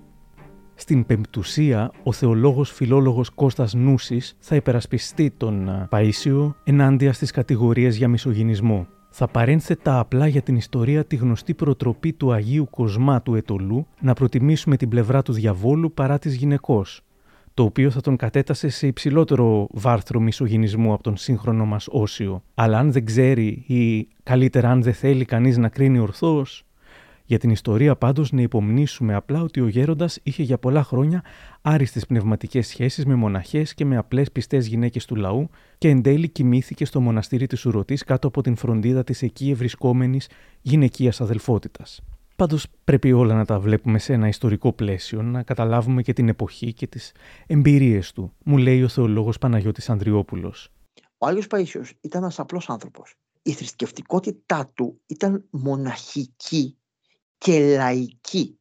Στην 0.79 1.05
πεμπτουσία, 1.05 1.91
ο 2.03 2.11
θεολόγος 2.11 2.71
φιλόλογος 2.71 3.29
Κώστας 3.29 3.73
Νούσης 3.73 4.35
θα 4.39 4.55
υπερασπιστεί 4.55 5.33
τον 5.37 5.87
Παΐσιο 5.91 6.53
ενάντια 6.63 7.13
στις 7.13 7.31
κατηγορίες 7.31 7.97
για 7.97 8.07
μισογυνισμό. 8.07 8.87
Θα 9.09 9.27
παρένθετα 9.27 9.99
απλά 9.99 10.27
για 10.27 10.41
την 10.41 10.55
ιστορία 10.55 11.05
τη 11.05 11.15
γνωστή 11.15 11.53
προτροπή 11.53 12.13
του 12.13 12.31
Αγίου 12.31 12.67
Κοσμά 12.69 13.21
του 13.21 13.35
Ετολού 13.35 13.87
να 13.99 14.13
προτιμήσουμε 14.13 14.77
την 14.77 14.89
πλευρά 14.89 15.21
του 15.21 15.33
διαβόλου 15.33 15.93
παρά 15.93 16.19
της 16.19 16.35
γυναικός, 16.35 17.01
το 17.53 17.63
οποίο 17.63 17.89
θα 17.89 18.01
τον 18.01 18.15
κατέτασε 18.15 18.69
σε 18.69 18.87
υψηλότερο 18.87 19.67
βάρθρο 19.71 20.19
μισογυνισμού 20.19 20.93
από 20.93 21.03
τον 21.03 21.17
σύγχρονο 21.17 21.65
μας 21.65 21.87
Όσιο. 21.89 22.43
Αλλά 22.53 22.77
αν 22.77 22.91
δεν 22.91 23.05
ξέρει 23.05 23.63
ή 23.67 24.07
καλύτερα 24.23 24.69
αν 24.69 24.81
δεν 24.81 24.93
θέλει 24.93 25.25
κανείς 25.25 25.57
να 25.57 25.69
κρίνει 25.69 25.99
ορθώς, 25.99 26.66
για 27.27 27.37
την 27.37 27.49
ιστορία 27.49 27.95
πάντως 27.95 28.31
να 28.31 28.41
υπομνήσουμε 28.41 29.13
απλά 29.13 29.41
ότι 29.41 29.61
ο 29.61 29.67
γέροντας 29.67 30.19
είχε 30.23 30.43
για 30.43 30.57
πολλά 30.57 30.83
χρόνια 30.83 31.23
άριστες 31.61 32.05
πνευματικές 32.05 32.67
σχέσεις 32.67 33.05
με 33.05 33.15
μοναχές 33.15 33.73
και 33.73 33.85
με 33.85 33.97
απλές 33.97 34.31
πιστές 34.31 34.67
γυναίκες 34.67 35.05
του 35.05 35.15
λαού 35.15 35.49
και 35.77 35.89
εν 35.89 36.01
τέλει 36.01 36.29
κοιμήθηκε 36.29 36.85
στο 36.85 37.01
μοναστήρι 37.01 37.47
της 37.47 37.65
Ουρωτής 37.65 38.03
κάτω 38.03 38.27
από 38.27 38.41
την 38.41 38.55
φροντίδα 38.55 39.03
της 39.03 39.21
εκεί 39.21 39.49
ευρισκόμενης 39.49 40.29
γυναικείας 40.61 41.21
αδελφότητας. 41.21 42.01
Πάντως 42.35 42.67
πρέπει 42.83 43.11
όλα 43.11 43.35
να 43.35 43.45
τα 43.45 43.59
βλέπουμε 43.59 43.99
σε 43.99 44.13
ένα 44.13 44.27
ιστορικό 44.27 44.73
πλαίσιο, 44.73 45.21
να 45.21 45.43
καταλάβουμε 45.43 46.01
και 46.01 46.13
την 46.13 46.29
εποχή 46.29 46.73
και 46.73 46.87
τις 46.87 47.11
εμπειρίες 47.47 48.11
του, 48.11 48.33
μου 48.43 48.57
λέει 48.57 48.83
ο 48.83 48.87
θεολόγος 48.87 49.37
Παναγιώτης 49.37 49.89
Ανδριόπουλος. 49.89 50.71
Ο 51.17 51.27
Άγιος 51.27 51.47
Παίσιο 51.47 51.85
ήταν 52.01 52.21
ένας 52.21 52.39
απλός 52.39 52.69
άνθρωπος. 52.69 53.15
Η 53.41 53.51
θρησκευτικότητά 53.51 54.71
του 54.73 54.99
ήταν 55.05 55.45
μοναχική 55.49 56.77
και 57.37 57.75
λαϊκή. 57.75 58.59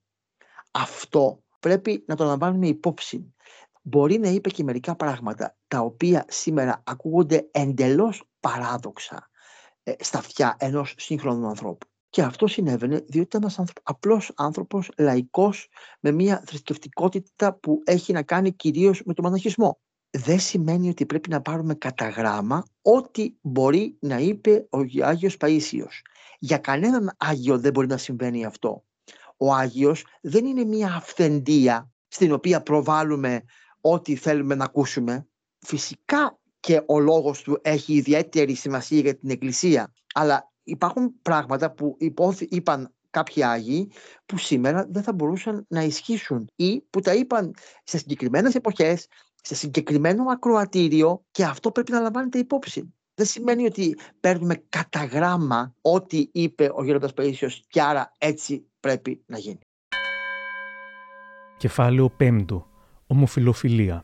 Αυτό 0.70 1.42
πρέπει 1.60 2.04
να 2.06 2.16
το 2.16 2.24
λαμβάνουμε 2.24 2.66
υπόψη. 2.66 3.34
Μπορεί 3.82 4.18
να 4.18 4.28
είπε 4.28 4.50
και 4.50 4.64
μερικά 4.64 4.96
πράγματα 4.96 5.56
τα 5.68 5.80
οποία 5.80 6.24
σήμερα 6.28 6.82
ακούγονται 6.86 7.48
εντελώς 7.50 8.28
παράδοξα 8.40 9.30
ε, 9.82 9.92
στα 9.98 10.18
αυτιά 10.18 10.56
ενός 10.58 10.94
σύγχρονου 10.96 11.46
ανθρώπου. 11.46 11.86
Και 12.10 12.22
αυτό 12.22 12.46
συνέβαινε 12.46 12.96
διότι 12.96 13.18
ήταν 13.18 13.42
ένας 13.42 13.58
άνθρωπο, 13.58 13.80
απλός 13.84 14.32
άνθρωπος, 14.36 14.90
λαϊκός, 14.98 15.68
με 16.00 16.10
μια 16.10 16.42
θρησκευτικότητα 16.46 17.54
που 17.54 17.82
έχει 17.84 18.12
να 18.12 18.22
κάνει 18.22 18.52
κυρίως 18.52 19.02
με 19.04 19.14
τον 19.14 19.24
μοναχισμό. 19.24 19.80
Δεν 20.10 20.40
σημαίνει 20.40 20.88
ότι 20.88 21.06
πρέπει 21.06 21.28
να 21.28 21.40
πάρουμε 21.40 21.74
κατά 21.74 22.08
γράμμα 22.08 22.64
ό,τι 22.82 23.34
μπορεί 23.40 23.96
να 24.00 24.18
είπε 24.18 24.66
ο 24.70 24.78
Άγιος 25.02 25.36
Παΐσιος. 25.40 26.02
Για 26.38 26.59
κανέναν 26.59 27.14
Άγιο 27.16 27.59
δεν 27.59 27.72
μπορεί 27.72 27.87
να 27.87 27.96
συμβαίνει 27.96 28.44
αυτό. 28.44 28.85
Ο 29.37 29.53
Άγιος 29.55 30.05
δεν 30.20 30.44
είναι 30.44 30.64
μια 30.64 30.94
αυθεντία 30.94 31.90
στην 32.09 32.33
οποία 32.33 32.62
προβάλλουμε 32.62 33.42
ό,τι 33.81 34.17
θέλουμε 34.17 34.54
να 34.54 34.65
ακούσουμε. 34.65 35.27
Φυσικά 35.58 36.38
και 36.60 36.83
ο 36.87 36.98
λόγος 36.98 37.42
του 37.42 37.58
έχει 37.63 37.94
ιδιαίτερη 37.94 38.54
σημασία 38.54 39.00
για 39.00 39.19
την 39.19 39.31
Εκκλησία, 39.31 39.92
αλλά 40.15 40.52
υπάρχουν 40.63 41.15
πράγματα 41.23 41.73
που 41.73 41.96
είπαν 42.48 42.94
κάποιοι 43.10 43.42
Άγιοι 43.42 43.90
που 44.27 44.38
σήμερα 44.38 44.87
δεν 44.90 45.02
θα 45.02 45.13
μπορούσαν 45.13 45.67
να 45.69 45.83
ισχύσουν 45.83 46.50
ή 46.56 46.81
που 46.81 47.00
τα 47.00 47.15
είπαν 47.15 47.54
σε 47.85 47.98
συγκεκριμένες 47.98 48.54
εποχές, 48.54 49.06
σε 49.42 49.54
συγκεκριμένο 49.54 50.25
ακροατήριο 50.31 51.25
και 51.31 51.44
αυτό 51.44 51.71
πρέπει 51.71 51.92
να 51.92 52.00
λαμβάνεται 52.00 52.38
υπόψη. 52.38 52.94
Δεν 53.19 53.27
σημαίνει 53.27 53.67
ότι 53.67 53.98
παίρνουμε 54.21 54.62
κατά 54.69 55.04
γράμμα 55.04 55.75
ό,τι 55.81 56.29
είπε 56.33 56.71
ο 56.75 56.85
Γέροντας 56.85 57.12
Παΐσιος 57.17 57.60
και 57.69 57.83
άρα 57.83 58.12
έτσι 58.19 58.67
πρέπει 58.81 59.23
να 59.27 59.38
γίνει. 59.38 59.58
Κεφάλαιο 61.56 62.17
5. 62.21 62.44
Ομοφιλοφιλία. 63.06 64.02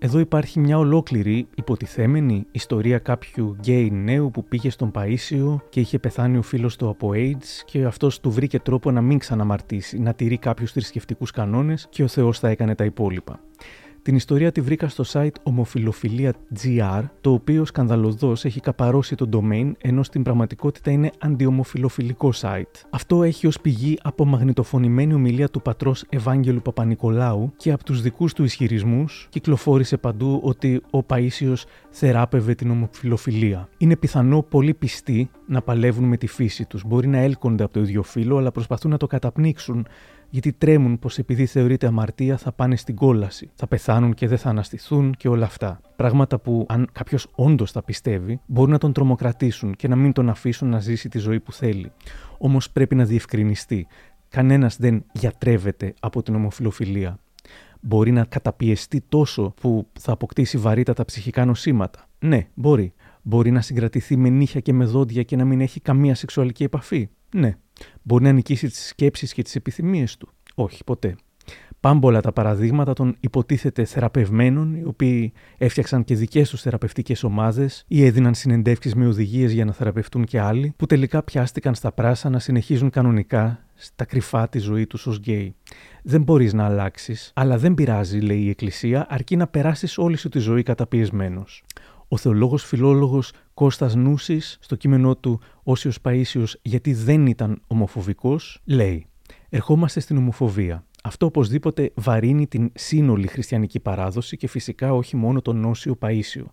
Εδώ 0.00 0.18
υπάρχει 0.18 0.60
μια 0.60 0.78
ολόκληρη 0.78 1.48
υποτιθέμενη 1.54 2.46
ιστορία 2.50 2.98
κάποιου 2.98 3.56
γκέι 3.60 3.90
νέου 3.90 4.30
που 4.30 4.44
πήγε 4.44 4.70
στον 4.70 4.90
Παΐσιο 4.94 5.56
και 5.68 5.80
είχε 5.80 5.98
πεθάνει 5.98 6.36
ο 6.36 6.42
φίλος 6.42 6.76
του 6.76 6.88
από 6.88 7.10
AIDS 7.14 7.62
και 7.64 7.84
αυτός 7.84 8.20
του 8.20 8.30
βρήκε 8.30 8.58
τρόπο 8.58 8.90
να 8.90 9.00
μην 9.00 9.18
ξαναμαρτήσει, 9.18 9.98
να 9.98 10.14
τηρεί 10.14 10.38
κάποιους 10.38 10.72
θρησκευτικούς 10.72 11.30
κανόνες 11.30 11.86
και 11.90 12.02
ο 12.02 12.08
Θεός 12.08 12.38
θα 12.38 12.48
έκανε 12.48 12.74
τα 12.74 12.84
υπόλοιπα. 12.84 13.40
Την 14.08 14.16
ιστορία 14.16 14.52
τη 14.52 14.60
βρήκα 14.60 14.88
στο 14.88 15.04
site 15.12 15.34
ομοφιλοφιλία.gr, 15.42 17.02
το 17.20 17.32
οποίο 17.32 17.64
σκανδαλωδώς 17.64 18.44
έχει 18.44 18.60
καπαρώσει 18.60 19.14
το 19.14 19.28
domain, 19.32 19.72
ενώ 19.78 20.02
στην 20.02 20.22
πραγματικότητα 20.22 20.90
είναι 20.90 21.10
αντιομοφιλοφιλικό 21.18 22.32
site. 22.40 22.82
Αυτό 22.90 23.22
έχει 23.22 23.46
ως 23.46 23.60
πηγή 23.60 23.98
από 24.02 24.24
μαγνητοφωνημένη 24.24 25.14
ομιλία 25.14 25.48
του 25.48 25.62
πατρός 25.62 26.04
Ευάγγελου 26.08 26.62
Παπα-Νικολάου 26.62 27.52
και 27.56 27.72
από 27.72 27.84
τους 27.84 28.02
δικούς 28.02 28.32
του 28.32 28.44
ισχυρισμούς 28.44 29.26
κυκλοφόρησε 29.30 29.96
παντού 29.96 30.40
ότι 30.42 30.82
ο 30.90 31.02
Παίσιο 31.02 31.56
θεράπευε 31.90 32.54
την 32.54 32.70
ομοφιλοφιλία. 32.70 33.68
Είναι 33.78 33.96
πιθανό 33.96 34.42
πολύ 34.42 34.74
πιστοί 34.74 35.30
να 35.46 35.62
παλεύουν 35.62 36.04
με 36.04 36.16
τη 36.16 36.26
φύση 36.26 36.64
τους. 36.66 36.84
Μπορεί 36.86 37.08
να 37.08 37.18
έλκονται 37.18 37.64
από 37.64 37.72
το 37.72 37.80
ίδιο 37.80 38.02
φύλλο, 38.02 38.36
αλλά 38.36 38.52
προσπαθούν 38.52 38.90
να 38.90 38.96
το 38.96 39.06
καταπνίξουν 39.06 39.86
γιατί 40.30 40.52
τρέμουν 40.52 40.98
πως 40.98 41.18
επειδή 41.18 41.46
θεωρείται 41.46 41.86
αμαρτία 41.86 42.36
θα 42.36 42.52
πάνε 42.52 42.76
στην 42.76 42.94
κόλαση, 42.94 43.50
θα 43.54 43.66
πεθάνουν 43.66 44.14
και 44.14 44.28
δεν 44.28 44.38
θα 44.38 44.48
αναστηθούν 44.48 45.14
και 45.16 45.28
όλα 45.28 45.44
αυτά. 45.44 45.80
Πράγματα 45.96 46.38
που, 46.38 46.66
αν 46.68 46.88
κάποιος 46.92 47.26
όντως 47.34 47.72
τα 47.72 47.82
πιστεύει, 47.82 48.40
μπορούν 48.46 48.70
να 48.72 48.78
τον 48.78 48.92
τρομοκρατήσουν 48.92 49.74
και 49.74 49.88
να 49.88 49.96
μην 49.96 50.12
τον 50.12 50.28
αφήσουν 50.28 50.68
να 50.68 50.80
ζήσει 50.80 51.08
τη 51.08 51.18
ζωή 51.18 51.40
που 51.40 51.52
θέλει. 51.52 51.92
Όμως 52.38 52.70
πρέπει 52.70 52.94
να 52.94 53.04
διευκρινιστεί. 53.04 53.86
Κανένας 54.28 54.76
δεν 54.76 55.04
γιατρεύεται 55.12 55.94
από 56.00 56.22
την 56.22 56.34
ομοφιλοφιλία. 56.34 57.18
Μπορεί 57.80 58.10
να 58.10 58.24
καταπιεστεί 58.24 59.02
τόσο 59.08 59.54
που 59.60 59.86
θα 60.00 60.12
αποκτήσει 60.12 60.58
βαρύτατα 60.58 61.04
ψυχικά 61.04 61.44
νοσήματα. 61.44 62.06
Ναι, 62.18 62.46
μπορεί. 62.54 62.92
Μπορεί 63.22 63.50
να 63.50 63.60
συγκρατηθεί 63.60 64.16
με 64.16 64.28
νύχια 64.28 64.60
και 64.60 64.72
με 64.72 64.84
δόντια 64.84 65.22
και 65.22 65.36
να 65.36 65.44
μην 65.44 65.60
έχει 65.60 65.80
καμία 65.80 66.14
σεξουαλική 66.14 66.64
επαφή. 66.64 67.08
Ναι. 67.30 67.56
Μπορεί 68.02 68.24
να 68.24 68.32
νικήσει 68.32 68.66
τις 68.66 68.86
σκέψεις 68.86 69.32
και 69.32 69.42
τις 69.42 69.54
επιθυμίες 69.54 70.16
του. 70.16 70.28
Όχι, 70.54 70.84
ποτέ. 70.84 71.16
Πάμπολα 71.80 72.20
τα 72.20 72.32
παραδείγματα 72.32 72.92
των 72.92 73.16
υποτίθεται 73.20 73.84
θεραπευμένων, 73.84 74.74
οι 74.74 74.84
οποίοι 74.84 75.32
έφτιαξαν 75.58 76.04
και 76.04 76.14
δικές 76.14 76.50
τους 76.50 76.62
θεραπευτικές 76.62 77.22
ομάδες 77.22 77.84
ή 77.88 78.04
έδιναν 78.04 78.34
συνεντεύξεις 78.34 78.94
με 78.94 79.06
οδηγίες 79.06 79.52
για 79.52 79.64
να 79.64 79.72
θεραπευτούν 79.72 80.24
και 80.24 80.40
άλλοι, 80.40 80.72
που 80.76 80.86
τελικά 80.86 81.22
πιάστηκαν 81.22 81.74
στα 81.74 81.92
πράσα 81.92 82.30
να 82.30 82.38
συνεχίζουν 82.38 82.90
κανονικά 82.90 83.64
στα 83.74 84.04
κρυφά 84.04 84.48
τη 84.48 84.58
ζωή 84.58 84.86
τους 84.86 85.06
ως 85.06 85.16
γκέι. 85.16 85.54
Δεν 86.02 86.22
μπορείς 86.22 86.52
να 86.52 86.64
αλλάξεις, 86.64 87.32
αλλά 87.34 87.58
δεν 87.58 87.74
πειράζει, 87.74 88.18
λέει 88.20 88.40
η 88.40 88.48
Εκκλησία, 88.48 89.06
αρκεί 89.08 89.36
να 89.36 89.46
περάσεις 89.46 89.98
όλη 89.98 90.16
σου 90.16 90.28
τη 90.28 90.38
ζωή 90.38 90.62
καταπιεσμένος. 90.62 91.64
Ο 92.08 92.16
θεολόγος 92.16 92.64
φιλόλογος 92.64 93.32
Κώστας 93.54 93.94
Νούσης, 93.94 94.58
στο 94.60 94.76
κείμενό 94.76 95.16
του 95.16 95.40
«Όσιος 95.62 95.98
Παΐσιος 96.02 96.52
γιατί 96.62 96.94
δεν 96.94 97.26
ήταν 97.26 97.62
ομοφοβικός», 97.66 98.60
λέει 98.64 99.06
«Ερχόμαστε 99.48 100.00
στην 100.00 100.16
ομοφοβία. 100.16 100.84
Αυτό 101.02 101.26
οπωσδήποτε 101.26 101.90
βαρύνει 101.94 102.46
την 102.46 102.70
σύνολη 102.74 103.26
χριστιανική 103.26 103.80
παράδοση 103.80 104.36
και 104.36 104.48
φυσικά 104.48 104.94
όχι 104.94 105.16
μόνο 105.16 105.42
τον 105.42 105.64
Όσιο 105.64 105.98
Παΐσιο. 106.00 106.44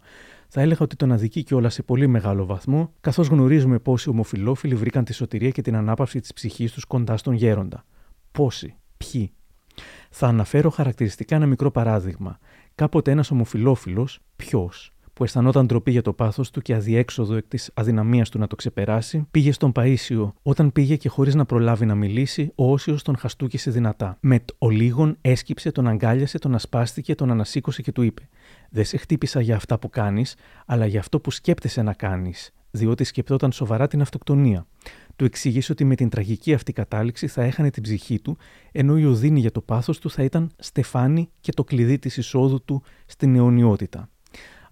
Θα 0.47 0.62
έλεγα 0.62 0.80
ότι 0.82 0.95
τον 0.95 1.12
αδικεί 1.12 1.43
κιόλας 1.43 1.74
σε 1.74 1.84
πολύ 1.84 2.08
μεγάλο 2.08 2.45
βαθμό, 2.45 2.93
καθώς 3.01 3.28
γνωρίζουμε 3.28 3.80
πόσοι 3.80 4.10
ομοφυλόφιλοι 4.10 4.76
βρήκαν 4.76 5.03
τη 5.03 5.14
σωτηρία 5.14 5.49
και 5.49 5.62
την 5.62 5.76
ανάπαυση 5.76 6.20
της 6.20 6.34
ψυχής 6.34 6.72
τους 6.72 6.86
κοντά 6.86 7.18
στον 7.18 7.34
γέροντα. 7.34 7.86
Πόσοι, 8.32 8.76
ποιοι. 8.97 9.32
Θα 10.10 10.28
αναφέρω 10.28 10.70
χαρακτηριστικά 10.70 11.36
ένα 11.36 11.45
μικρό 11.45 11.72
παράδειγμα. 11.72 12.39
Κάποτε 12.76 13.12
ένας 13.12 13.32
ομοφυλόφιλος, 13.32 14.20
ποιος, 14.36 14.95
που 15.16 15.24
αισθανόταν 15.24 15.66
ντροπή 15.66 15.91
για 15.91 16.01
το 16.01 16.13
πάθος 16.13 16.51
του 16.51 16.61
και 16.61 16.74
αδιέξοδο 16.74 17.36
εκ 17.36 17.47
της 17.47 17.72
αδυναμίας 17.74 18.30
του 18.30 18.39
να 18.39 18.47
το 18.47 18.55
ξεπεράσει, 18.55 19.28
πήγε 19.32 19.51
στον 19.51 19.72
Παίσιο. 19.72 20.34
Όταν 20.41 20.72
πήγε 20.72 20.95
και 20.95 21.09
χωρίς 21.09 21.36
να 21.36 21.45
προλάβει 21.45 21.86
να 21.86 21.95
μιλήσει, 21.95 22.51
ο 22.55 22.72
Όσιος 22.72 23.03
τον 23.03 23.18
χαστούκησε 23.18 23.72
δυνατά. 23.72 24.18
Με 24.20 24.39
ολίγων 24.57 25.18
έσκυψε, 25.22 25.72
τον 25.72 25.88
αγκάλιασε, 25.88 26.38
τον 26.38 26.55
ασπάστηκε, 26.55 27.16
τον 27.16 27.32
ανασήκωσε 27.32 27.82
και 27.82 27.91
του 27.91 28.01
είπε: 28.01 28.30
Δεν 28.70 28.86
σε 28.86 28.97
χτύπησα 28.97 29.41
για 29.41 29.55
αυτά 29.55 29.80
που 29.80 29.89
κάνεις, 29.89 30.36
αλλά 30.66 30.86
για 30.86 30.99
αυτό 30.99 31.20
που 31.20 31.32
σκέπτεσαι 31.32 31.82
να 31.82 31.93
κάνεις, 31.93 32.53
διότι 32.72 33.03
σκεπτόταν 33.03 33.51
σοβαρά 33.51 33.88
την 33.88 34.01
αυτοκτονία. 34.01 34.68
Του 35.16 35.26
εξήγησε 35.26 35.72
ότι 35.72 35.84
με 35.84 35.95
την 35.95 36.09
τραγική 36.09 36.53
αυτή 36.53 36.74
κατάληξη 36.74 37.28
θα 37.28 37.43
έχανε 37.43 37.70
την 37.70 37.84
ψυχή 37.84 38.20
του, 38.20 38.38
ενώ 38.72 38.97
η 38.97 39.05
οδύνη 39.05 39.39
για 39.39 39.51
το 39.51 39.61
πάθος 39.61 39.99
του 39.99 40.09
θα 40.09 40.24
ήταν 40.24 40.51
στεφάνι 40.57 41.30
και 41.39 41.51
το 41.51 41.63
κλειδί 41.63 41.99
της 41.99 42.18
εισόδου 42.18 42.63
του 42.63 42.84
στην 43.05 43.36
αιωνιότητα 43.36 44.09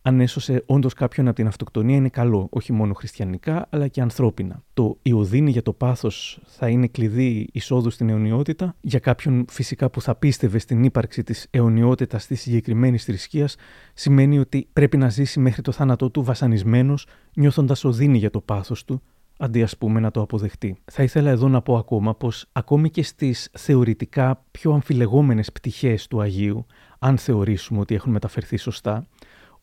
αν 0.05 0.19
έσωσε 0.19 0.63
όντως 0.65 0.93
κάποιον 0.93 1.27
από 1.27 1.35
την 1.35 1.47
αυτοκτονία 1.47 1.95
είναι 1.95 2.09
καλό, 2.09 2.47
όχι 2.49 2.73
μόνο 2.73 2.93
χριστιανικά, 2.93 3.67
αλλά 3.69 3.87
και 3.87 4.01
ανθρώπινα. 4.01 4.63
Το 4.73 4.97
η 5.01 5.13
οδύνη 5.13 5.51
για 5.51 5.61
το 5.61 5.73
πάθος 5.73 6.39
θα 6.45 6.69
είναι 6.69 6.87
κλειδί 6.87 7.47
εισόδου 7.51 7.89
στην 7.89 8.09
αιωνιότητα, 8.09 8.75
για 8.81 8.99
κάποιον 8.99 9.45
φυσικά 9.49 9.89
που 9.89 10.01
θα 10.01 10.15
πίστευε 10.15 10.57
στην 10.57 10.83
ύπαρξη 10.83 11.23
της 11.23 11.47
αιωνιότητας 11.49 12.27
της 12.27 12.41
συγκεκριμένης 12.41 13.03
θρησκείας, 13.03 13.55
σημαίνει 13.93 14.39
ότι 14.39 14.67
πρέπει 14.73 14.97
να 14.97 15.09
ζήσει 15.09 15.39
μέχρι 15.39 15.61
το 15.61 15.71
θάνατό 15.71 16.09
του 16.09 16.23
βασανισμένος, 16.23 17.07
νιώθοντας 17.33 17.83
οδύνη 17.83 18.17
για 18.17 18.29
το 18.29 18.41
πάθος 18.41 18.85
του, 18.85 19.01
αντί 19.37 19.63
ας 19.63 19.77
πούμε 19.77 19.99
να 19.99 20.11
το 20.11 20.21
αποδεχτεί. 20.21 20.77
Θα 20.91 21.03
ήθελα 21.03 21.29
εδώ 21.29 21.47
να 21.47 21.61
πω 21.61 21.77
ακόμα 21.77 22.15
πως 22.15 22.45
ακόμη 22.51 22.89
και 22.89 23.03
στις 23.03 23.49
θεωρητικά 23.53 24.43
πιο 24.51 24.71
αμφιλεγόμενες 24.73 25.51
πτυχές 25.51 26.07
του 26.07 26.21
Αγίου, 26.21 26.65
αν 26.99 27.17
θεωρήσουμε 27.17 27.79
ότι 27.79 27.95
έχουν 27.95 28.11
μεταφερθεί 28.11 28.57
σωστά, 28.57 29.07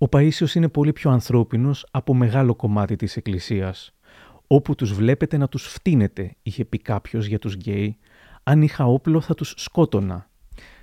ο 0.02 0.06
Παΐσιος 0.10 0.54
είναι 0.54 0.68
πολύ 0.68 0.92
πιο 0.92 1.10
ανθρώπινος 1.10 1.86
από 1.90 2.14
μεγάλο 2.14 2.54
κομμάτι 2.54 2.96
της 2.96 3.16
Εκκλησίας. 3.16 3.94
Όπου 4.46 4.74
τους 4.74 4.92
βλέπετε 4.92 5.36
να 5.36 5.48
τους 5.48 5.66
φτύνετε, 5.66 6.36
είχε 6.42 6.64
πει 6.64 6.78
κάποιος 6.78 7.26
για 7.26 7.38
τους 7.38 7.54
γκέι, 7.54 7.98
αν 8.42 8.62
είχα 8.62 8.84
όπλο 8.84 9.20
θα 9.20 9.34
τους 9.34 9.54
σκότωνα. 9.56 10.30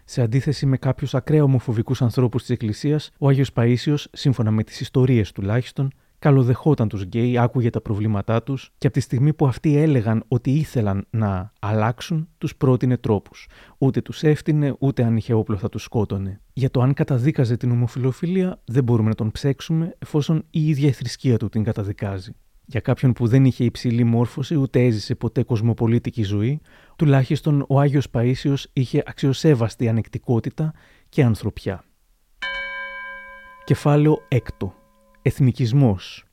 Σε 0.05 0.21
αντίθεση 0.21 0.65
με 0.65 0.77
κάποιους 0.77 1.15
ακραία 1.15 1.43
ομοφοβικούς 1.43 2.01
ανθρώπους 2.01 2.41
της 2.41 2.49
Εκκλησίας, 2.49 3.11
ο 3.19 3.27
Άγιος 3.27 3.51
Παΐσιος, 3.55 4.05
σύμφωνα 4.11 4.51
με 4.51 4.63
τις 4.63 4.79
ιστορίες 4.79 5.31
τουλάχιστον, 5.31 5.91
καλοδεχόταν 6.19 6.87
τους 6.87 7.03
γκέι, 7.03 7.37
άκουγε 7.37 7.69
τα 7.69 7.81
προβλήματά 7.81 8.43
τους 8.43 8.71
και 8.77 8.87
από 8.87 8.95
τη 8.95 9.01
στιγμή 9.01 9.33
που 9.33 9.47
αυτοί 9.47 9.77
έλεγαν 9.77 10.23
ότι 10.27 10.51
ήθελαν 10.51 11.07
να 11.09 11.53
αλλάξουν, 11.59 12.27
τους 12.37 12.55
πρότεινε 12.55 12.97
τρόπους. 12.97 13.47
Ούτε 13.77 14.01
τους 14.01 14.23
έφτινε, 14.23 14.75
ούτε 14.79 15.03
αν 15.03 15.17
είχε 15.17 15.33
όπλο 15.33 15.57
θα 15.57 15.69
τους 15.69 15.83
σκότωνε. 15.83 16.41
Για 16.53 16.71
το 16.71 16.81
αν 16.81 16.93
καταδίκαζε 16.93 17.57
την 17.57 17.71
ομοφιλοφιλία 17.71 18.61
δεν 18.65 18.83
μπορούμε 18.83 19.09
να 19.09 19.15
τον 19.15 19.31
ψέξουμε 19.31 19.95
εφόσον 19.99 20.43
η 20.49 20.67
ίδια 20.67 20.87
η 20.87 20.91
θρησκεία 20.91 21.37
του 21.37 21.49
την 21.49 21.63
καταδικάζει. 21.63 22.31
Για 22.69 22.79
κάποιον 22.79 23.13
που 23.13 23.27
δεν 23.27 23.45
είχε 23.45 23.63
υψηλή 23.63 24.03
μόρφωση 24.03 24.55
ούτε 24.55 24.85
έζησε 24.85 25.15
ποτέ 25.15 25.43
κοσμοπολίτικη 25.43 26.23
ζωή, 26.23 26.61
τουλάχιστον 26.95 27.65
ο 27.67 27.79
Άγιος 27.79 28.07
Παΐσιος 28.13 28.63
είχε 28.73 29.03
αξιοσέβαστη 29.05 29.87
ανεκτικότητα 29.87 30.73
και 31.09 31.23
ανθρωπιά. 31.23 31.83
Κεφάλαιο 33.65 34.17
6 34.29 34.39
εθνικισμός. 35.27 36.25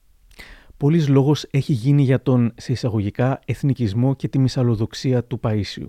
Πολλής 0.76 1.08
λόγος 1.08 1.46
έχει 1.50 1.72
γίνει 1.72 2.02
για 2.02 2.22
τον, 2.22 2.52
σε 2.56 2.72
εισαγωγικά, 2.72 3.40
εθνικισμό 3.44 4.14
και 4.14 4.28
τη 4.28 4.38
μυσαλλοδοξία 4.38 5.24
του 5.24 5.40
Παΐσιου. 5.42 5.86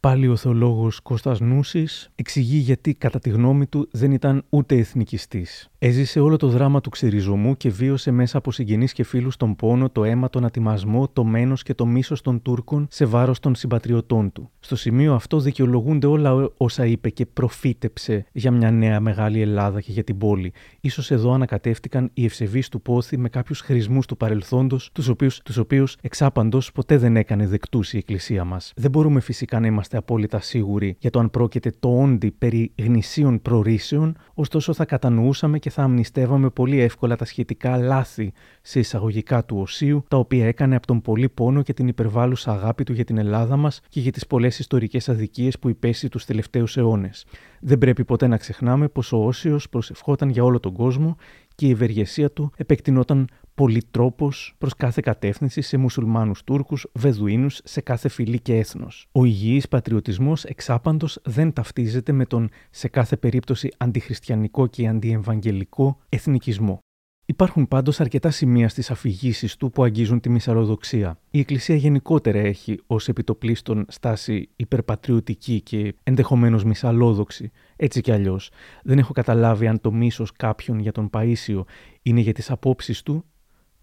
Πάλι 0.00 0.28
ο 0.28 0.36
θεολόγος 0.36 1.00
Κώστας 1.00 1.40
Νούσης 1.40 2.10
εξηγεί 2.14 2.56
γιατί 2.56 2.94
κατά 2.94 3.18
τη 3.18 3.30
γνώμη 3.30 3.66
του 3.66 3.88
δεν 3.92 4.12
ήταν 4.12 4.44
ούτε 4.48 4.76
εθνικιστής. 4.76 5.68
Έζησε 5.80 6.20
όλο 6.20 6.36
το 6.36 6.48
δράμα 6.48 6.80
του 6.80 6.90
ξεριζωμού 6.90 7.56
και 7.56 7.70
βίωσε 7.70 8.10
μέσα 8.10 8.38
από 8.38 8.52
συγγενείς 8.52 8.92
και 8.92 9.04
φίλους 9.04 9.36
τον 9.36 9.56
πόνο, 9.56 9.90
το 9.90 10.04
αίμα, 10.04 10.30
τον 10.30 10.44
ατιμασμό, 10.44 11.08
το 11.12 11.24
μένος 11.24 11.62
και 11.62 11.74
το 11.74 11.86
μίσος 11.86 12.20
των 12.20 12.42
Τούρκων 12.42 12.86
σε 12.90 13.04
βάρος 13.04 13.40
των 13.40 13.54
συμπατριωτών 13.54 14.32
του. 14.32 14.50
Στο 14.60 14.76
σημείο 14.76 15.14
αυτό 15.14 15.40
δικαιολογούνται 15.40 16.06
όλα 16.06 16.50
όσα 16.56 16.86
είπε 16.86 17.08
και 17.08 17.26
προφήτεψε 17.26 18.26
για 18.32 18.50
μια 18.50 18.70
νέα 18.70 19.00
μεγάλη 19.00 19.40
Ελλάδα 19.40 19.80
και 19.80 19.92
για 19.92 20.04
την 20.04 20.18
πόλη. 20.18 20.52
Ίσως 20.80 21.10
εδώ 21.10 21.32
ανακατεύτηκαν 21.32 22.10
οι 22.14 22.24
ευσεβείς 22.24 22.68
του 22.68 22.82
πόθη 22.82 23.18
με 23.18 23.28
κάποιους 23.28 23.60
χρησμούς 23.60 24.06
του 24.06 24.16
παρελθόντος, 24.16 24.90
τους 24.92 25.08
οποίους, 25.08 25.40
τους 25.42 25.56
οποίους 25.56 25.96
εξάπαντος 26.00 26.72
ποτέ 26.72 26.96
δεν 26.96 27.16
έκανε 27.16 27.46
δεκτούς 27.46 27.92
η 27.92 27.96
Εκκλησία 27.96 28.44
μας. 28.44 28.72
Δεν 28.76 28.90
μπορούμε 28.90 29.20
φυσικά 29.20 29.60
να 29.60 29.66
είμαστε 29.66 29.96
απόλυτα 29.96 30.40
σίγουροι 30.40 30.96
για 30.98 31.10
το 31.10 31.18
αν 31.18 31.30
πρόκειται 31.30 31.72
το 31.78 32.00
όντι 32.00 32.30
περί 32.30 32.72
γνησίων 32.78 33.42
προρήσεων, 33.42 34.16
ωστόσο 34.34 34.72
θα 34.72 34.84
κατανοούσαμε 34.84 35.58
και 35.58 35.67
θα 35.68 35.82
αμνηστεύαμε 35.82 36.50
πολύ 36.50 36.80
εύκολα 36.80 37.16
τα 37.16 37.24
σχετικά 37.24 37.76
λάθη 37.76 38.32
σε 38.62 38.78
εισαγωγικά 38.78 39.44
του 39.44 39.58
Οσίου, 39.58 40.04
τα 40.08 40.16
οποία 40.16 40.46
έκανε 40.46 40.76
από 40.76 40.86
τον 40.86 41.00
πολύ 41.00 41.28
πόνο 41.28 41.62
και 41.62 41.72
την 41.72 41.88
υπερβάλλουσα 41.88 42.52
αγάπη 42.52 42.84
του 42.84 42.92
για 42.92 43.04
την 43.04 43.18
Ελλάδα 43.18 43.56
μας 43.56 43.80
και 43.88 44.00
για 44.00 44.12
τις 44.12 44.26
πολλές 44.26 44.58
ιστορικές 44.58 45.08
αδικίες 45.08 45.58
που 45.58 45.68
υπέστη 45.68 46.08
τους 46.08 46.24
τελευταίους 46.24 46.76
αιώνες. 46.76 47.26
Δεν 47.60 47.78
πρέπει 47.78 48.04
ποτέ 48.04 48.26
να 48.26 48.36
ξεχνάμε 48.36 48.88
πως 48.88 49.12
ο 49.12 49.26
Όσιος 49.26 49.68
προσευχόταν 49.68 50.28
για 50.28 50.44
όλο 50.44 50.60
τον 50.60 50.72
κόσμο 50.72 51.16
και 51.58 51.66
η 51.66 51.70
ευεργεσία 51.70 52.30
του 52.30 52.52
επεκτηνόταν 52.56 53.28
πολυτρόπο 53.54 54.32
προς 54.58 54.74
κάθε 54.76 55.00
κατεύθυνση 55.04 55.60
σε 55.60 55.76
μουσουλμάνους 55.76 56.44
Τούρκους, 56.44 56.86
Βεδουίνους, 56.92 57.60
σε 57.64 57.80
κάθε 57.80 58.08
φυλή 58.08 58.40
και 58.40 58.56
έθνος. 58.56 59.08
Ο 59.12 59.24
υγιής 59.24 59.68
πατριωτισμός 59.68 60.44
εξάπαντος 60.44 61.20
δεν 61.24 61.52
ταυτίζεται 61.52 62.12
με 62.12 62.26
τον 62.26 62.48
σε 62.70 62.88
κάθε 62.88 63.16
περίπτωση 63.16 63.68
αντιχριστιανικό 63.76 64.66
και 64.66 64.88
αντιεμβαγγελικό 64.88 65.98
εθνικισμό. 66.08 66.78
Υπάρχουν 67.26 67.68
πάντως 67.68 68.00
αρκετά 68.00 68.30
σημεία 68.30 68.68
στις 68.68 68.90
αφηγήσεις 68.90 69.56
του 69.56 69.70
που 69.70 69.82
αγγίζουν 69.82 70.20
τη 70.20 70.28
μυσαλλοδοξία. 70.28 71.18
Η 71.30 71.38
Εκκλησία 71.38 71.76
γενικότερα 71.76 72.38
έχει 72.38 72.80
ως 72.86 73.08
επιτοπλίστων 73.08 73.84
στάση 73.88 74.48
υπερπατριωτική 74.56 75.60
και 75.60 75.94
ενδεχομένως 76.02 76.64
μυσαλλόδοξη. 76.64 77.50
Έτσι 77.80 78.00
κι 78.00 78.12
αλλιώς. 78.12 78.50
Δεν 78.82 78.98
έχω 78.98 79.12
καταλάβει 79.12 79.66
αν 79.66 79.80
το 79.80 79.92
μίσος 79.92 80.32
κάποιον 80.32 80.78
για 80.78 80.92
τον 80.92 81.10
Παίσιο 81.10 81.64
είναι 82.02 82.20
για 82.20 82.32
τις 82.32 82.50
απόψεις 82.50 83.02
του 83.02 83.24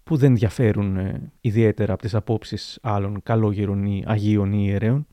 που 0.02 0.16
δεν 0.16 0.34
διαφέρουν 0.34 0.96
ε, 0.96 1.32
ιδιαίτερα 1.40 1.92
από 1.92 2.02
τις 2.02 2.14
απόψεις 2.14 2.78
άλλων 2.82 3.22
καλόγερων 3.22 3.84
ή 3.84 4.02
αγίων 4.06 4.52
ή 4.52 4.64
ιερέων 4.68 5.06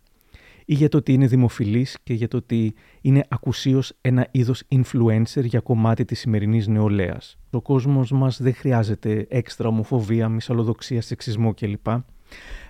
ή 0.66 0.74
για 0.74 0.90
το 0.90 0.98
ότι 0.98 1.14
είναι 1.14 1.28
δημοφιλής 1.28 1.98
και 2.04 2.14
για 2.14 2.28
το 2.28 2.38
ότι 2.38 2.74
είναι 3.02 3.26
ακουσίως 3.30 3.94
ένα 4.02 4.28
είδος 4.32 4.64
influencer 4.70 5.44
για 5.44 5.60
κομμάτι 5.60 6.06
της 6.06 6.20
σημερινής 6.20 6.68
νεολαίας. 6.68 7.38
Ο 7.52 7.62
κόσμος 7.62 8.12
μας 8.12 8.42
δεν 8.42 8.54
χρειάζεται 8.54 9.26
έξτρα 9.30 9.68
ομοφοβία, 9.68 10.30
μυσαλλοδοξία, 10.30 11.02
σεξισμό 11.02 11.54
κλπ. 11.54 11.88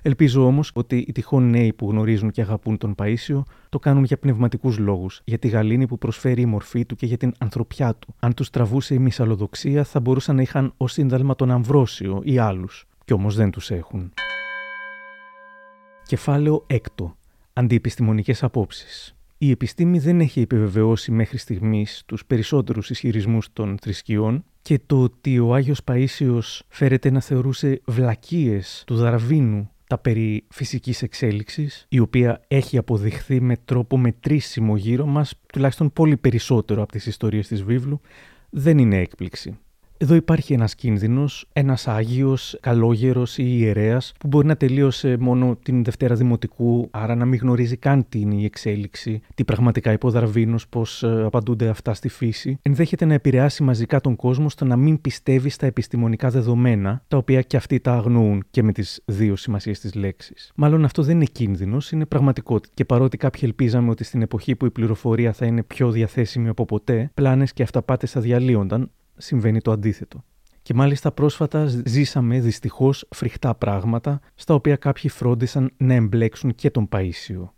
Ελπίζω 0.01 0.45
όμως 0.45 0.71
ότι 0.73 0.97
οι 0.97 1.11
τυχόν 1.11 1.49
νέοι 1.49 1.73
που 1.73 1.89
γνωρίζουν 1.89 2.31
και 2.31 2.41
αγαπούν 2.41 2.77
τον 2.77 2.95
Παίσιο 2.95 3.45
το 3.69 3.79
κάνουν 3.79 4.03
για 4.03 4.17
πνευματικούς 4.17 4.77
λόγους, 4.77 5.21
για 5.23 5.39
τη 5.39 5.47
γαλήνη 5.47 5.87
που 5.87 5.97
προσφέρει 5.97 6.41
η 6.41 6.45
μορφή 6.45 6.85
του 6.85 6.95
και 6.95 7.05
για 7.05 7.17
την 7.17 7.33
ανθρωπιά 7.37 7.95
του. 7.95 8.15
Αν 8.19 8.33
τους 8.33 8.49
τραβούσε 8.49 8.93
η 8.93 8.99
μυσαλλοδοξία, 8.99 9.83
θα 9.83 9.99
μπορούσαν 9.99 10.35
να 10.35 10.41
είχαν 10.41 10.73
ως 10.77 10.91
σύνταλμα 10.91 11.35
τον 11.35 11.51
Αμβρόσιο 11.51 12.21
ή 12.23 12.37
άλλους. 12.37 12.85
Κι 13.05 13.13
όμως 13.13 13.35
δεν 13.35 13.51
τους 13.51 13.71
έχουν. 13.71 14.13
Κεφάλαιο 16.05 16.65
6. 16.69 16.77
Αντιεπιστημονικές 17.53 18.43
απόψεις. 18.43 19.15
Η 19.37 19.51
επιστήμη 19.51 19.99
δεν 19.99 20.19
έχει 20.19 20.41
επιβεβαιώσει 20.41 21.11
μέχρι 21.11 21.37
στιγμής 21.37 22.03
τους 22.05 22.25
περισσότερους 22.25 22.89
ισχυρισμούς 22.89 23.53
των 23.53 23.77
θρησκειών 23.81 24.43
και 24.63 24.79
το 24.85 25.01
ότι 25.01 25.39
ο 25.39 25.53
Άγιος 25.53 25.81
Παΐσιος 25.85 26.59
φέρεται 26.67 27.11
να 27.11 27.19
θεωρούσε 27.19 27.81
βλακίες 27.85 28.83
του 28.87 28.95
Δαραβίνου 28.95 29.69
τα 29.87 29.97
περί 29.97 30.43
φυσικής 30.49 31.01
εξέλιξης, 31.01 31.85
η 31.89 31.99
οποία 31.99 32.43
έχει 32.47 32.77
αποδειχθεί 32.77 33.41
με 33.41 33.57
τρόπο 33.65 33.97
μετρήσιμο 33.97 34.77
γύρω 34.77 35.05
μας, 35.05 35.33
τουλάχιστον 35.53 35.93
πολύ 35.93 36.17
περισσότερο 36.17 36.81
από 36.81 36.91
τις 36.91 37.05
ιστορίες 37.05 37.47
της 37.47 37.63
βίβλου, 37.63 38.01
δεν 38.49 38.77
είναι 38.77 38.97
έκπληξη. 38.97 39.57
Εδώ 40.03 40.15
υπάρχει 40.15 40.53
ένας 40.53 40.75
κίνδυνος, 40.75 41.45
ένας 41.53 41.87
Άγιος, 41.87 42.57
καλόγερος 42.61 43.37
ή 43.37 43.43
ιερέας 43.47 44.13
που 44.19 44.27
μπορεί 44.27 44.47
να 44.47 44.55
τελείωσε 44.55 45.17
μόνο 45.19 45.57
την 45.63 45.83
Δευτέρα 45.83 46.15
Δημοτικού, 46.15 46.87
άρα 46.91 47.15
να 47.15 47.25
μην 47.25 47.39
γνωρίζει 47.39 47.77
καν 47.77 48.05
τι 48.09 48.19
είναι 48.19 48.35
η 48.35 48.45
εξέλιξη, 48.45 49.21
τι 49.35 49.43
πραγματικά 49.43 49.91
υποδραβίνο, 49.91 50.57
πώς 50.69 51.03
ε, 51.03 51.23
απαντούνται 51.25 51.67
αυτά 51.67 51.93
στη 51.93 52.09
φύση. 52.09 52.57
Ενδέχεται 52.61 53.05
να 53.05 53.13
επηρεάσει 53.13 53.63
μαζικά 53.63 54.01
τον 54.01 54.15
κόσμο 54.15 54.49
στο 54.49 54.65
να 54.65 54.75
μην 54.75 55.01
πιστεύει 55.01 55.49
στα 55.49 55.65
επιστημονικά 55.65 56.29
δεδομένα, 56.29 57.03
τα 57.07 57.17
οποία 57.17 57.41
και 57.41 57.57
αυτοί 57.57 57.79
τα 57.79 57.93
αγνοούν 57.93 58.43
και 58.51 58.63
με 58.63 58.71
τις 58.71 59.01
δύο 59.05 59.35
σημασίες 59.35 59.79
της 59.79 59.93
λέξης. 59.93 60.51
Μάλλον 60.55 60.85
αυτό 60.85 61.03
δεν 61.03 61.15
είναι 61.15 61.25
κίνδυνος, 61.31 61.91
είναι 61.91 62.05
πραγματικότητα. 62.05 62.73
Και 62.75 62.85
παρότι 62.85 63.17
κάποιοι 63.17 63.41
ελπίζαμε 63.43 63.89
ότι 63.89 64.03
στην 64.03 64.21
εποχή 64.21 64.55
που 64.55 64.65
η 64.65 64.71
πληροφορία 64.71 65.33
θα 65.33 65.45
είναι 65.45 65.63
πιο 65.63 65.91
διαθέσιμη 65.91 66.49
από 66.49 66.65
ποτέ, 66.65 67.11
πλάνες 67.13 67.53
και 67.53 67.63
αυταπάτες 67.63 68.11
θα 68.11 68.21
διαλύονταν, 68.21 68.91
συμβαίνει 69.17 69.61
το 69.61 69.71
αντίθετο. 69.71 70.23
Και 70.61 70.73
μάλιστα 70.73 71.11
πρόσφατα 71.11 71.65
ζήσαμε 71.85 72.39
δυστυχώς 72.39 73.07
φρικτά 73.09 73.55
πράγματα, 73.55 74.19
στα 74.35 74.53
οποία 74.53 74.75
κάποιοι 74.75 75.09
φρόντισαν 75.09 75.71
να 75.77 75.93
εμπλέξουν 75.93 76.55
και 76.55 76.69
τον 76.69 76.87
Παΐσιο. 76.91 77.49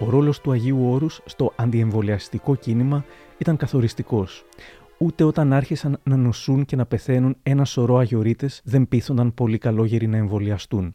Ο 0.00 0.10
ρόλος 0.10 0.40
του 0.40 0.50
Αγίου 0.50 0.90
Όρους 0.90 1.20
στο 1.24 1.52
αντιεμβολιαστικό 1.56 2.54
κίνημα 2.54 3.04
ήταν 3.38 3.56
καθοριστικός. 3.56 4.44
Ούτε 4.98 5.24
όταν 5.24 5.52
άρχισαν 5.52 6.00
να 6.02 6.16
νοσούν 6.16 6.64
και 6.64 6.76
να 6.76 6.86
πεθαίνουν 6.86 7.36
ένα 7.42 7.64
σωρό 7.64 7.96
αγιορείτες 7.96 8.60
δεν 8.64 8.88
πείθονταν 8.88 9.34
πολύ 9.34 9.58
καλόγεροι 9.58 10.06
να 10.06 10.16
εμβολιαστούν. 10.16 10.94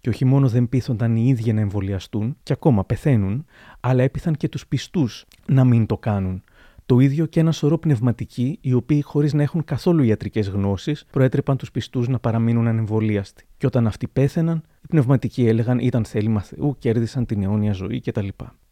Και 0.00 0.08
όχι 0.08 0.24
μόνο 0.24 0.48
δεν 0.48 0.68
πείθονταν 0.68 1.16
οι 1.16 1.28
ίδιοι 1.28 1.52
να 1.52 1.60
εμβολιαστούν 1.60 2.36
και 2.42 2.52
ακόμα 2.52 2.84
πεθαίνουν, 2.84 3.44
αλλά 3.80 4.02
έπειθαν 4.02 4.34
και 4.34 4.48
τους 4.48 4.66
πιστούς 4.66 5.24
να 5.46 5.64
μην 5.64 5.86
το 5.86 5.98
κάνουν. 5.98 6.42
Το 6.86 6.98
ίδιο 6.98 7.26
και 7.26 7.40
ένα 7.40 7.52
σωρό 7.52 7.78
πνευματικοί, 7.78 8.58
οι 8.60 8.72
οποίοι 8.72 9.02
χωρίς 9.02 9.32
να 9.32 9.42
έχουν 9.42 9.64
καθόλου 9.64 10.02
ιατρικές 10.02 10.48
γνώσεις, 10.48 11.04
προέτρεπαν 11.10 11.56
τους 11.56 11.70
πιστούς 11.70 12.08
να 12.08 12.18
παραμείνουν 12.18 12.66
ανεμβολίαστοι. 12.66 13.44
Και 13.56 13.66
όταν 13.66 13.86
αυτοί 13.86 14.08
πέθαιναν, 14.08 14.62
οι 14.82 14.86
πνευματικοί 14.88 15.46
έλεγαν 15.46 15.78
ήταν 15.78 16.04
θέλημα 16.04 16.40
Θεού, 16.40 16.76
κέρδισαν 16.78 17.26
την 17.26 17.42
αιώνια 17.42 17.72
ζωή 17.72 18.00
κτλ. 18.00 18.28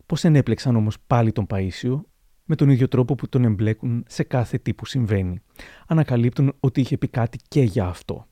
Πώς 0.07 0.25
ενέπλεξαν 0.25 0.77
όμως 0.77 0.97
πάλι 1.07 1.33
τον 1.33 1.47
Παίσιο, 1.47 2.05
με 2.45 2.55
τον 2.55 2.69
ίδιο 2.69 2.89
τρόπο 2.89 3.15
που 3.15 3.29
τον 3.29 3.45
εμπλέκουν 3.45 4.05
σε 4.09 4.23
κάθε 4.23 4.59
τι 4.59 4.75
που 4.75 4.87
συμβαίνει. 4.87 5.43
Ανακαλύπτουν 5.87 6.53
ότι 6.61 6.81
είχε 6.81 6.99
πει 6.99 7.09
κάτι 7.09 7.39
και 7.49 7.63
για 7.63 7.87
αυτό. 7.87 8.27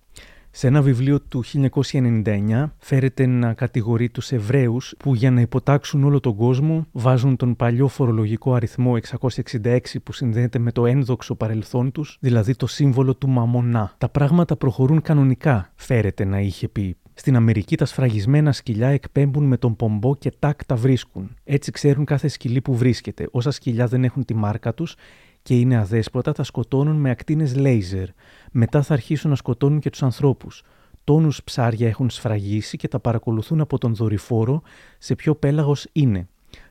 Σε 0.56 0.66
ένα 0.66 0.82
βιβλίο 0.82 1.20
του 1.20 1.44
1999 1.82 2.70
φέρεται 2.78 3.26
να 3.26 3.54
κατηγορεί 3.54 4.08
τους 4.08 4.32
Εβραίους 4.32 4.94
που 4.98 5.14
για 5.14 5.30
να 5.30 5.40
υποτάξουν 5.40 6.04
όλο 6.04 6.20
τον 6.20 6.36
κόσμο 6.36 6.86
βάζουν 6.92 7.36
τον 7.36 7.56
παλιό 7.56 7.88
φορολογικό 7.88 8.54
αριθμό 8.54 8.96
666 9.42 9.78
που 10.02 10.12
συνδέεται 10.12 10.58
με 10.58 10.72
το 10.72 10.86
ένδοξο 10.86 11.34
παρελθόν 11.34 11.92
τους, 11.92 12.16
δηλαδή 12.20 12.54
το 12.54 12.66
σύμβολο 12.66 13.14
του 13.14 13.28
μαμονά. 13.28 13.94
Τα 13.98 14.08
πράγματα 14.08 14.56
προχωρούν 14.56 15.00
κανονικά, 15.00 15.72
φέρεται 15.74 16.24
να 16.24 16.40
είχε 16.40 16.68
πει. 16.68 16.96
Στην 17.14 17.36
Αμερική 17.36 17.76
τα 17.76 17.84
σφραγισμένα 17.84 18.52
σκυλιά 18.52 18.88
εκπέμπουν 18.88 19.44
με 19.44 19.56
τον 19.56 19.76
πομπό 19.76 20.16
και 20.16 20.32
τάκ 20.38 20.64
τα 20.64 20.76
βρίσκουν. 20.76 21.34
Έτσι 21.44 21.70
ξέρουν 21.70 22.04
κάθε 22.04 22.28
σκυλί 22.28 22.60
που 22.60 22.74
βρίσκεται. 22.76 23.28
Όσα 23.30 23.50
σκυλιά 23.50 23.86
δεν 23.86 24.04
έχουν 24.04 24.24
τη 24.24 24.34
μάρκα 24.34 24.74
τους 24.74 24.96
και 25.44 25.58
είναι 25.58 25.76
αδέσποτα, 25.76 26.32
τα 26.32 26.42
σκοτώνουν 26.42 26.96
με 26.96 27.10
ακτίνες 27.10 27.56
λέιζερ. 27.56 28.08
Μετά 28.52 28.82
θα 28.82 28.92
αρχίσουν 28.92 29.30
να 29.30 29.36
σκοτώνουν 29.36 29.80
και 29.80 29.90
τους 29.90 30.02
ανθρώπους. 30.02 30.62
Τόνους 31.04 31.42
ψάρια 31.44 31.88
έχουν 31.88 32.10
σφραγίσει 32.10 32.76
και 32.76 32.88
τα 32.88 33.00
παρακολουθούν 33.00 33.60
από 33.60 33.78
τον 33.78 33.94
δορυφόρο 33.94 34.62
σε 34.98 35.14
ποιο 35.14 35.34
πέλαγος 35.34 35.86
είναι. 35.92 36.28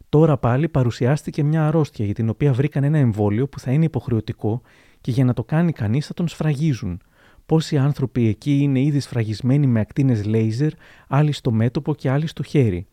Τώρα 0.10 0.38
πάλι 0.38 0.70
παρουσιάστηκε 0.70 1.44
μια 1.44 1.68
αρρώστια 1.68 2.06
για 2.06 2.14
την 2.14 2.30
οποία 2.30 2.54
βρήκαν 2.54 2.84
ένα 2.84 2.98
εμβόλιο 2.98 3.48
που 3.48 3.60
θα 3.60 3.72
είναι 3.72 3.86
υποχρεωτικό 3.86 4.62
και 5.02 5.12
για 5.12 5.26
να 5.26 5.34
το 5.34 5.44
κάνει 5.44 5.72
κανείς 5.72 6.06
θα 6.06 6.14
τον 6.14 6.28
σφραγίζουν. 6.28 7.02
Πόσοι 7.46 7.78
άνθρωποι 7.78 8.28
εκεί 8.28 8.58
είναι 8.58 8.82
ήδη 8.82 9.00
σφραγισμένοι 9.00 9.68
με 9.68 9.80
ακτίνες 9.80 10.26
λέιζερ, 10.26 10.72
άλλοι 11.08 11.32
στο 11.32 11.52
μέτωπο 11.52 11.96
και 11.96 12.10
άλλοι 12.10 12.28
στο 12.28 12.44
χέρι. 12.44 12.88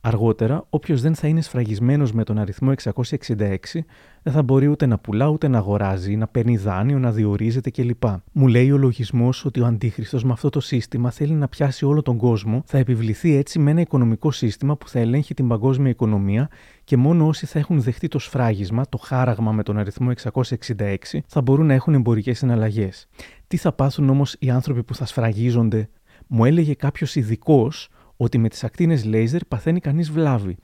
Αργότερα, 0.00 0.66
όποιος 0.70 1.00
δεν 1.00 1.14
θα 1.14 1.28
είναι 1.28 1.40
σφραγισμένος 1.40 2.12
με 2.12 2.24
τον 2.24 2.38
αριθμό 2.38 2.72
666, 2.82 3.56
δεν 4.22 4.32
θα 4.32 4.42
μπορεί 4.42 4.68
ούτε 4.68 4.86
να 4.86 4.98
πουλά, 4.98 5.28
ούτε 5.28 5.48
να 5.48 5.58
αγοράζει, 5.58 6.16
να 6.16 6.26
παίρνει 6.26 6.56
δάνειο, 6.56 6.98
να 6.98 7.10
διορίζεται 7.10 7.70
κλπ. 7.70 8.04
Μου 8.32 8.46
λέει 8.46 8.70
ο 8.70 8.76
λογισμός 8.76 9.44
ότι 9.44 9.60
ο 9.60 9.66
Αντίχρηστο 9.66 10.18
με 10.24 10.32
αυτό 10.32 10.48
το 10.48 10.60
σύστημα 10.60 11.10
θέλει 11.10 11.32
να 11.32 11.48
πιάσει 11.48 11.84
όλο 11.84 12.02
τον 12.02 12.16
κόσμο, 12.16 12.62
θα 12.66 12.78
επιβληθεί 12.78 13.36
έτσι 13.36 13.58
με 13.58 13.70
ένα 13.70 13.80
οικονομικό 13.80 14.30
σύστημα 14.30 14.76
που 14.76 14.88
θα 14.88 14.98
ελέγχει 14.98 15.34
την 15.34 15.48
παγκόσμια 15.48 15.90
οικονομία 15.90 16.48
και 16.84 16.96
μόνο 16.96 17.26
όσοι 17.26 17.46
θα 17.46 17.58
έχουν 17.58 17.80
δεχτεί 17.80 18.08
το 18.08 18.18
σφράγισμα, 18.18 18.84
το 18.88 18.98
χάραγμα 18.98 19.52
με 19.52 19.62
τον 19.62 19.78
αριθμό 19.78 20.10
666, 20.22 20.96
θα 21.26 21.40
μπορούν 21.40 21.66
να 21.66 21.74
έχουν 21.74 21.94
εμπορικές 21.94 22.38
συναλλαγές. 22.38 23.08
Τι 23.46 23.56
θα 23.56 23.72
πάθουν 23.72 24.08
όμως 24.08 24.36
οι 24.38 24.50
άνθρωποι 24.50 24.82
που 24.82 24.94
θα 24.94 25.06
σφραγίζονται, 25.06 25.88
μου 26.26 26.44
έλεγε 26.44 26.74
κάποιος 26.74 27.16
ειδικός 27.16 27.88
ότι 28.16 28.38
με 28.38 28.48
τις 28.48 28.64
ακτίνες 28.64 29.04
λέιζερ 29.04 29.44
παθαίνει 29.44 29.80
κανείς 29.80 30.10
βλάβη. 30.10 30.56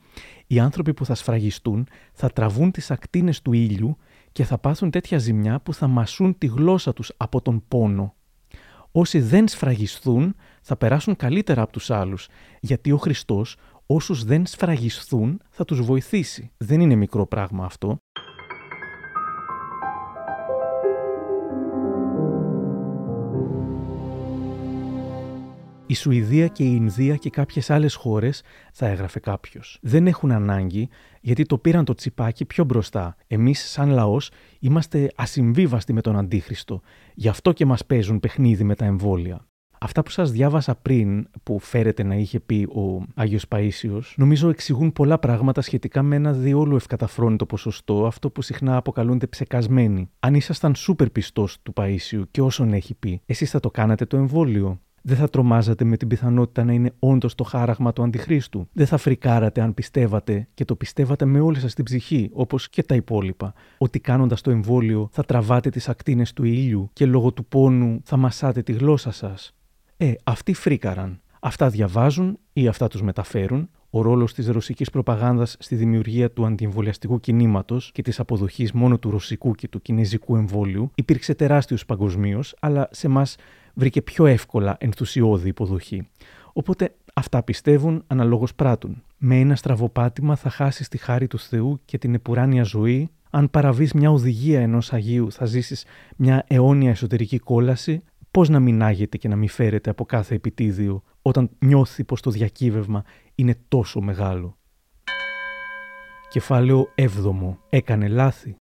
Οι 0.47 0.59
άνθρωποι 0.59 0.93
που 0.93 1.05
θα 1.05 1.15
σφραγιστούν 1.15 1.87
θα 2.13 2.29
τραβούν 2.29 2.71
τις 2.71 2.91
ακτίνες 2.91 3.41
του 3.41 3.53
ήλιου 3.53 3.97
και 4.31 4.43
θα 4.43 4.57
πάθουν 4.57 4.89
τέτοια 4.89 5.17
ζημιά 5.17 5.59
που 5.59 5.73
θα 5.73 5.87
μασούν 5.87 6.37
τη 6.37 6.47
γλώσσα 6.47 6.93
τους 6.93 7.13
από 7.17 7.41
τον 7.41 7.63
πόνο. 7.67 8.15
Όσοι 8.91 9.19
δεν 9.19 9.47
σφραγιστούν 9.47 10.35
θα 10.61 10.77
περάσουν 10.77 11.15
καλύτερα 11.15 11.61
από 11.61 11.71
τους 11.71 11.89
άλλους, 11.89 12.27
γιατί 12.59 12.91
ο 12.91 12.97
Χριστός 12.97 13.57
όσους 13.85 14.23
δεν 14.23 14.45
σφραγιστούν 14.45 15.41
θα 15.49 15.65
τους 15.65 15.81
βοηθήσει. 15.81 16.51
Δεν 16.57 16.81
είναι 16.81 16.95
μικρό 16.95 17.25
πράγμα 17.25 17.65
αυτό. 17.65 17.97
Η 25.93 25.95
Σουηδία 25.95 26.47
και 26.47 26.63
η 26.63 26.71
Ινδία 26.75 27.15
και 27.15 27.29
κάποιες 27.29 27.69
άλλες 27.69 27.95
χώρες, 27.95 28.43
θα 28.73 28.87
έγραφε 28.87 29.19
κάποιος. 29.19 29.77
Δεν 29.81 30.07
έχουν 30.07 30.31
ανάγκη 30.31 30.89
γιατί 31.21 31.45
το 31.45 31.57
πήραν 31.57 31.85
το 31.85 31.93
τσιπάκι 31.93 32.45
πιο 32.45 32.63
μπροστά. 32.63 33.15
Εμείς, 33.27 33.71
σαν 33.71 33.89
λαός, 33.89 34.31
είμαστε 34.59 35.11
ασυμβίβαστοι 35.15 35.93
με 35.93 36.01
τον 36.01 36.17
Αντίχριστο. 36.17 36.81
Γι' 37.13 37.27
αυτό 37.27 37.51
και 37.51 37.65
μας 37.65 37.85
παίζουν 37.85 38.19
παιχνίδι 38.19 38.63
με 38.63 38.75
τα 38.75 38.85
εμβόλια. 38.85 39.47
Αυτά 39.79 40.03
που 40.03 40.09
σας 40.09 40.31
διάβασα 40.31 40.75
πριν, 40.75 41.27
που 41.43 41.59
φέρεται 41.59 42.03
να 42.03 42.15
είχε 42.15 42.39
πει 42.39 42.63
ο 42.63 43.03
Άγιος 43.15 43.45
Παΐσιος, 43.49 44.13
νομίζω 44.15 44.49
εξηγούν 44.49 44.93
πολλά 44.93 45.19
πράγματα 45.19 45.61
σχετικά 45.61 46.03
με 46.03 46.15
ένα 46.15 46.33
διόλου 46.33 46.75
ευκαταφρόνητο 46.75 47.45
ποσοστό, 47.45 48.05
αυτό 48.05 48.29
που 48.29 48.41
συχνά 48.41 48.77
αποκαλούνται 48.77 49.27
ψεκασμένοι. 49.27 50.09
Αν 50.19 50.33
ήσασταν 50.33 50.75
σούπερ 50.75 51.09
πιστός 51.09 51.57
του 51.63 51.73
Παΐσιου 51.75 52.21
και 52.31 52.41
όσον 52.41 52.73
έχει 52.73 52.93
πει, 52.93 53.21
εσείς 53.25 53.49
θα 53.49 53.59
το 53.59 53.71
κάνατε 53.71 54.05
το 54.05 54.17
εμβόλιο; 54.17 54.79
Δεν 55.05 55.17
θα 55.17 55.29
τρομάζατε 55.29 55.83
με 55.83 55.97
την 55.97 56.07
πιθανότητα 56.07 56.63
να 56.63 56.73
είναι 56.73 56.91
όντως 56.99 57.35
το 57.35 57.43
χάραγμα 57.43 57.93
του 57.93 58.03
Αντιχρίστου. 58.03 58.67
Δεν 58.73 58.87
θα 58.87 58.97
φρικάρατε 58.97 59.61
αν 59.61 59.73
πιστεύατε 59.73 60.47
και 60.53 60.65
το 60.65 60.75
πιστεύατε 60.75 61.25
με 61.25 61.39
όλη 61.39 61.59
σας 61.59 61.73
την 61.73 61.83
ψυχή, 61.85 62.29
όπως 62.33 62.69
και 62.69 62.83
τα 62.83 62.95
υπόλοιπα, 62.95 63.53
ότι 63.77 63.99
κάνοντας 63.99 64.41
το 64.41 64.51
εμβόλιο 64.51 65.09
θα 65.11 65.23
τραβάτε 65.23 65.69
τις 65.69 65.89
ακτίνες 65.89 66.33
του 66.33 66.43
ήλιου 66.43 66.89
και 66.93 67.05
λόγω 67.05 67.31
του 67.31 67.45
πόνου 67.45 68.01
θα 68.03 68.17
μασάτε 68.17 68.61
τη 68.61 68.71
γλώσσα 68.71 69.11
σας. 69.11 69.55
Ε, 69.97 70.13
αυτοί 70.23 70.53
φρίκαραν. 70.53 71.21
Αυτά 71.39 71.69
διαβάζουν 71.69 72.39
ή 72.53 72.67
αυτά 72.67 72.87
τους 72.87 73.01
μεταφέρουν. 73.01 73.69
Ο 73.89 74.01
ρόλος 74.01 74.33
της 74.33 74.47
ρωσικής 74.47 74.89
προπαγάνδας 74.89 75.55
στη 75.59 75.75
δημιουργία 75.75 76.31
του 76.31 76.45
αντιεμβολιαστικού 76.45 77.19
κινήματος 77.19 77.91
και 77.93 78.01
της 78.01 78.19
αποδοχής 78.19 78.71
μόνο 78.71 78.99
του 78.99 79.09
ρωσικού 79.09 79.55
και 79.55 79.67
του 79.67 79.81
κινέζικου 79.81 80.35
εμβόλιου 80.35 80.91
υπήρξε 80.95 81.33
τεράστιος 81.33 81.85
παγκοσμίως, 81.85 82.55
αλλά 82.59 82.87
σε 82.91 83.07
εμά 83.07 83.25
βρήκε 83.73 84.01
πιο 84.01 84.25
εύκολα 84.25 84.75
ενθουσιώδη 84.79 85.47
υποδοχή. 85.47 86.07
Οπότε 86.53 86.95
αυτά 87.13 87.43
πιστεύουν, 87.43 88.03
αναλόγως 88.07 88.55
πράττουν. 88.55 89.03
Με 89.17 89.39
ένα 89.39 89.55
στραβοπάτημα 89.55 90.35
θα 90.35 90.49
χάσεις 90.49 90.87
τη 90.87 90.97
χάρη 90.97 91.27
του 91.27 91.39
Θεού 91.39 91.81
και 91.85 91.97
την 91.97 92.13
επουράνια 92.13 92.63
ζωή. 92.63 93.09
Αν 93.29 93.49
παραβείς 93.49 93.93
μια 93.93 94.11
οδηγία 94.11 94.61
ενός 94.61 94.93
Αγίου 94.93 95.31
θα 95.31 95.45
ζήσεις 95.45 95.85
μια 96.17 96.45
αιώνια 96.47 96.89
εσωτερική 96.89 97.39
κόλαση. 97.39 98.03
Πώς 98.31 98.49
να 98.49 98.59
μην 98.59 98.83
άγεται 98.83 99.17
και 99.17 99.27
να 99.27 99.35
μην 99.35 99.49
φέρεται 99.49 99.89
από 99.89 100.05
κάθε 100.05 100.35
επιτίδιο 100.35 101.03
όταν 101.21 101.49
νιώθει 101.59 102.03
πως 102.03 102.21
το 102.21 102.31
διακύβευμα 102.31 103.03
είναι 103.35 103.55
τόσο 103.67 104.01
μεγάλο; 104.01 104.57
Κεφάλαιο 106.29 106.87
7. 106.95 107.57
Έκανε 107.69 108.07
λάθη. 108.07 108.55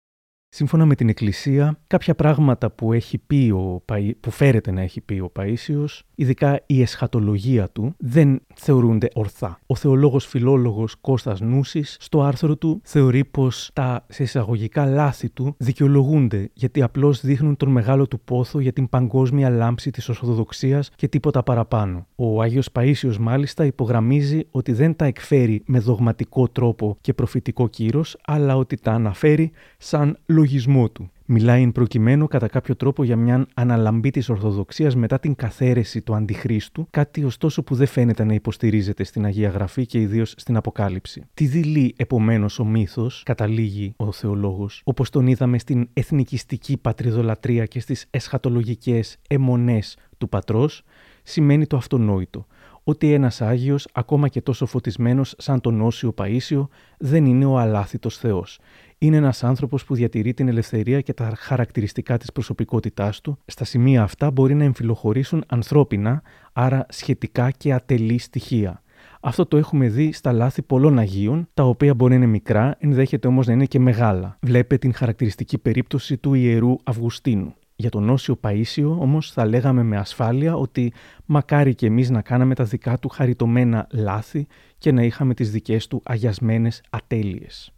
Σύμφωνα 0.54 0.86
με 0.86 0.94
την 0.94 1.08
Εκκλησία, 1.08 1.78
κάποια 1.86 2.14
πράγματα 2.14 2.70
που, 2.70 2.92
έχει 2.92 3.18
πει 3.18 3.50
ο, 3.54 3.82
που 4.20 4.30
φέρεται 4.30 4.70
να 4.70 4.80
έχει 4.80 5.00
πει 5.00 5.14
ο 5.14 5.32
Παΐσιος, 5.38 6.00
ειδικά 6.14 6.60
η 6.66 6.82
εσχατολογία 6.82 7.68
του, 7.68 7.94
δεν 7.98 8.40
θεωρούνται 8.54 9.08
ορθά. 9.14 9.58
Ο 9.66 9.74
θεολόγος 9.74 10.26
φιλόλογος 10.26 10.96
Κώστας 11.00 11.40
Νούσης, 11.40 11.96
στο 12.00 12.22
άρθρο 12.22 12.56
του, 12.56 12.80
θεωρεί 12.84 13.24
πως 13.24 13.70
τα 13.72 14.06
σε 14.08 14.22
εισαγωγικά 14.22 14.86
λάθη 14.86 15.30
του 15.30 15.54
δικαιολογούνται, 15.58 16.50
γιατί 16.52 16.82
απλώς 16.82 17.20
δείχνουν 17.20 17.56
τον 17.56 17.68
μεγάλο 17.68 18.08
του 18.08 18.20
πόθο 18.20 18.60
για 18.60 18.72
την 18.72 18.88
παγκόσμια 18.88 19.50
λάμψη 19.50 19.90
της 19.90 20.08
Ορθοδοξίας 20.08 20.90
και 20.96 21.08
τίποτα 21.08 21.42
παραπάνω. 21.42 22.06
Ο 22.14 22.42
Άγιος 22.42 22.68
Παΐσιος 22.72 23.16
μάλιστα 23.20 23.64
υπογραμμίζει 23.64 24.46
ότι 24.50 24.72
δεν 24.72 24.96
τα 24.96 25.04
εκφέρει 25.04 25.62
με 25.66 25.78
δογματικό 25.78 26.48
τρόπο 26.48 26.96
και 27.00 27.12
προφητικό 27.12 27.68
κύρος, 27.68 28.16
αλλά 28.24 28.56
ότι 28.56 28.76
τα 28.76 28.92
αναφέρει 28.92 29.50
σαν 29.78 30.16
λογισμό 30.42 30.88
του. 30.90 31.10
Μιλάει 31.26 31.62
εν 31.62 31.72
προκειμένου 31.72 32.26
κατά 32.26 32.48
κάποιο 32.48 32.76
τρόπο 32.76 33.04
για 33.04 33.16
μια 33.16 33.46
αναλαμπή 33.54 34.10
της 34.10 34.28
Ορθοδοξίας 34.28 34.96
μετά 34.96 35.18
την 35.18 35.34
καθαίρεση 35.34 36.02
του 36.02 36.14
Αντιχρίστου, 36.14 36.86
κάτι 36.90 37.24
ωστόσο 37.24 37.62
που 37.62 37.74
δεν 37.74 37.86
φαίνεται 37.86 38.24
να 38.24 38.34
υποστηρίζεται 38.34 39.04
στην 39.04 39.24
Αγία 39.24 39.48
Γραφή 39.48 39.86
και 39.86 40.00
ιδίως 40.00 40.34
στην 40.36 40.56
Αποκάλυψη. 40.56 41.22
Τι 41.34 41.46
δηλεί 41.46 41.94
επομένως 41.96 42.58
ο 42.58 42.64
μύθος, 42.64 43.22
καταλήγει 43.24 43.94
ο 43.96 44.12
θεολόγος, 44.12 44.80
όπως 44.84 45.10
τον 45.10 45.26
είδαμε 45.26 45.58
στην 45.58 45.88
εθνικιστική 45.92 46.76
πατριδολατρία 46.76 47.66
και 47.66 47.80
στις 47.80 48.06
εσχατολογικές 48.10 49.16
αιμονές 49.28 49.96
του 50.18 50.28
πατρός, 50.28 50.84
σημαίνει 51.22 51.66
το 51.66 51.76
αυτονόητο 51.76 52.46
ότι 52.84 53.12
ένας 53.12 53.40
Άγιος, 53.40 53.88
ακόμα 53.92 54.28
και 54.28 54.40
τόσο 54.42 54.66
φωτισμένος 54.66 55.34
σαν 55.38 55.60
τον 55.60 55.80
Όσιο 55.80 56.14
Παΐσιο, 56.16 56.66
δεν 56.98 57.24
είναι 57.24 57.44
ο 57.44 57.58
αλάθητος 57.58 58.16
Θεός 58.16 58.58
είναι 59.06 59.16
ένας 59.16 59.44
άνθρωπος 59.44 59.84
που 59.84 59.94
διατηρεί 59.94 60.34
την 60.34 60.48
ελευθερία 60.48 61.00
και 61.00 61.12
τα 61.12 61.32
χαρακτηριστικά 61.36 62.18
της 62.18 62.32
προσωπικότητάς 62.32 63.20
του. 63.20 63.38
Στα 63.46 63.64
σημεία 63.64 64.02
αυτά 64.02 64.30
μπορεί 64.30 64.54
να 64.54 64.64
εμφυλοχωρήσουν 64.64 65.44
ανθρώπινα, 65.46 66.22
άρα 66.52 66.86
σχετικά 66.88 67.50
και 67.50 67.72
ατελή 67.72 68.18
στοιχεία. 68.18 68.82
Αυτό 69.20 69.46
το 69.46 69.56
έχουμε 69.56 69.88
δει 69.88 70.12
στα 70.12 70.32
λάθη 70.32 70.62
πολλών 70.62 70.98
Αγίων, 70.98 71.48
τα 71.54 71.64
οποία 71.64 71.94
μπορεί 71.94 72.10
να 72.10 72.16
είναι 72.16 72.26
μικρά, 72.26 72.76
ενδέχεται 72.78 73.28
όμως 73.28 73.46
να 73.46 73.52
είναι 73.52 73.64
και 73.64 73.78
μεγάλα. 73.78 74.38
Βλέπε 74.40 74.78
την 74.78 74.94
χαρακτηριστική 74.94 75.58
περίπτωση 75.58 76.16
του 76.16 76.34
ιερού 76.34 76.76
Αυγουστίνου. 76.84 77.54
Για 77.82 77.90
τον 77.90 78.08
Όσιο 78.08 78.38
Παΐσιο 78.42 78.96
όμως 78.98 79.32
θα 79.32 79.46
λέγαμε 79.46 79.82
με 79.82 79.96
ασφάλεια 79.96 80.56
ότι 80.56 80.92
μακάρι 81.26 81.74
και 81.74 81.86
εμείς 81.86 82.10
να 82.10 82.22
κάναμε 82.22 82.54
τα 82.54 82.64
δικά 82.64 82.98
του 82.98 83.08
χαριτωμένα 83.08 83.86
λάθη 83.92 84.46
και 84.78 84.92
να 84.92 85.02
είχαμε 85.02 85.34
τις 85.34 85.50
δικές 85.50 85.86
του 85.86 86.02
αγιασμένες 86.04 86.82
ατέλειες. 86.90 87.72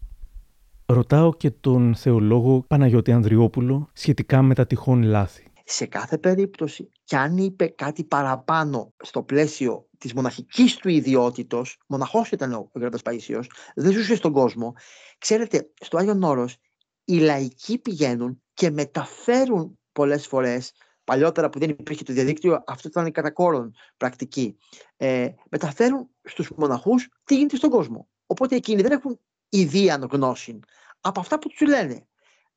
Ρωτάω 0.86 1.34
και 1.34 1.50
τον 1.50 1.94
θεολόγο 1.94 2.64
Παναγιώτη 2.66 3.12
Ανδριόπουλο 3.12 3.88
σχετικά 3.92 4.42
με 4.42 4.55
τα 4.55 4.66
τυχόν 4.66 5.02
λάθη. 5.02 5.46
Σε 5.64 5.86
κάθε 5.86 6.18
περίπτωση, 6.18 6.88
κι 7.05 7.16
αν 7.16 7.36
είπε 7.36 7.66
κάτι 7.66 8.05
παραπάνω 8.05 8.92
στο 9.02 9.22
πλαίσιο 9.22 9.88
της 9.98 10.14
μοναχικής 10.14 10.76
του 10.76 10.88
ιδιότητος, 10.88 11.78
μοναχός 11.88 12.30
ήταν 12.30 12.52
ο 12.52 12.70
Γράτας 12.74 13.00
Παΐσιος, 13.05 13.44
δεν 13.74 13.92
ζούσε 13.92 14.14
στον 14.14 14.32
κόσμο. 14.32 14.72
Ξέρετε, 15.18 15.70
στο 15.80 15.96
Άγιον 15.96 16.22
Όρος, 16.22 16.57
οι 17.05 17.18
λαϊκοί 17.18 17.78
πηγαίνουν 17.78 18.42
και 18.55 18.70
μεταφέρουν 18.70 19.78
πολλές 19.95 20.26
φορές 20.26 20.72
παλιότερα 21.05 21.51
που 21.51 21.59
δεν 21.59 21.70
υπήρχε 21.70 22.05
το 22.05 22.12
διαδίκτυο, 22.12 22.62
αυτό 22.66 22.88
ήταν 22.88 23.07
η 23.07 23.11
κατακόρον 23.11 23.74
πρακτική. 23.97 24.59
Ε, 24.97 25.28
μεταφέρουν 25.51 26.09
στους 26.22 26.51
μοναχούς 26.57 27.09
τι 27.24 27.36
γίνεται 27.36 27.57
στον 27.57 27.70
κόσμο. 27.70 28.09
Οπότε 28.26 28.57
εκείνοι 28.57 28.82
δεν 28.82 28.92
έχουν 28.92 29.20
ιδίαν 29.49 30.09
γνώση 30.12 30.61
από 31.01 31.20
αυτά 31.20 31.38
που 31.38 31.49
τους 31.49 31.68
λένε. 31.68 32.07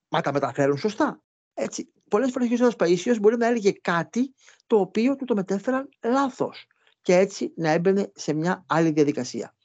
Μα 0.10 0.22
τα 0.22 0.34
μεταφέρουν 0.34 0.78
σωστά. 0.78 1.22
Έτσι, 1.54 1.92
πολλές 2.10 2.32
φορές 2.32 2.48
ο 2.48 2.56
Χριστός 2.56 2.76
Παΐσιος 2.78 3.18
μπορεί 3.20 3.38
να 3.38 3.48
έλεγε 3.48 3.72
κάτι 3.72 4.34
το 4.68 4.80
οποίο 4.80 5.16
του 5.16 5.26
το 5.26 5.36
μετέφεραν 5.36 5.90
λάθος 6.04 6.68
και 7.02 7.16
έτσι 7.16 7.54
να 7.56 7.70
έμπαινε 7.70 8.12
σε 8.16 8.34
μια 8.34 8.66
άλλη 8.68 8.92
διαδικασία. 8.92 9.56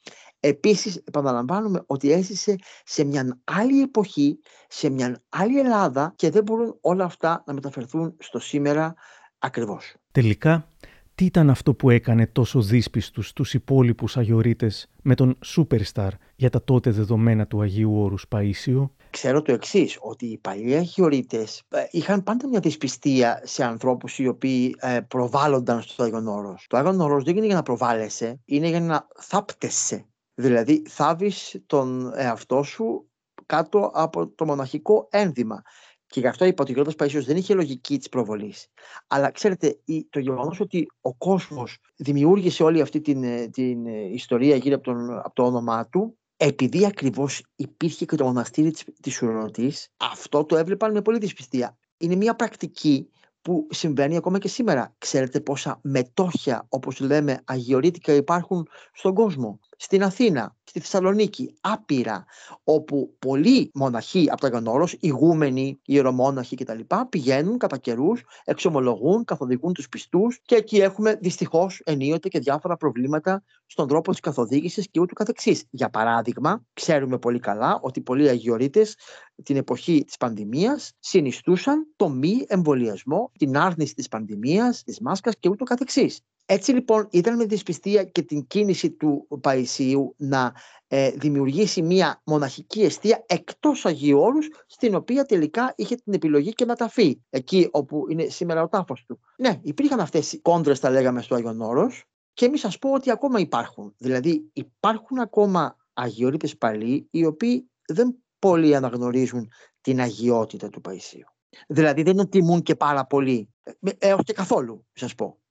Επίσης, 0.45 0.95
επαναλαμβάνουμε 0.95 1.83
ότι 1.85 2.11
έζησε 2.11 2.55
σε 2.85 3.03
μια 3.03 3.41
άλλη 3.43 3.81
εποχή, 3.81 4.39
σε 4.67 4.89
μια 4.89 5.23
άλλη 5.29 5.59
Ελλάδα 5.59 6.13
και 6.15 6.29
δεν 6.29 6.43
μπορούν 6.43 6.77
όλα 6.81 7.03
αυτά 7.03 7.43
να 7.45 7.53
μεταφερθούν 7.53 8.15
στο 8.19 8.39
σήμερα 8.39 8.93
ακριβώς. 9.37 9.95
Τελικά, 10.11 10.67
τι 11.15 11.25
ήταν 11.25 11.49
αυτό 11.49 11.73
που 11.73 11.89
έκανε 11.89 12.27
τόσο 12.27 12.61
δύσπιστους 12.61 13.33
τους 13.33 13.53
υπόλοιπους 13.53 14.17
αγιορείτες 14.17 14.89
με 15.01 15.15
τον 15.15 15.37
Superstar 15.55 16.09
για 16.35 16.49
τα 16.49 16.63
τότε 16.63 16.91
δεδομένα 16.91 17.47
του 17.47 17.61
Αγίου 17.61 18.01
Όρους 18.01 18.25
Παΐσιο. 18.29 18.89
Ξέρω 19.09 19.41
το 19.41 19.51
εξής, 19.51 19.97
ότι 20.01 20.25
οι 20.25 20.37
παλιοί 20.37 20.73
αγιορείτες 20.73 21.63
ε, 21.69 21.83
είχαν 21.91 22.23
πάντα 22.23 22.47
μια 22.47 22.59
δυσπιστία 22.59 23.41
σε 23.43 23.63
ανθρώπους 23.63 24.19
οι 24.19 24.27
οποίοι 24.27 24.75
ε, 24.79 24.99
προβάλλονταν 25.07 25.81
στο 25.81 26.03
Άγιον 26.03 26.27
Όρος. 26.27 26.65
Το 26.69 26.77
Άγιον 26.77 27.01
Όρος 27.01 27.23
δεν 27.23 27.37
είναι 27.37 27.45
για 27.45 27.55
να 27.55 27.63
προβάλλεσαι, 27.63 28.39
είναι 28.45 28.67
για 28.67 28.79
να 28.79 29.07
θάπτεσαι. 29.19 30.05
Δηλαδή 30.35 30.83
θάβεις 30.89 31.63
τον 31.65 32.11
εαυτό 32.15 32.63
σου 32.63 33.09
κάτω 33.45 33.91
από 33.93 34.27
το 34.27 34.45
μοναχικό 34.45 35.07
ένδυμα. 35.11 35.61
Και 36.07 36.19
γι' 36.19 36.27
αυτό 36.27 36.45
είπα 36.45 36.63
ότι 36.63 36.71
ο 36.71 36.73
Γιώργος 36.73 36.95
Παΐσιος 36.97 37.25
δεν 37.25 37.37
είχε 37.37 37.53
λογική 37.53 37.97
της 37.97 38.09
προβολής. 38.09 38.67
Αλλά 39.07 39.31
ξέρετε, 39.31 39.79
το 40.09 40.19
γεγονός 40.19 40.59
ότι 40.59 40.87
ο 41.01 41.15
κόσμος 41.15 41.77
δημιούργησε 41.95 42.63
όλη 42.63 42.81
αυτή 42.81 43.01
την, 43.01 43.23
ε, 43.23 43.47
την 43.47 43.85
ε, 43.85 44.13
ιστορία 44.13 44.55
γύρω 44.55 44.75
από, 44.75 44.83
τον, 44.83 45.17
από 45.17 45.33
το 45.33 45.45
όνομά 45.45 45.87
του, 45.87 46.17
επειδή 46.37 46.85
ακριβώς 46.85 47.43
υπήρχε 47.55 48.05
και 48.05 48.15
το 48.15 48.25
μοναστήρι 48.25 48.71
της, 48.71 48.85
της 49.01 49.89
αυτό 49.97 50.43
το 50.43 50.57
έβλεπαν 50.57 50.91
με 50.91 51.01
πολύ 51.01 51.17
δυσπιστία. 51.17 51.77
Είναι 51.97 52.15
μια 52.15 52.35
πρακτική 52.35 53.09
που 53.41 53.67
συμβαίνει 53.69 54.17
ακόμα 54.17 54.39
και 54.39 54.47
σήμερα. 54.47 54.95
Ξέρετε 54.97 55.39
πόσα 55.39 55.79
μετόχια, 55.81 56.65
όπως 56.69 56.99
λέμε, 56.99 57.41
αγιορείτικα 57.45 58.13
υπάρχουν 58.13 58.67
στον 58.93 59.13
κόσμο; 59.13 59.59
Στην 59.77 60.03
Αθήνα, 60.03 60.55
στη 60.63 60.79
Θεσσαλονίκη, 60.79 61.55
άπειρα, 61.61 62.25
όπου 62.63 63.15
πολλοί 63.19 63.71
μοναχοί 63.73 64.27
από 64.31 64.41
το 64.41 64.47
Αγιονόρος, 64.47 64.97
ηγούμενοι, 64.99 65.79
ιερομόναχοι 65.85 66.55
κτλ. 66.55 66.79
πηγαίνουν 67.09 67.57
κατά 67.57 67.77
καιρούς, 67.77 68.23
εξομολογούν, 68.43 69.25
καθοδηγούν 69.25 69.73
τους 69.73 69.89
πιστούς 69.89 70.39
και 70.45 70.55
εκεί 70.55 70.77
έχουμε 70.77 71.15
δυστυχώς 71.21 71.81
ενίοτε 71.85 72.27
και 72.29 72.39
διάφορα 72.39 72.77
προβλήματα 72.77 73.43
στον 73.65 73.87
τρόπο 73.87 74.11
της 74.11 74.19
καθοδήγησης 74.19 74.87
και 74.91 74.99
ούτου 74.99 75.13
καθεξής. 75.13 75.63
Για 75.69 75.89
παράδειγμα, 75.89 76.65
ξέρουμε 76.73 77.17
πολύ 77.17 77.39
καλά 77.39 77.79
ότι 77.81 78.01
πολλοί 78.01 78.29
αγιορείτες 78.29 78.95
την 79.43 79.55
εποχή 79.55 80.03
της 80.05 80.17
πανδημίας 80.17 80.91
συνιστούσαν 80.99 81.87
το 81.95 82.09
μη 82.09 82.43
εμβολιασμό, 82.47 83.31
την 83.37 83.57
άρνηση 83.57 83.93
της 83.93 84.07
πανδημίας, 84.07 84.83
της 84.83 84.99
μάσκας 84.99 85.33
και 85.39 85.49
ούτω 85.49 85.63
καθεξής. 85.63 86.21
Έτσι 86.45 86.71
λοιπόν 86.71 87.07
ήταν 87.11 87.35
με 87.35 87.45
δυσπιστία 87.45 88.03
και 88.03 88.21
την 88.21 88.47
κίνηση 88.47 88.91
του 88.91 89.27
Παϊσίου 89.41 90.15
να 90.17 90.53
ε, 90.87 91.11
δημιουργήσει 91.11 91.81
μια 91.81 92.21
μοναχική 92.25 92.81
αιστεία 92.81 93.23
εκτός 93.27 93.85
Αγίου 93.85 94.19
Όρους 94.19 94.49
στην 94.67 94.95
οποία 94.95 95.25
τελικά 95.25 95.73
είχε 95.75 95.95
την 95.95 96.13
επιλογή 96.13 96.53
και 96.53 96.65
να 96.65 96.75
ταφεί 96.75 97.21
εκεί 97.29 97.67
όπου 97.71 98.05
είναι 98.09 98.29
σήμερα 98.29 98.61
ο 98.61 98.67
τάφος 98.67 99.03
του. 99.07 99.19
Ναι, 99.37 99.59
υπήρχαν 99.61 99.99
αυτές 99.99 100.33
οι 100.33 100.39
κόντρες 100.41 100.79
τα 100.79 100.89
λέγαμε 100.89 101.21
στο 101.21 101.35
Άγιον 101.35 101.61
Όρος 101.61 102.05
και 102.33 102.45
εμείς 102.45 102.59
σας 102.59 102.77
πω 102.77 102.91
ότι 102.91 103.11
ακόμα 103.11 103.39
υπάρχουν. 103.39 103.95
Δηλαδή 103.97 104.49
υπάρχουν 104.53 105.19
ακόμα 105.19 105.77
αγιορείτες 105.93 106.57
παλιοί 106.57 107.07
οι 107.11 107.25
οποίοι 107.25 107.69
δεν 107.87 108.23
πολύ 108.39 108.75
αναγνωρίζουν 108.75 109.51
την 109.81 110.01
αγιότητα 110.01 110.69
του 110.69 110.81
Παϊσίου. 110.81 111.27
Δηλαδή 111.67 112.03
δεν 112.03 112.29
τιμούν 112.29 112.61
και 112.61 112.75
πάρα 112.75 113.05
πολύ, 113.05 113.49
ε, 113.63 113.89
έως 113.97 114.23
και 114.23 114.33
καθόλου, 114.33 114.85
σας 114.93 115.15
πω. 115.15 115.42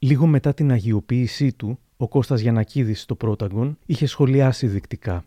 Λίγο 0.00 0.26
μετά 0.26 0.54
την 0.54 0.70
αγιοποίησή 0.70 1.52
του, 1.52 1.78
ο 1.96 2.08
Κώστας 2.08 2.40
Γιανακίδης 2.40 3.00
στο 3.00 3.14
Πρόταγκον 3.14 3.78
είχε 3.86 4.06
σχολιάσει 4.06 4.66
δεικτικά. 4.66 5.24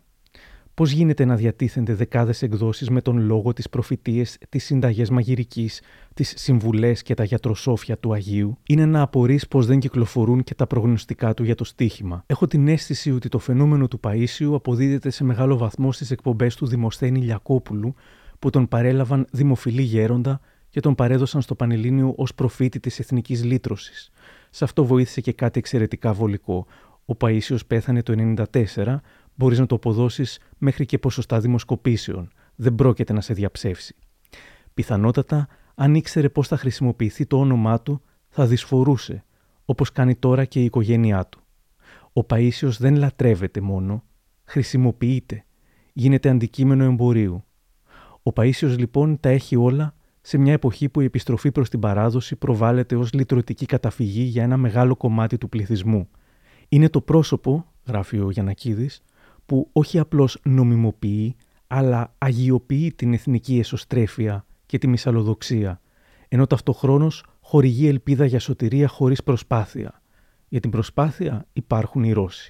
Πώς 0.74 0.90
γίνεται 0.90 1.24
να 1.24 1.36
διατίθενται 1.36 1.94
δεκάδες 1.94 2.42
εκδόσεις 2.42 2.90
με 2.90 3.00
τον 3.00 3.18
λόγο 3.18 3.52
της 3.52 3.68
προφητείες, 3.68 4.38
τις 4.48 4.64
συνταγές 4.64 5.10
μαγειρικής, 5.10 5.82
τις 6.14 6.34
συμβουλές 6.36 7.02
και 7.02 7.14
τα 7.14 7.24
γιατροσόφια 7.24 7.98
του 7.98 8.12
Αγίου, 8.12 8.58
είναι 8.66 8.86
να 8.86 9.00
απορείς 9.00 9.48
πως 9.48 9.66
δεν 9.66 9.78
κυκλοφορούν 9.78 10.44
και 10.44 10.54
τα 10.54 10.66
προγνωστικά 10.66 11.34
του 11.34 11.44
για 11.44 11.54
το 11.54 11.64
στοίχημα. 11.64 12.24
Έχω 12.26 12.46
την 12.46 12.68
αίσθηση 12.68 13.10
ότι 13.10 13.28
το 13.28 13.38
φαινόμενο 13.38 13.88
του 13.88 14.00
Παΐσιου 14.02 14.52
αποδίδεται 14.54 15.10
σε 15.10 15.24
μεγάλο 15.24 15.56
βαθμό 15.56 15.92
στις 15.92 16.10
εκπομπές 16.10 16.56
του 16.56 16.66
Δημοσθένη 16.66 17.20
Λιακόπουλου, 17.20 17.94
που 18.38 18.50
τον 18.50 18.68
παρέλαβαν 18.68 19.26
δημοφιλή 19.32 19.82
γέροντα 19.82 20.40
και 20.68 20.80
τον 20.80 20.94
παρέδωσαν 20.94 21.42
στο 21.42 21.54
Πανελλήνιο 21.54 22.14
ως 22.16 22.34
προφήτη 22.34 22.80
της 22.80 22.98
εθνικής 22.98 23.44
λύτρωσης. 23.44 24.10
Σε 24.54 24.64
αυτό 24.64 24.84
βοήθησε 24.84 25.20
και 25.20 25.32
κάτι 25.32 25.58
εξαιρετικά 25.58 26.12
βολικό. 26.12 26.66
Ο 27.04 27.14
Παΐσιος 27.20 27.66
πέθανε 27.66 28.02
το 28.02 28.34
1994, 28.52 28.96
μπορείς 29.34 29.58
να 29.58 29.66
το 29.66 29.74
αποδώσεις 29.74 30.38
μέχρι 30.58 30.86
και 30.86 30.98
ποσοστά 30.98 31.40
δημοσκοπήσεων. 31.40 32.30
Δεν 32.54 32.74
πρόκειται 32.74 33.12
να 33.12 33.20
σε 33.20 33.34
διαψεύσει. 33.34 33.94
Πιθανότατα, 34.74 35.48
αν 35.74 35.94
ήξερε 35.94 36.28
πώς 36.28 36.48
θα 36.48 36.56
χρησιμοποιηθεί 36.56 37.26
το 37.26 37.38
όνομά 37.38 37.80
του, 37.80 38.02
θα 38.28 38.46
δυσφορούσε, 38.46 39.24
όπως 39.64 39.92
κάνει 39.92 40.14
τώρα 40.14 40.44
και 40.44 40.60
η 40.60 40.64
οικογένειά 40.64 41.26
του. 41.26 41.40
Ο 42.12 42.20
Παΐσιος 42.28 42.76
δεν 42.78 42.96
λατρεύεται 42.96 43.60
μόνο, 43.60 44.04
χρησιμοποιείται, 44.44 45.44
γίνεται 45.92 46.28
αντικείμενο 46.28 46.84
εμπορίου. 46.84 47.44
Ο 48.22 48.30
Παΐσιος 48.34 48.74
λοιπόν 48.78 49.20
τα 49.20 49.28
έχει 49.28 49.56
όλα 49.56 49.94
σε 50.22 50.38
μια 50.38 50.52
εποχή 50.52 50.88
που 50.88 51.00
η 51.00 51.04
επιστροφή 51.04 51.52
προς 51.52 51.68
την 51.68 51.80
παράδοση 51.80 52.36
προβάλλεται 52.36 52.96
ως 52.96 53.12
λυτρωτική 53.12 53.66
καταφυγή 53.66 54.22
για 54.22 54.42
ένα 54.42 54.56
μεγάλο 54.56 54.96
κομμάτι 54.96 55.38
του 55.38 55.48
πληθυσμού. 55.48 56.08
Είναι 56.68 56.88
το 56.88 57.00
πρόσωπο, 57.00 57.72
γράφει 57.86 58.18
ο 58.18 58.30
Γιανακίδης, 58.30 59.02
που 59.46 59.68
όχι 59.72 59.98
απλώς 59.98 60.38
νομιμοποιεί, 60.42 61.36
αλλά 61.66 62.14
αγιοποιεί 62.18 62.92
την 62.92 63.12
εθνική 63.12 63.58
εσωστρέφεια 63.58 64.46
και 64.66 64.78
τη 64.78 64.88
μυσαλλοδοξία, 64.88 65.80
ενώ 66.28 66.46
ταυτοχρόνως 66.46 67.24
χορηγεί 67.40 67.88
ελπίδα 67.88 68.24
για 68.24 68.38
σωτηρία 68.38 68.88
χωρίς 68.88 69.22
προσπάθεια. 69.22 70.02
Για 70.48 70.60
την 70.60 70.70
προσπάθεια 70.70 71.46
υπάρχουν 71.52 72.04
οι 72.04 72.12
Ρώσοι. 72.12 72.48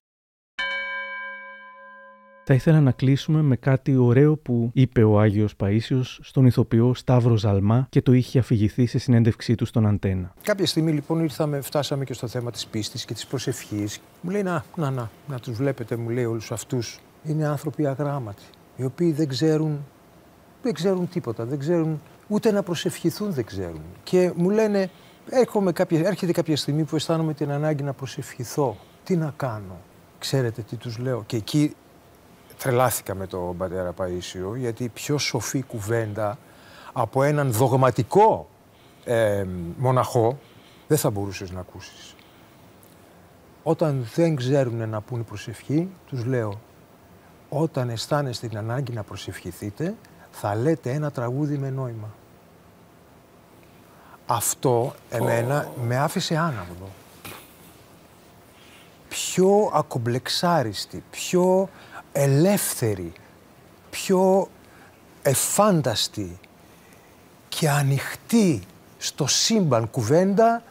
Θα 2.44 2.54
ήθελα 2.54 2.80
να 2.80 2.90
κλείσουμε 2.90 3.42
με 3.42 3.56
κάτι 3.56 3.96
ωραίο 3.96 4.36
που 4.36 4.70
είπε 4.72 5.02
ο 5.02 5.20
Άγιος 5.20 5.54
Παΐσιος 5.60 6.18
στον 6.20 6.46
ηθοποιό 6.46 6.94
Σταύρο 6.94 7.36
Ζαλμά 7.36 7.86
και 7.90 8.02
το 8.02 8.12
είχε 8.12 8.38
αφηγηθεί 8.38 8.86
σε 8.86 8.98
συνέντευξή 8.98 9.54
του 9.54 9.64
στον 9.64 9.86
Αντένα. 9.86 10.34
Κάποια 10.42 10.66
στιγμή 10.66 10.92
λοιπόν 10.92 11.20
ήρθαμε, 11.20 11.60
φτάσαμε 11.60 12.04
και 12.04 12.12
στο 12.12 12.26
θέμα 12.26 12.50
της 12.50 12.66
πίστης 12.66 13.04
και 13.04 13.14
της 13.14 13.26
προσευχής. 13.26 14.00
Μου 14.20 14.30
λέει 14.30 14.42
να, 14.42 14.64
να, 14.76 14.90
να, 14.90 15.10
να 15.28 15.38
τους 15.38 15.56
βλέπετε 15.56 15.96
μου 15.96 16.08
λέει 16.08 16.24
όλους 16.24 16.52
αυτούς. 16.52 17.00
Είναι 17.24 17.46
άνθρωποι 17.46 17.86
αγράμματοι, 17.86 18.42
οι 18.76 18.84
οποίοι 18.84 19.12
δεν 19.12 19.28
ξέρουν, 19.28 19.84
δεν 20.62 20.72
ξέρουν 20.72 21.08
τίποτα, 21.08 21.44
δεν 21.44 21.58
ξέρουν 21.58 22.00
ούτε 22.28 22.52
να 22.52 22.62
προσευχηθούν 22.62 23.32
δεν 23.32 23.44
ξέρουν. 23.44 23.82
Και 24.02 24.32
μου 24.36 24.50
λένε, 24.50 24.90
κάποια, 25.72 26.00
έρχεται 26.06 26.32
κάποια 26.32 26.56
στιγμή 26.56 26.84
που 26.84 26.96
αισθάνομαι 26.96 27.34
την 27.34 27.50
ανάγκη 27.50 27.82
να 27.82 27.92
προσευχηθώ. 27.92 28.76
Τι 29.04 29.16
να 29.16 29.32
κάνω; 29.36 29.80
Ξέρετε 30.18 30.62
τι 30.62 30.76
τους 30.76 30.98
λέω. 30.98 31.22
Και 31.26 31.36
εκεί 31.36 31.74
τρελάθηκα 32.62 33.14
με 33.14 33.26
τον 33.26 33.56
πατέρα 33.56 33.94
Παΐσιο, 33.98 34.56
γιατί 34.56 34.88
πιο 34.88 35.18
σοφή 35.18 35.62
κουβέντα 35.62 36.38
από 36.92 37.22
έναν 37.22 37.52
δογματικό 37.52 38.48
ε, 39.04 39.44
μοναχό 39.76 40.38
δεν 40.88 40.98
θα 40.98 41.10
μπορούσες 41.10 41.50
να 41.50 41.60
ακούσεις. 41.60 42.14
Όταν 43.62 44.08
δεν 44.14 44.36
ξέρουν 44.36 44.88
να 44.88 45.00
πούν 45.00 45.24
προσευχή, 45.24 45.88
τους 46.06 46.24
λέω, 46.24 46.60
όταν 47.48 47.90
αισθάνεστε 47.90 48.48
την 48.48 48.58
ανάγκη 48.58 48.92
να 48.92 49.02
προσευχηθείτε, 49.02 49.94
θα 50.30 50.54
λέτε 50.54 50.90
ένα 50.90 51.10
τραγούδι 51.10 51.58
με 51.58 51.70
νόημα. 51.70 52.08
Αυτό 54.26 54.94
εμένα 55.10 55.68
με 55.86 55.98
άφησε 55.98 56.36
άναυδο. 56.36 56.88
Πιο 59.08 59.70
ακομπλεξάριστη, 59.74 61.02
πιο 61.10 61.68
ελεύθερη, 62.12 63.12
πιο 63.90 64.48
εφάνταστη 65.22 66.38
και 67.48 67.70
ανοιχτή 67.70 68.62
στο 68.98 69.26
σύμπαν 69.26 69.90
κουβέντα 69.90 70.62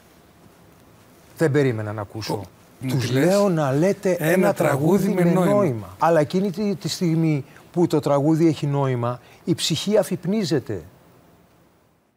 δεν 1.38 1.52
περίμενα 1.52 1.94
να 1.94 2.02
ακούσω. 2.02 2.44
Τους 2.88 3.12
λέω 3.12 3.50
να 3.50 3.72
λέτε 3.72 4.16
ένα, 4.20 4.54
τραγούδι, 4.54 5.10
με 5.10 5.24
νόημα. 5.24 5.96
Αλλά 6.00 6.20
εκείνη 6.20 6.76
τη, 6.76 6.90
στιγμή 6.90 7.46
που 7.72 7.88
το 7.88 8.00
τραγούδι 8.00 8.48
έχει 8.48 8.68
νόημα, 8.68 9.20
η 9.44 9.56
ψυχή 9.56 9.98
αφυπνίζεται. 9.98 10.84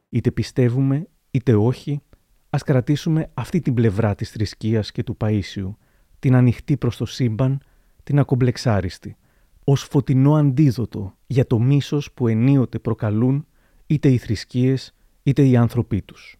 Είτε 0.08 0.30
πιστεύουμε, 0.30 1.06
είτε 1.30 1.54
όχι, 1.54 2.02
ας 2.50 2.62
κρατήσουμε 2.62 3.30
αυτή 3.34 3.60
την 3.60 3.74
πλευρά 3.74 4.14
της 4.14 4.30
θρησκείας 4.30 4.92
και 4.92 5.02
του 5.02 5.16
Παΐσιου, 5.20 5.74
την 6.18 6.34
ανοιχτή 6.34 6.76
προς 6.76 6.96
το 6.96 7.06
σύμπαν, 7.06 7.60
την 8.04 8.18
ακομπλεξάριστη, 8.18 9.16
ως 9.64 9.82
φωτεινό 9.82 10.34
αντίδοτο 10.34 11.14
για 11.26 11.46
το 11.46 11.58
μίσος 11.58 12.12
που 12.12 12.28
ενίοτε 12.28 12.78
προκαλούν 12.78 13.46
είτε 13.86 14.08
οι 14.08 14.18
θρησκείες 14.18 14.94
είτε 15.22 15.46
οι 15.46 15.56
άνθρωποι 15.56 16.02
τους. 16.02 16.36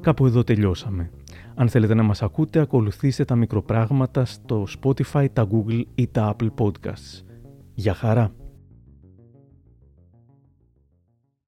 Κάπου 0.00 0.26
εδώ 0.26 0.44
τελειώσαμε. 0.44 1.10
Αν 1.54 1.68
θέλετε 1.68 1.94
να 1.94 2.02
μας 2.02 2.22
ακούτε, 2.22 2.60
ακολουθήστε 2.60 3.24
τα 3.24 3.36
μικροπράγματα 3.36 4.24
στο 4.24 4.66
Spotify, 4.80 5.26
τα 5.32 5.48
Google 5.50 5.82
ή 5.94 6.06
τα 6.06 6.36
Apple 6.36 6.48
Podcasts. 6.58 7.22
Για 7.74 7.94
χαρά! 7.94 8.32